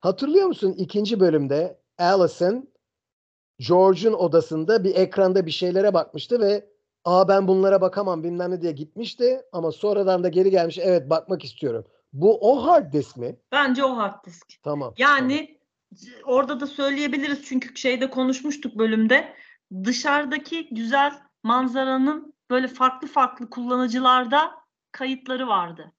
Hatırlıyor 0.00 0.46
musun 0.46 0.74
ikinci 0.78 1.20
bölümde 1.20 1.78
Allison 1.98 2.68
George'un 3.68 4.12
odasında 4.12 4.84
bir 4.84 4.94
ekranda 4.94 5.46
bir 5.46 5.50
şeylere 5.50 5.94
bakmıştı 5.94 6.40
ve 6.40 6.71
aa 7.04 7.28
ben 7.28 7.48
bunlara 7.48 7.80
bakamam 7.80 8.22
bilmem 8.24 8.50
ne 8.50 8.62
diye 8.62 8.72
gitmişti 8.72 9.42
ama 9.52 9.72
sonradan 9.72 10.24
da 10.24 10.28
geri 10.28 10.50
gelmiş 10.50 10.78
evet 10.78 11.10
bakmak 11.10 11.44
istiyorum. 11.44 11.84
Bu 12.12 12.38
o 12.52 12.66
hard 12.66 12.92
disk 12.92 13.16
mi? 13.16 13.36
bence 13.52 13.84
o 13.84 13.96
hard 13.96 14.24
disk. 14.24 14.62
Tamam. 14.62 14.94
Yani 14.98 15.58
c- 15.94 16.24
orada 16.24 16.60
da 16.60 16.66
söyleyebiliriz 16.66 17.44
çünkü 17.44 17.76
şeyde 17.76 18.10
konuşmuştuk 18.10 18.78
bölümde. 18.78 19.34
Dışarıdaki 19.84 20.74
güzel 20.74 21.12
manzaranın 21.42 22.34
böyle 22.50 22.68
farklı 22.68 23.08
farklı 23.08 23.50
kullanıcılarda 23.50 24.50
kayıtları 24.92 25.48
vardı. 25.48 25.92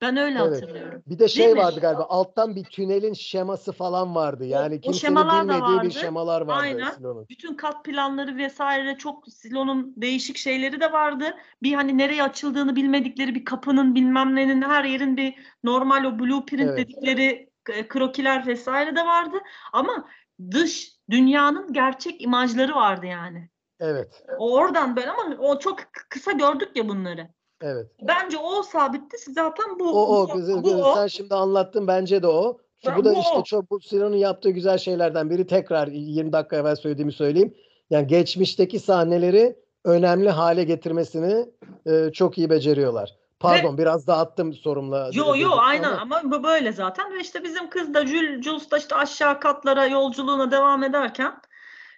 Ben 0.00 0.16
öyle 0.16 0.38
Evet. 0.38 0.62
hatırlıyorum. 0.62 1.02
Bir 1.06 1.18
de 1.18 1.28
şey 1.28 1.44
Değil 1.44 1.56
mi? 1.56 1.62
vardı 1.62 1.80
galiba 1.80 2.06
alttan 2.08 2.56
bir 2.56 2.64
tünelin 2.64 3.12
şeması 3.12 3.72
falan 3.72 4.14
vardı. 4.14 4.44
Yani 4.44 4.74
o 4.76 4.80
kimsenin 4.80 5.16
da 5.16 5.40
bilmediği 5.40 5.60
vardı. 5.60 5.86
bir 5.86 5.90
şemalar 5.90 6.40
vardı 6.40 6.62
Aynen. 6.62 6.90
Silon'un. 6.90 7.26
Bütün 7.30 7.54
kat 7.54 7.84
planları 7.84 8.36
vesaire 8.36 8.98
çok 8.98 9.28
Silo'nun 9.28 9.94
değişik 9.96 10.36
şeyleri 10.36 10.80
de 10.80 10.92
vardı. 10.92 11.36
Bir 11.62 11.72
hani 11.72 11.98
nereye 11.98 12.22
açıldığını 12.22 12.76
bilmedikleri 12.76 13.34
bir 13.34 13.44
kapının 13.44 13.94
bilmem 13.94 14.36
nenin 14.36 14.62
her 14.62 14.84
yerin 14.84 15.16
bir 15.16 15.34
normal 15.64 16.04
o 16.04 16.18
blueprint 16.18 16.70
Evet. 16.70 16.78
dedikleri 16.78 17.50
krokiler 17.88 18.46
vesaire 18.46 18.96
de 18.96 19.06
vardı. 19.06 19.36
Ama 19.72 20.08
dış 20.50 20.92
dünyanın 21.10 21.72
gerçek 21.72 22.22
imajları 22.22 22.74
vardı 22.74 23.06
yani. 23.06 23.48
Evet. 23.80 24.24
O 24.38 24.54
oradan 24.54 24.96
böyle 24.96 25.10
ama 25.10 25.36
o 25.38 25.58
çok 25.58 25.76
kısa 26.08 26.32
gördük 26.32 26.76
ya 26.76 26.88
bunları. 26.88 27.28
Evet. 27.62 27.86
Bence 28.02 28.38
o 28.38 28.62
sabitti. 28.62 29.16
Zaten 29.32 29.78
bu 29.78 29.90
O 29.90 30.16
o 30.16 30.28
bu, 30.28 30.36
güzel, 30.36 30.62
bu 30.62 30.70
o. 30.70 30.94
sen 30.94 31.06
şimdi 31.06 31.34
anlattın 31.34 31.86
bence 31.86 32.22
de 32.22 32.26
o. 32.26 32.58
Ben- 32.86 32.96
bu 32.96 33.04
da 33.04 33.14
bu 33.14 33.18
işte 33.18 33.38
o. 33.38 33.44
çok 33.44 33.70
bu 33.70 33.80
Sinan'ın 33.80 34.16
yaptığı 34.16 34.50
güzel 34.50 34.78
şeylerden 34.78 35.30
biri 35.30 35.46
tekrar 35.46 35.86
20 35.88 36.32
dakika 36.32 36.56
evvel 36.56 36.76
söylediğimi 36.76 37.12
söyleyeyim. 37.12 37.54
Yani 37.90 38.06
geçmişteki 38.06 38.78
sahneleri 38.78 39.56
önemli 39.84 40.30
hale 40.30 40.64
getirmesini 40.64 41.46
e, 41.86 42.12
çok 42.12 42.38
iyi 42.38 42.50
beceriyorlar. 42.50 43.16
Pardon 43.40 43.78
biraz 43.78 44.06
dağıttım 44.06 44.52
sorumla. 44.52 45.10
Yo 45.12 45.26
yo 45.26 45.34
dedim 45.34 45.50
aynen 45.58 45.92
ama 45.92 46.16
ama 46.16 46.30
bu 46.30 46.42
böyle 46.42 46.72
zaten 46.72 47.12
ve 47.12 47.20
işte 47.20 47.44
bizim 47.44 47.70
kız 47.70 47.94
da 47.94 48.06
Jul, 48.06 48.42
Jules 48.42 48.70
da 48.70 48.78
işte 48.78 48.94
aşağı 48.94 49.40
katlara 49.40 49.86
yolculuğuna 49.86 50.50
devam 50.50 50.82
ederken 50.82 51.34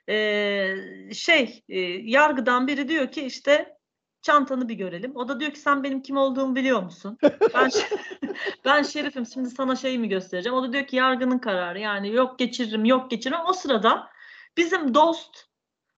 eee, 0.09 0.77
şey 1.13 1.65
eee, 1.69 2.01
yargıdan 2.11 2.67
biri 2.69 2.89
diyor 2.89 3.07
ki 3.07 3.23
işte 3.23 3.77
çantanı 4.23 4.69
bir 4.69 4.75
görelim. 4.75 5.17
O 5.17 5.29
da 5.29 5.41
diyor 5.41 5.51
ki 5.51 5.61
sen 5.61 5.83
benim 5.83 6.03
kim 6.03 6.17
olduğumu 6.17 6.57
biliyor 6.57 6.83
musun? 6.83 7.19
Ben 7.55 7.71
ben 8.65 8.83
şerifim 8.83 9.27
şimdi 9.27 9.51
sana 9.51 9.77
şeyi 9.77 9.99
mi 9.99 10.09
göstereceğim? 10.09 10.59
O 10.59 10.63
da 10.63 10.73
diyor 10.73 10.87
ki 10.87 10.97
yargının 10.97 11.39
kararı 11.39 11.79
yani 11.79 12.15
yok 12.15 12.39
geçiririm 12.39 12.85
yok 12.85 13.11
geçiririm. 13.11 13.41
O 13.49 13.53
sırada 13.53 14.09
bizim 14.57 14.95
dost 14.95 15.51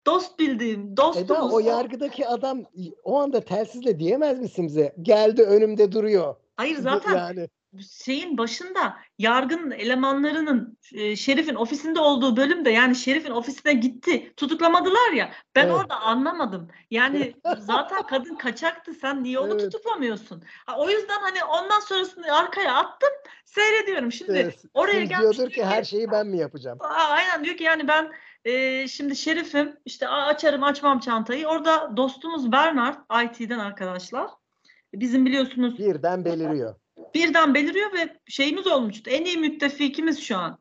dost 0.07 0.39
bildiğim 0.39 0.81
Eda 0.83 0.97
dostumuz 0.97 1.55
o 1.55 1.59
yargıdaki 1.59 2.29
adam 2.29 2.63
o 3.05 3.21
anda 3.21 3.41
telsizle 3.41 3.99
diyemez 3.99 4.41
misin 4.41 4.67
bize? 4.67 4.95
Geldi 5.03 5.43
önümde 5.43 5.93
duruyor. 5.93 6.37
Hayır 6.61 6.77
zaten 6.77 7.15
yani 7.15 7.49
şeyin 7.91 8.39
başında 8.39 8.97
yargın 9.19 9.71
elemanlarının 9.71 10.79
e, 10.93 11.17
Şerif'in 11.17 11.55
ofisinde 11.55 12.01
olduğu 12.01 12.37
bölümde 12.37 12.71
yani 12.71 12.97
Şerif'in 12.97 13.31
ofisine 13.31 13.73
gitti. 13.73 14.33
Tutuklamadılar 14.37 15.13
ya. 15.13 15.33
Ben 15.55 15.65
Evet. 15.65 15.75
orada 15.75 16.01
anlamadım. 16.01 16.69
Yani 16.91 17.35
zaten 17.59 18.03
kadın 18.03 18.35
kaçaktı. 18.35 18.95
Sen 18.95 19.23
niye 19.23 19.39
onu 19.39 19.53
Evet. 19.53 19.61
tutuklamıyorsun? 19.61 20.43
Ha, 20.67 20.79
o 20.79 20.91
yüzden 20.91 21.21
hani 21.21 21.45
ondan 21.45 21.81
sonrasını 21.81 22.35
arkaya 22.37 22.75
attım. 22.75 23.11
Seyrediyorum. 23.45 24.13
Şimdi 24.13 24.39
e, 24.39 24.51
oraya 24.75 25.05
gelmiş 25.05 25.39
diyordur 25.39 25.51
ki 25.53 25.65
her 25.65 25.85
şeyi 25.85 26.11
ben 26.11 26.27
mi 26.27 26.39
yapacağım? 26.39 26.79
Aa, 26.81 27.09
aynen 27.09 27.45
diyor 27.45 27.57
ki 27.57 27.65
yani 27.65 27.89
ben 27.89 28.13
e, 28.45 28.89
şimdi 28.89 29.17
şerifim 29.17 29.77
işte 29.85 30.09
açarım 30.09 30.63
açmam 30.63 31.01
çantayı. 31.01 31.47
Orada 31.47 31.97
dostumuz 31.97 32.53
Bernard 32.53 32.97
IT'den 33.25 33.59
arkadaşlar. 33.59 34.31
Bizim 34.95 35.27
biliyorsunuz 35.27 35.79
Birden 35.79 36.25
beliriyor. 36.25 36.75
birden 37.15 37.55
beliriyor 37.55 37.93
ve 37.93 38.17
şeyimiz 38.29 38.67
olmuştu. 38.67 39.11
En 39.11 39.25
iyi 39.25 39.37
müttefikimiz 39.37 40.21
şu 40.23 40.37
an. 40.37 40.59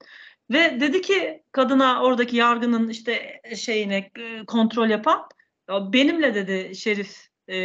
Ve 0.51 0.80
dedi 0.80 1.01
ki 1.01 1.43
kadına 1.51 2.03
oradaki 2.03 2.36
yargının 2.36 2.89
işte 2.89 3.41
şeyine 3.55 3.97
e, 3.97 4.45
kontrol 4.45 4.89
yapan 4.89 5.30
"Ya 5.69 5.93
benimle 5.93 6.36
dedi 6.36 6.75
Şerif 6.75 7.30
e, 7.49 7.57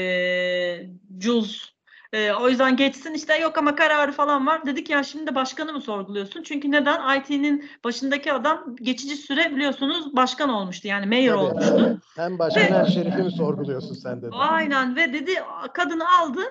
Jules 1.20 1.73
e, 2.14 2.32
o 2.32 2.48
yüzden 2.48 2.76
geçsin 2.76 3.14
işte 3.14 3.36
yok 3.38 3.58
ama 3.58 3.74
kararı 3.74 4.12
falan 4.12 4.46
var. 4.46 4.66
Dedik 4.66 4.90
ya 4.90 5.02
şimdi 5.02 5.26
de 5.26 5.34
başkanı 5.34 5.72
mı 5.72 5.80
sorguluyorsun? 5.80 6.42
Çünkü 6.42 6.70
neden? 6.70 7.18
IT'nin 7.18 7.70
başındaki 7.84 8.32
adam 8.32 8.76
geçici 8.76 9.16
süre 9.16 9.56
biliyorsunuz 9.56 10.16
başkan 10.16 10.48
olmuştu. 10.48 10.88
Yani 10.88 11.06
mayor 11.06 11.36
Tabii. 11.36 11.44
olmuştu. 11.44 12.00
Hem 12.16 12.38
başkan 12.38 12.60
hem 12.60 12.86
şerifi 12.86 13.22
mi 13.22 13.30
sorguluyorsun 13.30 13.94
sen 13.94 14.22
dedi. 14.22 14.30
Aynen 14.32 14.96
ve 14.96 15.12
dedi 15.12 15.34
kadını 15.72 16.04
aldı 16.20 16.42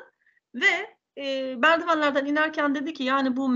ve 0.56 0.96
e, 1.18 1.56
merdivenlerden 1.56 2.26
inerken 2.26 2.76
dedi 2.76 2.94
ki 2.94 3.04
yani 3.04 3.36
bu 3.38 3.50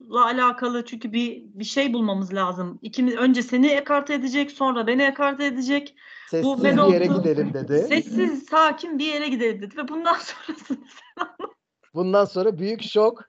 Meadows'la 0.00 0.24
alakalı 0.24 0.84
çünkü 0.84 1.12
bir 1.12 1.42
bir 1.54 1.64
şey 1.64 1.92
bulmamız 1.92 2.34
lazım. 2.34 2.78
İkimiz 2.82 3.14
önce 3.16 3.42
seni 3.42 3.66
ekarte 3.66 4.14
edecek, 4.14 4.50
sonra 4.50 4.86
beni 4.86 5.02
ekarte 5.02 5.46
edecek. 5.46 5.94
Sessiz 6.30 6.64
bir 6.64 6.68
Meadows- 6.68 6.92
yere 6.92 7.06
gidelim 7.06 7.54
dedi. 7.54 7.84
Sessiz, 7.88 8.46
sakin 8.46 8.98
bir 8.98 9.06
yere 9.06 9.28
gidelim 9.28 9.62
dedi 9.62 9.76
ve 9.76 9.88
bundan 9.88 10.14
sonrasını 10.46 10.78
Bundan 11.94 12.24
sonra 12.24 12.58
büyük 12.58 12.82
şok. 12.82 13.22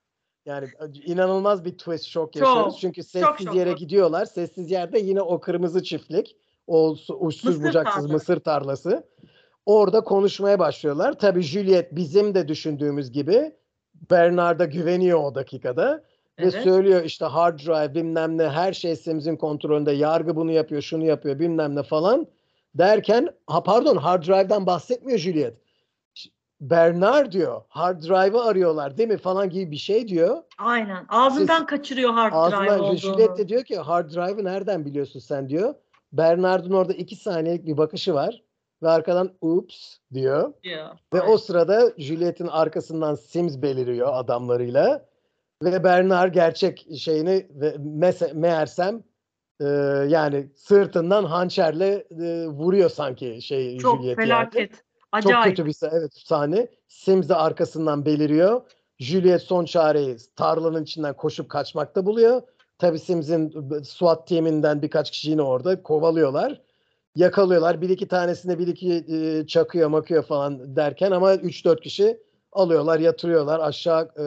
Yani 0.46 0.68
inanılmaz 1.06 1.66
bir 1.66 1.78
twist 1.78 2.06
şok 2.06 2.34
Çok, 2.34 2.42
yaşıyoruz. 2.42 2.78
Çünkü 2.82 3.04
sessiz 3.04 3.46
şok 3.46 3.56
yere 3.56 3.72
var. 3.72 3.78
gidiyorlar. 3.78 4.26
Sessiz 4.26 4.72
yerde 4.72 5.00
yine 5.00 5.22
o 5.22 5.40
kırmızı 5.40 5.84
çiftlik. 5.84 6.36
O 6.68 6.96
su- 6.96 7.16
uçsuz 7.16 7.46
Mısır 7.58 7.64
bucaksız 7.70 7.96
tarlası. 7.96 8.14
mısır 8.14 8.40
tarlası. 8.40 9.08
Orada 9.66 10.02
konuşmaya 10.04 10.60
başlıyorlar. 10.60 11.20
Tabii 11.20 11.42
Juliet 11.42 11.96
bizim 11.96 12.36
de 12.36 12.48
düşündüğümüz 12.48 13.12
gibi 13.12 13.52
Bernard'a 14.12 14.66
güveniyor 14.66 15.20
o 15.24 15.36
dakikada. 15.36 16.04
Ve 16.40 16.44
Evet. 16.44 16.64
söylüyor 16.64 17.04
işte 17.04 17.26
hard 17.26 17.60
drive 17.60 17.96
bilmem 17.96 18.38
ne 18.38 18.50
her 18.50 18.74
şey 18.74 18.96
Sims'in 18.96 19.36
kontrolünde 19.36 19.92
yargı 19.92 20.36
bunu 20.36 20.52
yapıyor 20.52 20.82
şunu 20.82 21.06
yapıyor 21.06 21.40
bilmem 21.40 21.76
ne 21.76 21.84
falan 21.84 22.28
derken 22.76 23.30
ha 23.48 23.64
pardon 23.64 23.98
hard 23.98 24.24
drive'dan 24.24 24.66
bahsetmiyor 24.66 25.20
Juliet. 25.20 25.54
Bernard 26.62 27.32
diyor 27.32 27.62
hard 27.68 28.02
drive'ı 28.02 28.44
arıyorlar 28.44 28.98
değil 28.98 29.10
mi 29.10 29.18
falan 29.18 29.50
gibi 29.50 29.72
bir 29.72 29.78
şey 29.78 30.08
diyor. 30.08 30.38
Aynen. 30.58 31.06
Ağzından 31.10 31.66
kaçırıyor 31.66 32.14
hard 32.14 32.32
drive 32.32 32.38
Ağzına 32.38 32.84
olduğunu. 32.84 32.98
Juliet 32.98 33.38
de 33.38 33.48
diyor 33.48 33.64
ki 33.64 33.78
hard 33.78 34.10
drive'ı 34.14 34.44
nereden 34.44 34.86
biliyorsun 34.86 35.20
sen 35.20 35.50
diyor. 35.50 35.74
Bernard'ın 36.14 36.72
orada 36.72 36.94
iki 36.94 37.16
saniyelik 37.16 37.66
bir 37.66 37.78
bakışı 37.78 38.14
var 38.14 38.44
ve 38.84 38.90
arkadan 38.90 39.32
oops 39.42 39.98
diyor. 40.14 40.54
diyor. 40.64 40.90
Ve 41.14 41.22
Aynen. 41.22 41.34
o 41.34 41.38
sırada 41.38 41.92
Juliet'in 41.98 42.48
arkasından 42.48 43.16
Sims 43.16 43.62
beliriyor 43.62 44.10
adamlarıyla. 44.14 45.06
Ve 45.66 45.84
Bernard 45.84 46.34
gerçek 46.34 46.88
şeyini 46.98 47.48
mese- 47.80 48.34
meğersem 48.34 49.04
e, 49.62 49.66
yani 50.10 50.50
sırtından 50.56 51.24
hançerle 51.24 52.06
e, 52.22 52.48
vuruyor 52.48 52.90
sanki 52.90 53.42
şey 53.42 53.78
Çok 53.78 53.98
Juliet'i 53.98 54.22
yani. 54.22 54.28
felaket. 54.28 54.72
Çok 54.72 54.82
Acayip. 55.12 55.46
kötü 55.46 55.66
bir 55.66 55.76
evet, 55.92 56.14
sahne. 56.14 56.68
Sims 56.88 57.30
de 57.30 57.36
arkasından 57.36 58.06
beliriyor. 58.06 58.62
Juliet 59.00 59.42
son 59.42 59.66
çareyi 59.66 60.18
tarlanın 60.36 60.84
içinden 60.84 61.14
koşup 61.14 61.50
kaçmakta 61.50 62.06
buluyor. 62.06 62.42
Tabii 62.80 63.00
Sims'in 63.00 63.54
SWAT 63.84 64.28
timinden 64.28 64.82
birkaç 64.82 65.12
kişi 65.12 65.30
yine 65.32 65.42
orada 65.42 65.84
kovalıyorlar. 65.84 66.62
Yakalıyorlar. 67.16 67.82
Bir 67.82 67.90
iki 67.90 68.08
tanesine 68.08 68.60
bir 68.60 68.68
iki 68.68 69.06
e, 69.08 69.48
çakıyor 69.48 69.90
makıyor 69.90 70.24
falan 70.24 70.76
derken 70.76 71.12
ama 71.12 71.34
3-4 71.34 71.82
kişi 71.82 72.20
alıyorlar 72.52 73.00
yatırıyorlar 73.00 73.60
aşağı 73.60 74.10
e, 74.20 74.26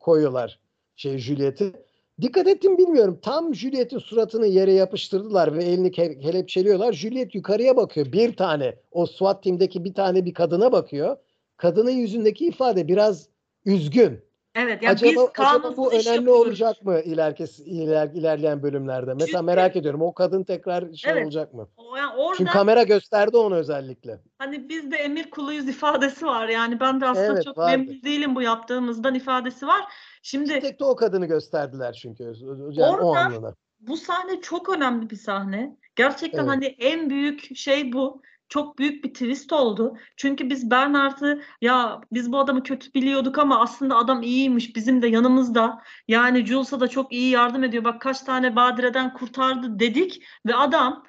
koyuyorlar 0.00 0.58
şey 0.98 1.18
Juliet'i. 1.18 1.72
Dikkat 2.20 2.46
ettim 2.46 2.78
bilmiyorum. 2.78 3.18
Tam 3.22 3.54
Juliet'in 3.54 3.98
suratını 3.98 4.46
yere 4.46 4.72
yapıştırdılar 4.72 5.54
ve 5.54 5.64
elini 5.64 5.88
ke- 5.88 6.20
kelepçeliyorlar. 6.20 6.92
Juliet 6.92 7.34
yukarıya 7.34 7.76
bakıyor. 7.76 8.12
Bir 8.12 8.36
tane 8.36 8.74
o 8.90 9.06
SWAT 9.06 9.42
timdeki 9.42 9.84
bir 9.84 9.94
tane 9.94 10.24
bir 10.24 10.34
kadına 10.34 10.72
bakıyor. 10.72 11.16
Kadının 11.56 11.90
yüzündeki 11.90 12.46
ifade 12.46 12.88
biraz 12.88 13.28
üzgün. 13.64 14.20
Evet. 14.54 14.82
Ya 14.82 14.90
acaba, 14.90 15.10
biz 15.10 15.18
acaba 15.38 15.76
bu 15.76 15.92
önemli 15.92 16.06
yapıyoruz. 16.08 16.46
olacak 16.46 16.82
mı 16.84 17.00
ileriki, 17.00 17.44
iler, 17.64 18.08
ilerleyen 18.14 18.62
bölümlerde? 18.62 19.14
Mesela 19.14 19.26
Çünkü- 19.26 19.44
merak 19.44 19.76
ediyorum 19.76 20.02
o 20.02 20.14
kadın 20.14 20.44
tekrar 20.44 20.92
şey 20.92 21.12
Evet. 21.12 21.24
olacak 21.24 21.54
mı? 21.54 21.68
O- 21.76 21.96
Yani 21.96 22.16
orada 22.16 22.36
Çünkü 22.38 22.50
kamera 22.52 22.82
gösterdi 22.82 23.36
onu 23.36 23.54
özellikle. 23.54 24.18
hani 24.38 24.68
bizde 24.68 24.96
emir 24.96 25.30
kuluyuz 25.30 25.68
ifadesi 25.68 26.26
var. 26.26 26.48
Yani 26.48 26.80
ben 26.80 27.00
de 27.00 27.06
aslında 27.06 27.26
Evet, 27.32 27.44
çok 27.44 27.58
vardı. 27.58 27.78
memnun 27.78 28.02
değilim 28.02 28.34
bu 28.36 28.42
yaptığımızdan 28.42 29.14
ifadesi 29.14 29.66
var. 29.66 29.84
Şimdi 30.22 30.60
Tek 30.60 30.80
de 30.80 30.84
o 30.84 30.96
kadını 30.96 31.26
gösterdiler 31.26 31.92
çünkü. 31.92 32.22
Yani 32.70 33.02
o 33.02 33.06
Orada- 33.08 33.20
anlamda. 33.20 33.54
bu 33.80 33.96
sahne 33.96 34.40
çok 34.40 34.68
önemli 34.68 35.10
bir 35.10 35.16
sahne. 35.16 35.76
Gerçekten 35.96 36.38
Evet. 36.38 36.48
hani 36.50 36.64
en 36.66 37.10
büyük 37.10 37.56
şey 37.56 37.92
bu. 37.92 38.22
Çok 38.48 38.78
büyük 38.78 39.04
bir 39.04 39.12
twist 39.14 39.52
oldu. 39.52 39.96
Çünkü 40.16 40.50
biz 40.50 40.70
Bernard'ı 40.70 41.42
ya 41.60 42.00
biz 42.12 42.32
bu 42.32 42.38
adamı 42.38 42.62
kötü 42.62 42.94
biliyorduk 42.94 43.38
ama 43.38 43.60
aslında 43.60 43.96
adam 43.96 44.22
iyiymiş 44.22 44.76
bizim 44.76 45.02
de 45.02 45.08
yanımızda. 45.08 45.82
Yani 46.08 46.46
Jules'a 46.46 46.80
da 46.80 46.88
çok 46.88 47.12
iyi 47.12 47.30
yardım 47.30 47.64
ediyor. 47.64 47.84
Bak 47.84 48.00
kaç 48.00 48.20
tane 48.20 48.56
badireden 48.56 49.12
kurtardı 49.14 49.78
dedik 49.78 50.22
ve 50.46 50.54
adam 50.54 51.04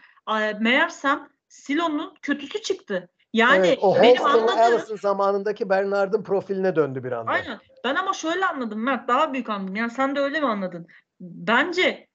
meğersem 0.60 1.28
Silo'nun 1.48 2.14
kötüsü 2.22 2.62
çıktı. 2.62 3.10
Yani 3.34 3.68
evet, 3.68 3.80
o 3.82 3.96
benim 3.96 4.26
anladığım 4.26 4.58
Allison 4.58 4.96
zamanındaki 4.96 5.70
Bernard'ın 5.70 6.24
profiline 6.24 6.76
döndü 6.76 7.04
bir 7.04 7.12
anda. 7.12 7.32
Aynen. 7.32 7.60
Ben 7.84 7.96
ama 7.96 8.14
şöyle 8.14 8.46
anladım 8.46 8.84
Mert, 8.84 9.08
daha 9.08 9.34
büyük 9.34 9.50
anladım. 9.50 9.76
Yani 9.76 9.92
sen 9.92 10.16
de 10.16 10.20
öyle 10.20 10.40
mi 10.40 10.48
anladın? 10.48 10.88
Bence 11.20 12.08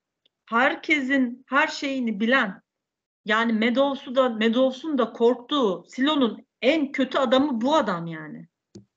herkesin 0.51 1.45
her 1.49 1.67
şeyini 1.67 2.21
bilen, 2.21 2.63
yani 3.25 3.53
Meadows'u 3.53 4.17
da 4.17 4.29
Meadows'un 4.29 4.99
da 4.99 5.13
korktuğu 5.13 5.85
Silo'nun 5.89 6.47
en 6.63 6.93
kötü 6.93 7.19
adamı 7.19 7.61
bu 7.61 7.77
adam 7.77 8.07
yani. 8.07 8.49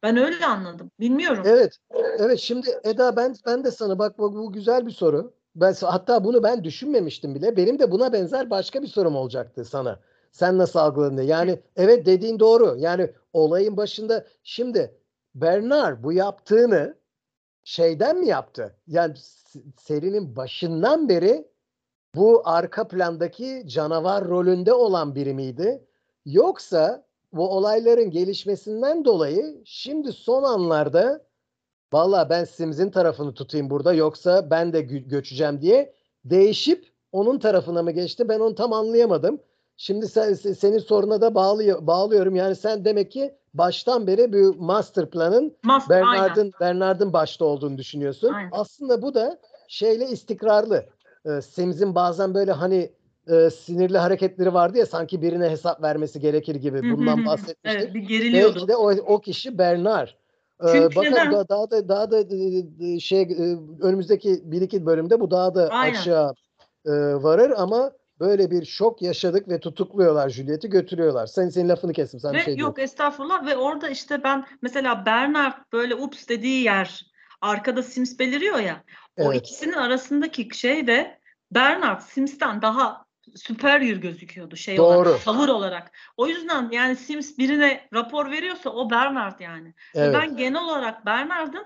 Ben 0.03 0.17
öyle 0.17 0.45
anladım. 0.45 0.91
Bilmiyorum. 0.99 1.43
Evet. 1.47 1.77
Evet 1.93 2.39
şimdi 2.39 2.79
Eda 2.83 3.15
ben 3.15 3.35
ben 3.45 3.63
de 3.63 3.71
sana 3.71 3.99
bak 3.99 4.19
bu, 4.19 4.35
bu 4.35 4.51
güzel 4.51 4.85
bir 4.85 4.91
soru. 4.91 5.33
Ben 5.55 5.73
hatta 5.81 6.23
bunu 6.23 6.43
ben 6.43 6.63
düşünmemiştim 6.63 7.35
bile. 7.35 7.57
Benim 7.57 7.79
de 7.79 7.91
buna 7.91 8.13
benzer 8.13 8.49
başka 8.49 8.81
bir 8.81 8.87
sorum 8.87 9.15
olacaktı 9.15 9.65
sana. 9.65 9.99
Sen 10.37 10.57
nasıl 10.57 10.79
algıladın 10.79 11.17
diye. 11.17 11.27
Yani 11.27 11.59
evet 11.75 12.05
dediğin 12.05 12.39
doğru. 12.39 12.75
Yani 12.79 13.11
olayın 13.33 13.77
başında 13.77 14.25
şimdi 14.43 14.95
Bernard 15.35 16.03
bu 16.03 16.13
yaptığını 16.13 16.97
şeyden 17.63 18.17
mi 18.17 18.27
yaptı? 18.27 18.75
Yani 18.87 19.13
serinin 19.77 20.35
başından 20.35 21.09
beri 21.09 21.47
bu 22.15 22.41
arka 22.45 22.87
plandaki 22.87 23.63
canavar 23.67 24.25
rolünde 24.27 24.73
olan 24.73 25.15
biri 25.15 25.33
miydi? 25.33 25.87
Yoksa 26.25 27.05
bu 27.33 27.49
olayların 27.49 28.11
gelişmesinden 28.11 29.05
dolayı 29.05 29.61
şimdi 29.65 30.13
son 30.13 30.43
anlarda 30.43 31.25
valla 31.93 32.29
ben 32.29 32.43
Sims'in 32.43 32.91
tarafını 32.91 33.33
tutayım 33.33 33.69
burada 33.69 33.93
yoksa 33.93 34.49
ben 34.49 34.73
de 34.73 34.79
gö- 34.81 35.07
göçeceğim 35.07 35.61
diye 35.61 35.93
değişip 36.25 36.91
onun 37.11 37.39
tarafına 37.39 37.83
mı 37.83 37.91
geçti? 37.91 38.29
Ben 38.29 38.39
onu 38.39 38.55
tam 38.55 38.73
anlayamadım. 38.73 39.39
Şimdi 39.77 40.07
sen, 40.07 40.31
se- 40.31 40.55
senin 40.55 40.77
soruna 40.77 41.21
da 41.21 41.35
bağlıyor, 41.35 41.87
bağlıyorum. 41.87 42.35
Yani 42.35 42.55
sen 42.55 42.85
demek 42.85 43.11
ki 43.11 43.35
baştan 43.53 44.07
beri 44.07 44.33
bu 44.33 44.55
master 44.63 45.09
planın 45.09 45.55
Mas. 45.63 45.89
Bernard'ın 45.89 46.53
Bernard'ın 46.59 47.13
başta 47.13 47.45
olduğunu 47.45 47.77
düşünüyorsun. 47.77 48.33
Aynen. 48.33 48.49
Aslında 48.51 49.01
bu 49.01 49.13
da 49.13 49.39
şeyle 49.67 50.07
istikrarlı. 50.07 50.85
Ee, 51.25 51.41
Sims'in 51.41 51.95
bazen 51.95 52.33
böyle 52.33 52.51
hani 52.51 52.91
e, 53.27 53.49
sinirli 53.49 53.97
hareketleri 53.97 54.53
vardı 54.53 54.77
ya 54.77 54.85
sanki 54.85 55.21
birine 55.21 55.49
hesap 55.49 55.83
vermesi 55.83 56.19
gerekir 56.19 56.55
gibi. 56.55 56.97
Bundan 56.97 57.25
bahsetmiştik. 57.25 57.81
Evet, 57.81 57.93
bir 57.93 57.99
geriliyordu. 57.99 58.55
Belki 58.55 58.67
de 58.67 58.75
o, 58.75 58.91
o 58.91 59.21
kişi 59.21 59.57
Bernard. 59.57 60.07
Ee, 60.63 60.67
Çünkü 60.71 60.99
neden? 61.01 61.31
da, 61.31 61.49
daha 61.49 61.71
da 61.71 61.89
daha 61.89 62.11
da 62.11 62.19
e, 62.19 62.93
e, 62.93 62.99
şey 62.99 63.21
e, 63.21 63.57
önümüzdeki 63.81 64.41
bir 64.43 64.61
iki 64.61 64.85
bölümde 64.85 65.19
bu 65.19 65.31
daha 65.31 65.55
da 65.55 65.69
Aynen. 65.69 65.99
aşağı 65.99 66.33
e, 66.85 66.91
varır 67.23 67.53
ama 67.57 67.91
böyle 68.19 68.51
bir 68.51 68.65
şok 68.65 69.01
yaşadık 69.01 69.49
ve 69.49 69.59
tutukluyorlar 69.59 70.29
Juliet'i 70.29 70.69
götürüyorlar. 70.69 71.27
Sen 71.27 71.49
senin 71.49 71.69
lafını 71.69 71.93
kestim. 71.93 72.19
Sen 72.19 72.33
bir 72.33 72.39
Ve 72.39 72.43
şey 72.43 72.57
yok 72.57 72.79
estağfurullah 72.79 73.45
ve 73.45 73.57
orada 73.57 73.89
işte 73.89 74.23
ben 74.23 74.45
mesela 74.61 75.05
Bernard 75.05 75.53
böyle 75.73 75.95
ups 75.95 76.27
dediği 76.27 76.63
yer 76.63 77.05
arkada 77.41 77.83
Sims 77.83 78.19
beliriyor 78.19 78.59
ya 78.59 78.83
o 79.17 79.23
Evet. 79.23 79.35
ikisinin 79.35 79.73
arasındaki 79.73 80.49
şey 80.57 80.87
de 80.87 81.19
Bernard 81.51 82.01
Sims'ten 82.01 82.61
daha 82.61 83.07
superior 83.35 83.97
gözüküyordu 83.97 84.55
şey 84.55 84.77
Doğru. 84.77 85.09
olarak 85.09 85.23
tavır 85.23 85.47
olarak. 85.47 85.91
O 86.17 86.27
yüzden 86.27 86.69
yani 86.71 86.95
Sims 86.95 87.37
birine 87.37 87.87
rapor 87.93 88.31
veriyorsa 88.31 88.69
o 88.69 88.89
Bernard 88.89 89.39
yani. 89.39 89.67
Ve 89.67 89.99
Evet. 89.99 90.15
Ben 90.15 90.37
genel 90.37 90.63
olarak 90.63 91.05
Bernard'ın 91.05 91.65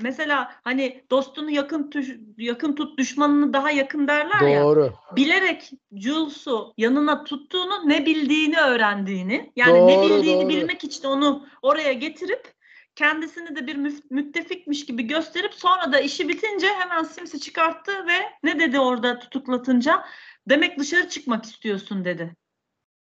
mesela 0.00 0.54
hani 0.64 1.04
dostunu 1.10 1.50
yakın 1.50 1.90
tuş- 1.90 2.18
yakın 2.38 2.74
tut 2.74 2.98
düşmanını 2.98 3.52
daha 3.52 3.70
yakın 3.70 4.08
derler 4.08 4.48
ya 4.48 4.62
Doğru. 4.62 4.92
bilerek 5.16 5.70
Jules'u 5.92 6.74
yanına 6.76 7.24
tuttuğunu 7.24 7.88
ne 7.88 8.06
bildiğini 8.06 8.58
öğrendiğini 8.58 9.52
yani 9.56 9.86
ne 9.86 9.96
Doğru, 9.96 10.02
bildiğini 10.02 10.40
doğru. 10.40 10.48
bilmek 10.48 10.84
için 10.84 11.04
onu 11.08 11.46
oraya 11.62 11.92
getirip 11.92 12.56
kendisini 12.94 13.56
de 13.56 13.66
bir 13.66 13.76
müttefikmiş 14.10 14.86
gibi 14.86 15.02
gösterip 15.02 15.54
sonra 15.54 15.92
da 15.92 16.00
işi 16.00 16.28
bitince 16.28 16.68
hemen 16.68 17.02
Sims'i 17.02 17.40
çıkarttı 17.40 18.06
ve 18.06 18.18
ne 18.42 18.60
dedi 18.60 18.80
orada 18.80 19.18
tutuklatınca 19.18 20.04
demek 20.48 20.78
dışarı 20.78 21.08
çıkmak 21.08 21.44
istiyorsun 21.44 22.04
dedi. 22.04 22.36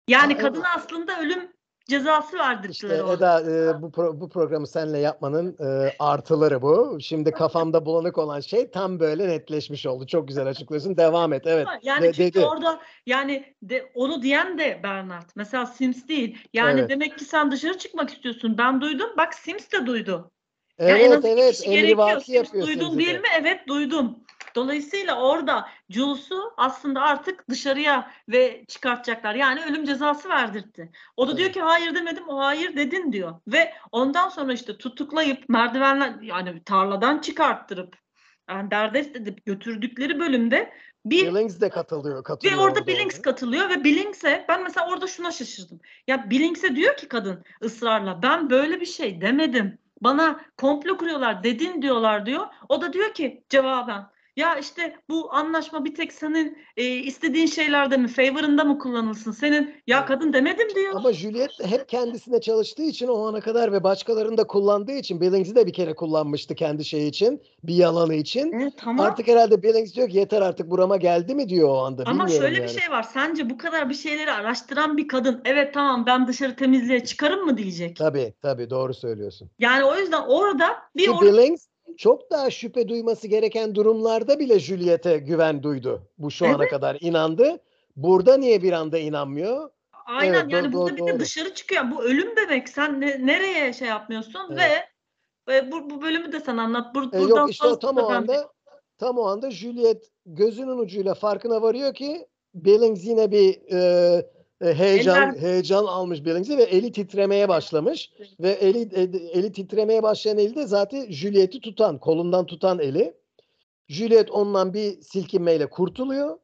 Yani 0.07 0.33
Aa, 0.35 0.37
kadına 0.37 0.69
aslında 0.75 1.19
ölüm 1.19 1.53
cezası 1.87 2.37
verdirdiler 2.37 2.69
İşte. 2.71 3.13
Eda 3.17 3.41
e, 3.41 3.81
bu 3.81 3.87
pro- 3.87 4.19
bu 4.21 4.29
programı 4.29 4.67
seninle 4.67 4.97
yapmanın 4.99 5.57
e, 5.59 5.93
artıları 5.99 6.61
bu. 6.61 6.97
Şimdi 7.01 7.31
kafamda 7.41 7.85
bulanık 7.85 8.17
olan 8.17 8.39
şey 8.39 8.71
tam 8.71 8.99
böyle 8.99 9.27
netleşmiş 9.27 9.85
oldu. 9.85 10.07
Çok 10.07 10.27
güzel 10.27 10.47
açıklıyorsun. 10.47 10.97
Devam 10.97 11.33
et. 11.33 11.41
Evet. 11.45 11.67
Yani 11.83 12.03
de- 12.03 12.13
çünkü 12.13 12.33
dedi. 12.33 12.45
orada 12.45 12.79
yani 13.05 13.53
de, 13.63 13.91
onu 13.95 14.21
diyen 14.21 14.57
de 14.57 14.79
Bernard. 14.83 15.29
Mesela 15.35 15.65
Sims 15.65 16.07
değil. 16.07 16.37
Yani 16.53 16.79
Evet. 16.79 16.89
demek 16.89 17.17
ki 17.19 17.25
sen 17.25 17.51
dışarı 17.51 17.77
çıkmak 17.77 18.09
istiyorsun. 18.09 18.57
Ben 18.57 18.81
duydum. 18.81 19.09
Bak 19.17 19.33
Sims 19.33 19.71
de 19.71 19.85
duydu. 19.85 20.31
Yani 20.79 20.91
Evet 20.91 21.17
iki 21.19 21.27
evet. 21.27 21.51
kişi 21.55 21.69
gerekiyor. 21.69 21.83
Emrivaki 22.07 22.25
Sims 22.25 22.35
yapıyor 22.35 22.67
duydun 22.67 22.99
değil 22.99 23.13
de. 23.13 23.19
mi? 23.19 23.27
Evet 23.39 23.67
duydum. 23.67 24.19
Dolayısıyla 24.55 25.21
orada 25.21 25.67
Jules'u 25.89 26.53
aslında 26.57 27.01
artık 27.01 27.49
dışarıya 27.49 28.11
ve 28.29 28.65
çıkartacaklar. 28.67 29.35
Yani 29.35 29.61
ölüm 29.65 29.85
cezası 29.85 30.29
verdirtti. 30.29 30.91
O 31.17 31.27
da 31.27 31.37
diyor 31.37 31.51
ki 31.51 31.61
hayır 31.61 31.95
demedim. 31.95 32.29
O 32.29 32.39
hayır 32.39 32.75
dedin 32.75 33.11
diyor. 33.11 33.39
Ve 33.47 33.73
ondan 33.91 34.29
sonra 34.29 34.53
işte 34.53 34.77
tutuklayıp 34.77 35.49
merdivenler 35.49 36.21
yani 36.21 36.63
tarladan 36.63 37.19
çıkarttırıp 37.19 37.95
yani 38.49 38.71
derdest 38.71 39.15
edip 39.15 39.45
götürdükleri 39.45 40.19
bölümde 40.19 40.73
bir 41.05 41.27
Billings 41.27 41.61
de 41.61 41.69
katılıyor. 41.69 42.17
ve 42.17 42.23
katılıyor 42.23 42.59
orada 42.59 42.87
Billings 42.87 43.15
orada. 43.15 43.21
katılıyor 43.21 43.69
ve 43.69 43.83
Billings'e 43.83 44.45
ben 44.49 44.63
mesela 44.63 44.89
orada 44.89 45.07
şuna 45.07 45.31
şaşırdım. 45.31 45.79
Ya 46.07 46.29
Billings'e 46.29 46.75
diyor 46.75 46.97
ki 46.97 47.07
kadın 47.07 47.43
ısrarla 47.63 48.23
ben 48.23 48.49
böyle 48.49 48.81
bir 48.81 48.85
şey 48.85 49.21
demedim. 49.21 49.77
bana 50.01 50.41
komplo 50.57 50.97
kuruyorlar 50.97 51.43
dedin 51.43 51.81
diyorlar 51.81 52.25
diyor. 52.25 52.47
O 52.69 52.81
da 52.81 52.93
diyor 52.93 53.13
ki 53.13 53.43
cevaben 53.49 54.07
ya 54.35 54.57
işte 54.57 54.95
bu 55.09 55.33
anlaşma 55.33 55.85
bir 55.85 55.95
tek 55.95 56.13
senin 56.13 56.57
e, 56.77 56.85
istediğin 56.85 57.45
şeylerde 57.45 57.97
mi, 57.97 58.07
favor'ında 58.07 58.63
mı 58.63 58.79
kullanılsın? 58.79 59.31
Senin 59.31 59.73
ya 59.87 60.05
kadın 60.05 60.33
demedim 60.33 60.67
diyor. 60.75 60.93
Ama 60.95 61.13
Juliet 61.13 61.51
hep 61.65 61.89
kendisine 61.89 62.41
çalıştığı 62.41 62.83
için 62.83 63.07
o 63.07 63.27
ana 63.27 63.41
kadar 63.41 63.71
ve 63.71 63.83
başkalarını 63.83 64.37
da 64.37 64.47
kullandığı 64.47 64.91
için 64.91 65.21
Billings'i 65.21 65.55
de 65.55 65.67
bir 65.67 65.73
kere 65.73 65.95
kullanmıştı 65.95 66.55
kendi 66.55 66.85
şeyi 66.85 67.09
için. 67.09 67.41
Bir 67.63 67.75
yalanı 67.75 68.15
için. 68.15 68.51
Evet, 68.51 68.73
tamam. 68.77 69.05
Artık 69.05 69.27
herhalde 69.27 69.63
Billings 69.63 69.95
diyor 69.95 70.09
ki 70.09 70.17
yeter 70.17 70.41
artık 70.41 70.69
burama 70.69 70.97
geldi 70.97 71.35
mi 71.35 71.49
diyor 71.49 71.69
o 71.69 71.77
anda. 71.77 72.03
Ama 72.05 72.11
Bilmiyorum 72.11 72.45
şöyle 72.45 72.61
yani. 72.61 72.67
bir 72.75 72.81
şey 72.81 72.91
var. 72.91 73.03
Sence 73.03 73.49
bu 73.49 73.57
kadar 73.57 73.89
bir 73.89 73.95
şeyleri 73.95 74.31
araştıran 74.31 74.97
bir 74.97 75.07
kadın 75.07 75.41
evet 75.45 75.73
tamam 75.73 76.05
ben 76.05 76.27
dışarı 76.27 76.55
temizliğe 76.55 77.05
çıkarım 77.05 77.45
mı 77.45 77.57
diyecek. 77.57 77.95
Tabii 77.95 78.33
tabii 78.41 78.69
doğru 78.69 78.93
söylüyorsun. 78.93 79.51
Yani 79.59 79.83
o 79.83 79.97
yüzden 79.97 80.21
orada 80.27 80.77
bir 80.95 81.05
Ki 81.05 81.11
or- 81.11 81.21
Billings 81.21 81.70
çok 81.97 82.31
daha 82.31 82.49
şüphe 82.49 82.87
duyması 82.87 83.27
gereken 83.27 83.75
durumlarda 83.75 84.39
bile 84.39 84.59
Juliet'e 84.59 85.17
güven 85.17 85.63
duydu. 85.63 86.01
Bu 86.17 86.31
şu 86.31 86.47
ana 86.47 86.55
Evet. 86.55 86.69
kadar 86.69 86.97
inandı. 87.01 87.59
Burada 87.95 88.37
niye 88.37 88.63
bir 88.63 88.71
anda 88.71 88.97
inanmıyor? 88.97 89.69
aynen 90.05 90.33
Evet, 90.33 90.53
yani 90.53 90.73
doğru, 90.73 90.81
burada 90.81 90.97
doğru, 90.97 91.07
bir 91.07 91.13
de 91.13 91.19
dışarı 91.19 91.53
çıkıyor. 91.53 91.83
Bu 91.91 92.03
ölüm 92.03 92.35
demek. 92.35 92.69
Sen 92.69 93.01
ne- 93.01 93.25
nereye 93.25 93.73
şey 93.73 93.87
yapmıyorsun 93.87 94.41
Evet. 94.51 94.61
ve, 95.47 95.53
ve 95.53 95.71
bu, 95.71 95.89
bu 95.89 96.01
bölümü 96.01 96.31
de 96.31 96.39
sen 96.39 96.57
anlat. 96.57 96.95
Bur, 96.95 97.03
E, 97.03 97.19
buradan 97.19 97.27
yok 97.27 97.51
işte 97.51 97.67
o 97.67 97.79
tam 97.79 97.97
o 97.97 98.09
ben 98.09 98.15
anda 98.15 98.51
tam 98.97 99.17
o 99.17 99.23
anda 99.23 99.51
Juliet 99.51 100.11
gözünün 100.25 100.77
ucuyla 100.77 101.13
farkına 101.13 101.61
varıyor 101.61 101.93
ki 101.93 102.27
Billings 102.53 103.05
yine 103.05 103.31
bir 103.31 103.61
e, 103.71 103.77
e, 103.77 104.25
heyecan 104.61 105.29
Eller- 105.35 105.41
heyecan 105.41 105.85
almış 105.85 106.25
Billings'i 106.25 106.57
ve 106.57 106.63
eli 106.63 106.91
titremeye 106.91 107.49
başlamış 107.49 108.11
ve 108.39 108.49
eli 108.49 108.79
e- 108.95 109.29
eli 109.39 109.51
titremeye 109.51 110.03
başlayan 110.03 110.37
eli 110.37 110.55
de 110.55 110.65
zaten 110.67 111.11
Juliet'i 111.11 111.59
tutan, 111.61 111.99
kolundan 111.99 112.45
tutan 112.45 112.79
eli. 112.79 113.13
Juliet 113.87 114.31
ondan 114.31 114.73
bir 114.73 115.01
silkinmeyle 115.01 115.69
kurtuluyor. 115.69 116.37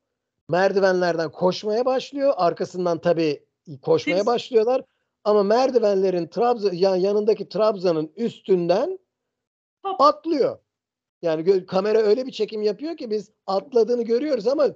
Merdivenlerden 0.49 1.32
koşmaya 1.32 1.86
başlıyor. 1.86 2.34
Arkasından 2.38 3.01
tabii 3.01 3.43
koşmaya 3.82 4.18
Siz- 4.18 4.26
başlıyorlar. 4.26 4.82
Ama 5.24 5.43
merdivenlerin 5.43 6.28
Trabzon 6.28 6.74
yan 6.74 6.95
yanındaki 6.95 7.49
Trabzan'ın 7.49 8.11
üstünden 8.15 8.99
Hop. 9.86 10.01
atlıyor. 10.01 10.59
Yani 11.22 11.65
kamera 11.65 11.97
öyle 11.99 12.26
bir 12.26 12.32
çekim 12.32 12.61
yapıyor 12.61 12.97
ki 12.97 13.09
biz 13.11 13.32
atladığını 13.47 14.03
görüyoruz 14.03 14.47
ama 14.47 14.68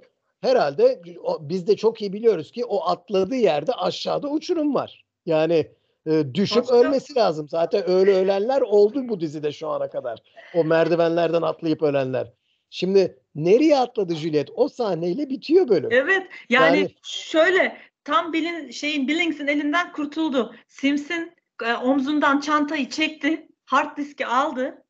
herhalde 0.42 1.02
o- 1.22 1.48
biz 1.48 1.66
de 1.66 1.76
çok 1.76 2.00
iyi 2.02 2.12
biliyoruz 2.12 2.50
ki 2.52 2.64
o 2.64 2.84
atladığı 2.88 3.34
yerde 3.36 3.72
aşağıda 3.72 4.28
uçurum 4.28 4.74
var. 4.74 5.04
Yani 5.26 5.70
e, 6.06 6.34
düşüp 6.34 6.58
Başka- 6.62 6.74
ölmesi 6.76 7.14
lazım. 7.14 7.48
Zaten 7.48 7.90
öyle 7.90 8.14
ölenler 8.14 8.60
oldu 8.60 9.08
bu 9.08 9.20
dizide 9.20 9.52
şu 9.52 9.68
ana 9.68 9.90
kadar. 9.90 10.22
O 10.54 10.64
merdivenlerden 10.64 11.42
atlayıp 11.42 11.82
ölenler. 11.82 12.32
Şimdi 12.70 13.18
nereye 13.34 13.78
atladı 13.78 14.14
Juliet? 14.14 14.48
O 14.54 14.68
sahneyle 14.68 15.30
bitiyor 15.30 15.68
bölüm. 15.68 15.88
Evet 15.92 16.26
yani, 16.48 16.78
Yani- 16.78 16.90
şöyle 17.02 17.76
tam 18.04 18.32
Billin, 18.32 18.70
şeyin 18.70 19.08
Billings'in 19.08 19.46
elinden 19.46 19.92
kurtuldu. 19.92 20.54
Sims'in 20.68 21.32
e, 21.64 21.74
omzundan 21.74 22.40
çantayı 22.40 22.88
çekti. 22.90 23.48
Hard 23.64 23.96
diski 23.96 24.26
aldı. 24.26 24.84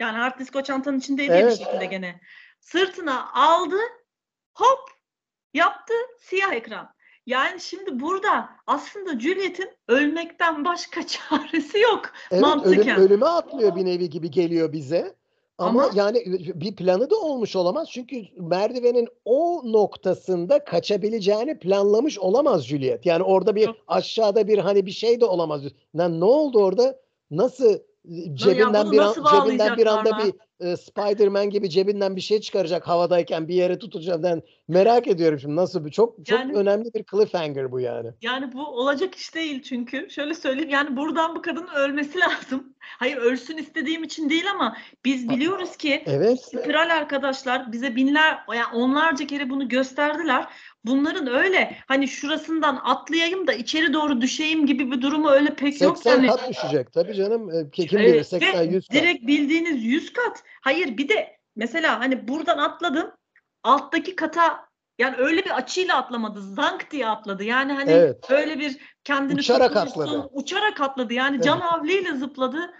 Yani 0.00 0.18
hard 0.18 0.38
disk 0.40 0.56
o 0.56 0.62
çantanın 0.62 0.98
içindeydi 0.98 1.32
ya 1.32 1.38
bir 1.38 1.42
Evet. 1.42 1.58
şekilde 1.58 1.86
gene. 1.86 2.20
Sırtına 2.60 3.32
aldı. 3.32 3.76
Hop 4.56 4.78
yaptı 5.54 5.94
siyah 6.18 6.52
ekran. 6.52 6.88
Yani 7.26 7.60
şimdi 7.60 8.00
burada 8.00 8.48
aslında 8.66 9.20
Juliet'in 9.20 9.70
ölmekten 9.88 10.64
başka 10.64 11.06
çaresi 11.06 11.78
yok. 11.78 12.02
Evet 12.30 12.42
Mantıken. 12.42 12.96
ölüm, 12.96 13.06
ölüme 13.06 13.26
atlıyor 13.26 13.76
bir 13.76 13.84
nevi 13.84 14.10
gibi 14.10 14.30
geliyor 14.30 14.72
bize. 14.72 15.14
Ama, 15.58 15.82
Ama- 15.82 15.92
yani 15.94 16.22
bir 16.54 16.76
planı 16.76 17.10
da 17.10 17.16
olmuş 17.16 17.56
olamaz. 17.56 17.88
Çünkü 17.90 18.22
merdivenin 18.36 19.08
o 19.24 19.62
noktasında 19.64 20.64
kaçabileceğini 20.64 21.58
planlamış 21.58 22.18
olamaz 22.18 22.66
Juliet. 22.66 23.06
Yani 23.06 23.22
orada 23.22 23.56
bir 23.56 23.70
aşağıda 23.88 24.48
bir 24.48 24.58
hani 24.58 24.86
bir 24.86 24.90
şey 24.90 25.20
de 25.20 25.24
olamaz. 25.24 25.62
Lan 25.96 26.20
ne 26.20 26.24
oldu 26.24 26.64
orada? 26.64 27.00
Nasıl 27.30 27.78
cebinden 28.34 28.92
bir 28.92 28.98
an, 28.98 29.14
cebinden 29.14 29.76
bir 29.76 29.86
anda 29.86 30.18
bir 30.18 30.34
e, 30.66 30.76
Spider-Man 30.76 31.50
gibi 31.50 31.70
cebinden 31.70 32.16
bir 32.16 32.20
şey 32.20 32.40
çıkaracak 32.40 32.88
havadayken 32.88 33.48
bir 33.48 33.54
yere 33.54 33.78
tutacak. 33.78 34.22
Ben 34.22 34.42
merak 34.68 35.06
ediyorum 35.08 35.38
şimdi 35.38 35.56
nasıl 35.56 35.84
bir 35.84 35.90
çok 35.90 36.26
çok 36.26 36.38
Yani- 36.38 36.52
önemli 36.54 36.94
bir 36.94 37.04
cliffhanger 37.10 37.72
bu 37.72 37.80
yani. 37.80 38.10
Yani 38.22 38.52
bu 38.52 38.66
olacak 38.66 39.14
iş 39.14 39.34
değil 39.34 39.62
çünkü. 39.62 40.10
Şöyle 40.10 40.34
söyleyeyim 40.34 40.70
yani 40.70 40.96
buradan 40.96 41.36
bu 41.36 41.42
kadının 41.42 41.74
ölmesi 41.74 42.18
lazım. 42.20 42.76
Hayır 42.80 43.16
ölsün 43.16 43.56
istediğim 43.56 44.04
için 44.04 44.30
değil 44.30 44.50
ama 44.54 44.76
biz 45.04 45.28
biliyoruz 45.28 45.76
ki 45.76 46.02
Evet. 46.06 46.40
spiral 46.44 46.90
arkadaşlar 46.96 47.72
bize 47.72 47.96
binler 47.96 48.38
yani 48.54 48.74
onlarca 48.74 49.26
kere 49.26 49.50
bunu 49.50 49.68
gösterdiler. 49.68 50.46
Bunların 50.86 51.26
öyle 51.26 51.76
hani 51.88 52.08
şurasından 52.08 52.80
atlayayım 52.84 53.46
da 53.46 53.52
içeri 53.52 53.92
doğru 53.92 54.20
düşeyim 54.20 54.66
gibi 54.66 54.90
bir 54.90 55.02
durumu 55.02 55.30
öyle 55.30 55.54
pek 55.54 55.80
yok 55.80 55.96
80 55.98 56.10
yani. 56.16 56.26
kat 56.26 56.48
düşecek 56.48 56.92
tabii 56.92 57.14
canım. 57.14 57.50
E, 57.50 57.70
Kim 57.70 57.98
bilir 57.98 58.14
ve 58.14 58.24
80 58.24 58.62
100 58.62 58.88
kat. 58.88 58.96
Direkt 58.96 59.26
bildiğiniz 59.26 59.84
100 59.84 60.12
kat. 60.12 60.42
Hayır 60.60 60.96
bir 60.96 61.08
de 61.08 61.36
mesela 61.56 62.00
hani 62.00 62.28
buradan 62.28 62.58
atladım. 62.58 63.10
Alttaki 63.62 64.16
kata 64.16 64.66
yani 64.98 65.16
öyle 65.18 65.44
bir 65.44 65.56
açıyla 65.56 65.96
atlamadı. 65.96 66.40
Zank 66.54 66.90
diye 66.90 67.08
atladı. 67.08 67.44
Yani 67.44 67.72
hani 67.72 67.90
Evet. 67.90 68.30
böyle 68.30 68.58
bir 68.58 68.76
kendini 69.04 69.38
Uçarak 69.38 69.76
atladı. 69.76 70.28
Uçarak 70.32 70.80
atladı. 70.80 71.14
Yani 71.14 71.34
Evet. 71.36 71.44
can 71.44 71.60
havliyle 71.60 72.12
zıpladı. 72.16 72.74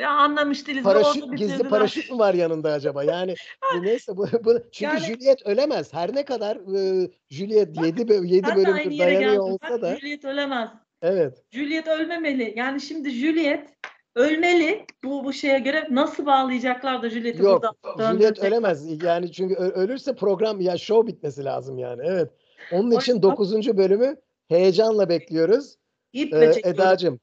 Anlamış 0.00 0.66
değiliz. 0.66 0.82
Paraşüt 0.82 1.14
gizli 1.14 1.32
bitirdiler. 1.32 1.70
paraşüt 1.70 2.10
mü 2.10 2.18
var 2.18 2.34
yanında 2.34 2.72
acaba? 2.72 3.04
Yani 3.04 3.34
e, 3.76 3.82
neyse 3.82 4.16
bu, 4.16 4.26
bu 4.44 4.58
çünkü 4.72 4.94
Yani- 4.94 5.00
Juliet 5.00 5.46
ölemez. 5.46 5.92
Her 5.94 6.14
ne 6.14 6.24
kadar 6.24 6.56
e, 6.56 7.10
Juliet 7.30 7.76
7 7.84 8.00
7 8.24 8.42
Ben 8.42 8.64
de 8.64 8.72
aynı 8.72 8.76
bölümdür 8.76 8.98
dayanıyor 8.98 9.36
olsa 9.42 9.58
Bak, 9.70 9.82
da 9.82 9.96
Juliet 9.96 10.24
ölemez. 10.24 10.70
evet. 11.02 11.42
Juliet 11.50 11.88
ölmemeli. 11.88 12.54
Yani 12.56 12.80
şimdi 12.80 13.10
Juliet 13.10 13.68
ölmeli. 14.16 14.84
Bu 15.04 15.24
bu 15.24 15.32
şeye 15.32 15.58
göre 15.58 15.86
nasıl 15.90 16.26
bağlayacaklar 16.26 17.02
da 17.02 17.10
Juliet'i 17.10 17.42
Yok. 17.42 17.64
buradan 17.84 18.12
Juliet 18.14 18.38
ölemez. 18.44 19.02
Yani 19.02 19.32
çünkü 19.32 19.54
ölürse 19.54 20.14
program 20.14 20.60
ya 20.60 20.78
show 20.78 21.06
bitmesi 21.12 21.44
lazım 21.44 21.78
yani. 21.78 22.02
Evet. 22.04 22.30
Onun 22.72 22.90
için 22.90 23.14
yüzden- 23.14 23.22
9. 23.22 23.76
bölümü 23.76 24.16
heyecanla 24.48 25.08
bekliyoruz. 25.08 25.76
İple 26.12 26.44
Ee. 26.46 26.68
Edacığım 26.68 27.20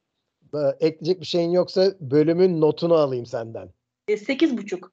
ekleyecek 0.79 1.21
bir 1.21 1.25
şeyin 1.25 1.51
yoksa 1.51 1.93
bölümün 1.99 2.61
notunu 2.61 2.93
alayım 2.93 3.25
senden. 3.25 3.69
E, 4.07 4.17
Sekiz 4.17 4.57
buçuk. 4.57 4.91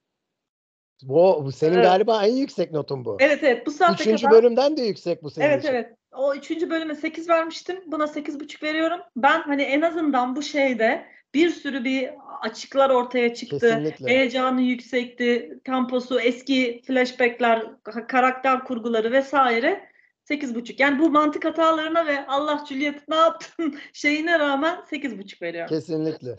Bu, 1.02 1.52
senin 1.52 1.74
Evet. 1.74 1.84
galiba 1.84 2.26
en 2.26 2.32
yüksek 2.36 2.72
notun 2.72 3.04
bu. 3.04 3.16
Evet 3.20 3.38
evet 3.42 3.66
bu 3.66 3.70
saate 3.70 4.02
Üçüncü 4.02 4.26
kadar. 4.26 4.38
bölümden 4.42 4.76
de 4.76 4.82
yüksek 4.82 5.22
bu 5.22 5.30
senin 5.30 5.46
Evet 5.46 5.64
için. 5.64 5.72
evet. 5.74 5.94
O 6.16 6.34
üçüncü 6.34 6.70
bölüme 6.70 6.94
8 6.94 7.28
vermiştim. 7.28 7.76
Buna 7.86 8.07
sekiz 8.07 8.40
buçuk 8.40 8.62
veriyorum. 8.62 9.00
Ben 9.16 9.40
hani 9.42 9.62
en 9.62 9.80
azından 9.80 10.36
bu 10.36 10.42
şeyde 10.42 11.07
bir 11.34 11.50
sürü 11.50 11.84
bir 11.84 12.11
açıklar 12.40 12.90
ortaya 12.90 13.34
çıktı. 13.34 13.59
Kesinlikle. 13.59 14.07
Heyecanı 14.07 14.62
yüksekti. 14.62 15.59
Temposu, 15.64 16.20
eski 16.20 16.82
flashbackler, 16.86 17.59
ka- 17.84 18.07
karakter 18.07 18.64
kurguları 18.64 19.12
vesaire. 19.12 19.88
Sekiz 20.29 20.55
buçuk. 20.55 20.81
Yani 20.81 20.99
bu 20.99 21.11
mantık 21.11 21.45
hatalarına 21.45 22.07
ve 22.07 22.27
Allah 22.27 22.64
Juliet 22.68 23.09
ne 23.09 23.16
yaptın 23.16 23.74
şeyine 23.93 24.39
rağmen 24.39 24.81
sekiz 24.91 25.18
buçuk 25.18 25.43
veriyorum. 25.43 25.68
Kesinlikle. 25.68 26.37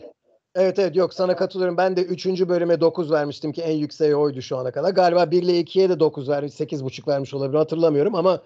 Evet 0.54 0.78
evet 0.78 0.96
yok 0.96 1.14
sana 1.14 1.36
katılıyorum. 1.36 1.76
Ben 1.76 1.96
de 1.96 2.02
3. 2.02 2.26
bölüme 2.26 2.80
9 2.80 3.12
vermiştim 3.12 3.52
ki 3.52 3.62
en 3.62 3.76
yükseği 3.76 4.16
oydu 4.16 4.42
şu 4.42 4.56
ana 4.56 4.72
kadar. 4.72 4.90
Galiba 4.90 5.30
1 5.30 5.42
ile 5.42 5.60
2'ye 5.60 5.88
de 5.88 6.00
9 6.00 6.28
vermiş, 6.28 6.52
8,5 6.52 7.08
vermiş 7.08 7.34
olabilir 7.34 7.58
hatırlamıyorum 7.58 8.14
ama 8.14 8.42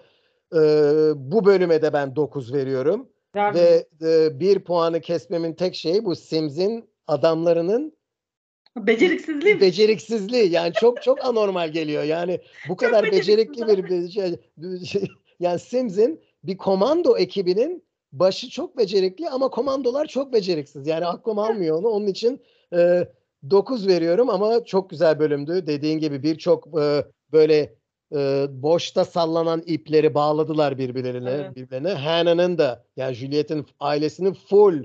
e, 0.55 0.59
bu 1.15 1.45
bölüme 1.45 1.81
de 1.81 1.93
ben 1.93 2.15
9 2.15 2.53
veriyorum. 2.53 3.09
Verdim. 3.35 3.61
Ve 3.61 3.87
e, 4.01 4.39
bir 4.39 4.59
puanı 4.59 5.01
kesmemin 5.01 5.53
tek 5.53 5.75
şeyi 5.75 6.05
bu 6.05 6.15
Sims'in 6.15 6.89
adamlarının 7.07 7.93
Beceriksizliğim. 8.77 9.61
beceriksizliği. 9.61 10.51
Yani 10.51 10.73
çok 10.73 11.01
çok 11.01 11.25
anormal 11.25 11.71
geliyor. 11.71 12.03
Yani 12.03 12.39
bu 12.69 12.77
kadar 12.77 13.11
becerikli 13.11 13.67
bir, 13.67 13.83
bir 13.83 14.09
şey, 14.09 14.39
bir 14.57 14.85
şey- 14.85 15.07
yani 15.39 15.59
Sims'in 15.59 16.21
bir 16.43 16.57
komando 16.57 17.17
ekibinin 17.17 17.83
başı 18.11 18.49
çok 18.49 18.77
becerikli 18.77 19.29
ama 19.29 19.49
komandolar 19.49 20.05
çok 20.05 20.33
beceriksiz. 20.33 20.87
Yani 20.87 21.05
aklım 21.05 21.39
almıyor 21.39 21.77
onu. 21.77 21.87
Onun 21.87 22.07
için 22.07 22.41
e, 22.73 23.07
9 23.49 23.87
veriyorum 23.87 24.29
ama 24.29 24.63
çok 24.63 24.89
güzel 24.89 25.19
bölümdü. 25.19 25.67
Dediğin 25.67 25.99
gibi 25.99 26.23
birçok 26.23 26.79
e, 26.81 27.05
böyle 27.31 27.75
e, 28.15 28.45
boşta 28.49 29.05
sallanan 29.05 29.63
ipleri 29.65 30.13
bağladılar 30.13 30.77
birbirlerine. 30.77 31.31
Evet. 31.31 31.55
birbirlerine. 31.55 31.93
Hannah'nın 31.93 32.57
da 32.57 32.85
yani 32.97 33.13
Juliet'in 33.13 33.65
ailesinin 33.79 34.33
full 34.33 34.83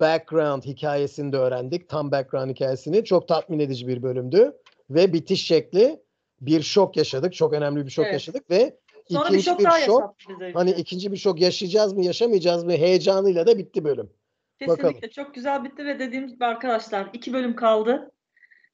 background 0.00 0.62
hikayesini 0.62 1.32
de 1.32 1.36
öğrendik. 1.36 1.88
Tam 1.88 2.10
background 2.10 2.50
hikayesini. 2.50 3.04
Çok 3.04 3.28
tatmin 3.28 3.58
edici 3.58 3.88
bir 3.88 4.02
bölümdü. 4.02 4.52
Ve 4.90 5.12
bitiş 5.12 5.46
şekli 5.46 6.00
bir 6.40 6.62
şok 6.62 6.96
yaşadık. 6.96 7.34
Çok 7.34 7.52
önemli 7.52 7.86
bir 7.86 7.90
şok 7.90 8.04
Evet. 8.04 8.12
yaşadık 8.12 8.50
ve 8.50 8.76
Sonra 9.10 9.32
bir 9.32 9.42
şok 9.42 9.58
bir 9.58 9.64
daha 9.64 9.80
şok 9.80 10.16
hani 10.54 10.70
ikinci 10.70 11.12
bir 11.12 11.16
şok 11.16 11.40
yaşayacağız 11.40 11.92
mı 11.92 12.04
yaşamayacağız 12.04 12.64
mı 12.64 12.72
heyecanıyla 12.72 13.46
da 13.46 13.58
bitti 13.58 13.84
bölüm. 13.84 14.10
Kesinlikle 14.58 14.84
Bakalım. 14.84 15.10
çok 15.10 15.34
güzel 15.34 15.64
bitti 15.64 15.84
ve 15.84 15.98
dediğimiz 15.98 16.32
gibi 16.32 16.44
arkadaşlar 16.44 17.10
iki 17.12 17.32
bölüm 17.32 17.56
kaldı. 17.56 18.12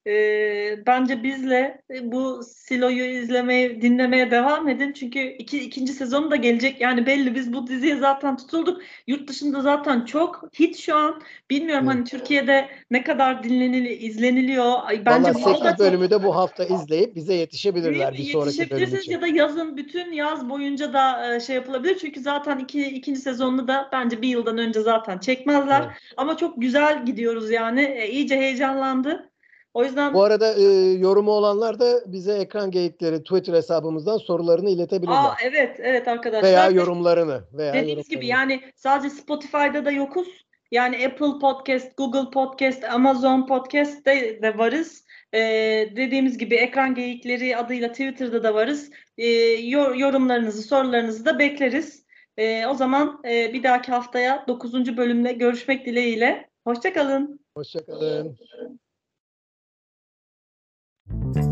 Ee, 0.06 0.86
bence 0.86 1.22
bizle 1.22 1.82
e, 1.90 2.12
bu 2.12 2.42
Silo'yu 2.42 3.04
izlemeye, 3.04 3.82
dinlemeye 3.82 4.30
devam 4.30 4.68
edin. 4.68 4.92
Çünkü 4.92 5.18
iki, 5.18 5.60
ikinci 5.60 5.92
sezonu 5.92 6.30
da 6.30 6.36
gelecek. 6.36 6.80
Yani 6.80 7.06
belli 7.06 7.34
biz 7.34 7.52
bu 7.52 7.66
diziye 7.66 7.96
zaten 7.96 8.36
tutulduk. 8.36 8.82
Yurt 9.06 9.28
dışında 9.28 9.60
zaten 9.60 10.04
çok 10.04 10.48
hit 10.60 10.76
şu 10.76 10.96
an. 10.96 11.22
Bilmiyorum 11.50 11.84
Evet. 11.86 11.94
hani 11.96 12.04
Türkiye'de 12.04 12.68
ne 12.90 13.04
kadar 13.04 13.42
dinlenili, 13.42 13.92
izleniliyor. 13.92 14.72
Ay, 14.84 15.06
Bence 15.06 15.28
Valla 15.28 15.34
bu 15.34 15.44
da 15.44 15.54
8 15.54 15.70
çok- 15.70 15.78
bölümü 15.78 16.10
de 16.10 16.22
bu 16.24 16.36
hafta 16.36 16.64
izleyip 16.64 17.16
bize 17.16 17.34
yetişebilirler 17.34 18.14
bir 18.14 18.24
sonraki 18.24 18.70
bölüm 18.70 18.94
için. 18.94 19.12
ya 19.12 19.20
da 19.20 19.26
yazın 19.26 19.76
bütün 19.76 20.12
yaz 20.12 20.50
boyunca 20.50 20.92
da 20.92 21.34
e, 21.34 21.40
şey 21.40 21.56
yapılabilir. 21.56 21.98
Çünkü 21.98 22.20
zaten 22.20 22.58
iki, 22.58 22.82
ikinci 22.82 23.20
sezonunu 23.20 23.68
da 23.68 23.88
bence 23.92 24.22
bir 24.22 24.28
yıldan 24.28 24.58
önce 24.58 24.80
zaten 24.80 25.18
çekmezler. 25.18 25.80
Evet. 25.80 25.92
Ama 26.16 26.36
çok 26.36 26.60
güzel 26.60 27.06
gidiyoruz 27.06 27.50
yani. 27.50 27.82
E, 27.82 28.08
iyice 28.10 28.36
heyecanlandı. 28.36 29.31
O 29.74 29.84
yüzden 29.84 30.14
Bu 30.14 30.22
arada 30.22 30.54
e, 30.54 30.62
yorumu 30.92 31.30
olanlar 31.30 31.80
da 31.80 32.12
bize 32.12 32.32
ekran 32.34 32.70
geyikleri 32.70 33.22
Twitter 33.22 33.54
hesabımızdan 33.54 34.16
sorularını 34.18 34.70
iletebilirler. 34.70 35.16
Aa, 35.16 35.36
evet 35.42 35.76
evet 35.78 36.08
arkadaşlar. 36.08 36.48
veya 36.48 36.70
yorumlarını 36.70 37.40
veya 37.52 37.74
Dediğiniz 37.74 38.08
gibi 38.08 38.26
yorumlarını. 38.26 38.52
yani 38.52 38.62
sadece 38.76 39.10
Spotify'da 39.14 39.84
da 39.84 39.90
yokuz. 39.90 40.28
Yani 40.70 41.06
Apple 41.06 41.38
Podcast, 41.40 41.96
Google 41.96 42.30
Podcast, 42.30 42.84
Amazon 42.84 43.46
Podcast'te 43.46 44.42
de 44.42 44.58
varız. 44.58 45.04
Ee, 45.34 45.38
dediğimiz 45.96 46.38
gibi 46.38 46.54
ekran 46.54 46.94
geyikleri 46.94 47.56
adıyla 47.56 47.88
Twitter'da 47.88 48.42
da 48.42 48.54
varız. 48.54 48.90
Ee, 49.18 49.26
yor- 49.52 49.94
yorumlarınızı, 49.94 50.62
sorularınızı 50.62 51.24
da 51.24 51.38
bekleriz. 51.38 52.02
Ee, 52.36 52.66
o 52.66 52.74
zaman 52.74 53.20
e, 53.28 53.52
bir 53.52 53.62
dahaki 53.62 53.92
haftaya 53.92 54.44
9. 54.48 54.96
bölümle 54.96 55.32
görüşmek 55.32 55.86
dileğiyle. 55.86 56.48
Hoşçakalın. 56.64 57.40
Hoşçakalın. 57.56 58.36
Thank 61.20 61.36
you 61.36 61.51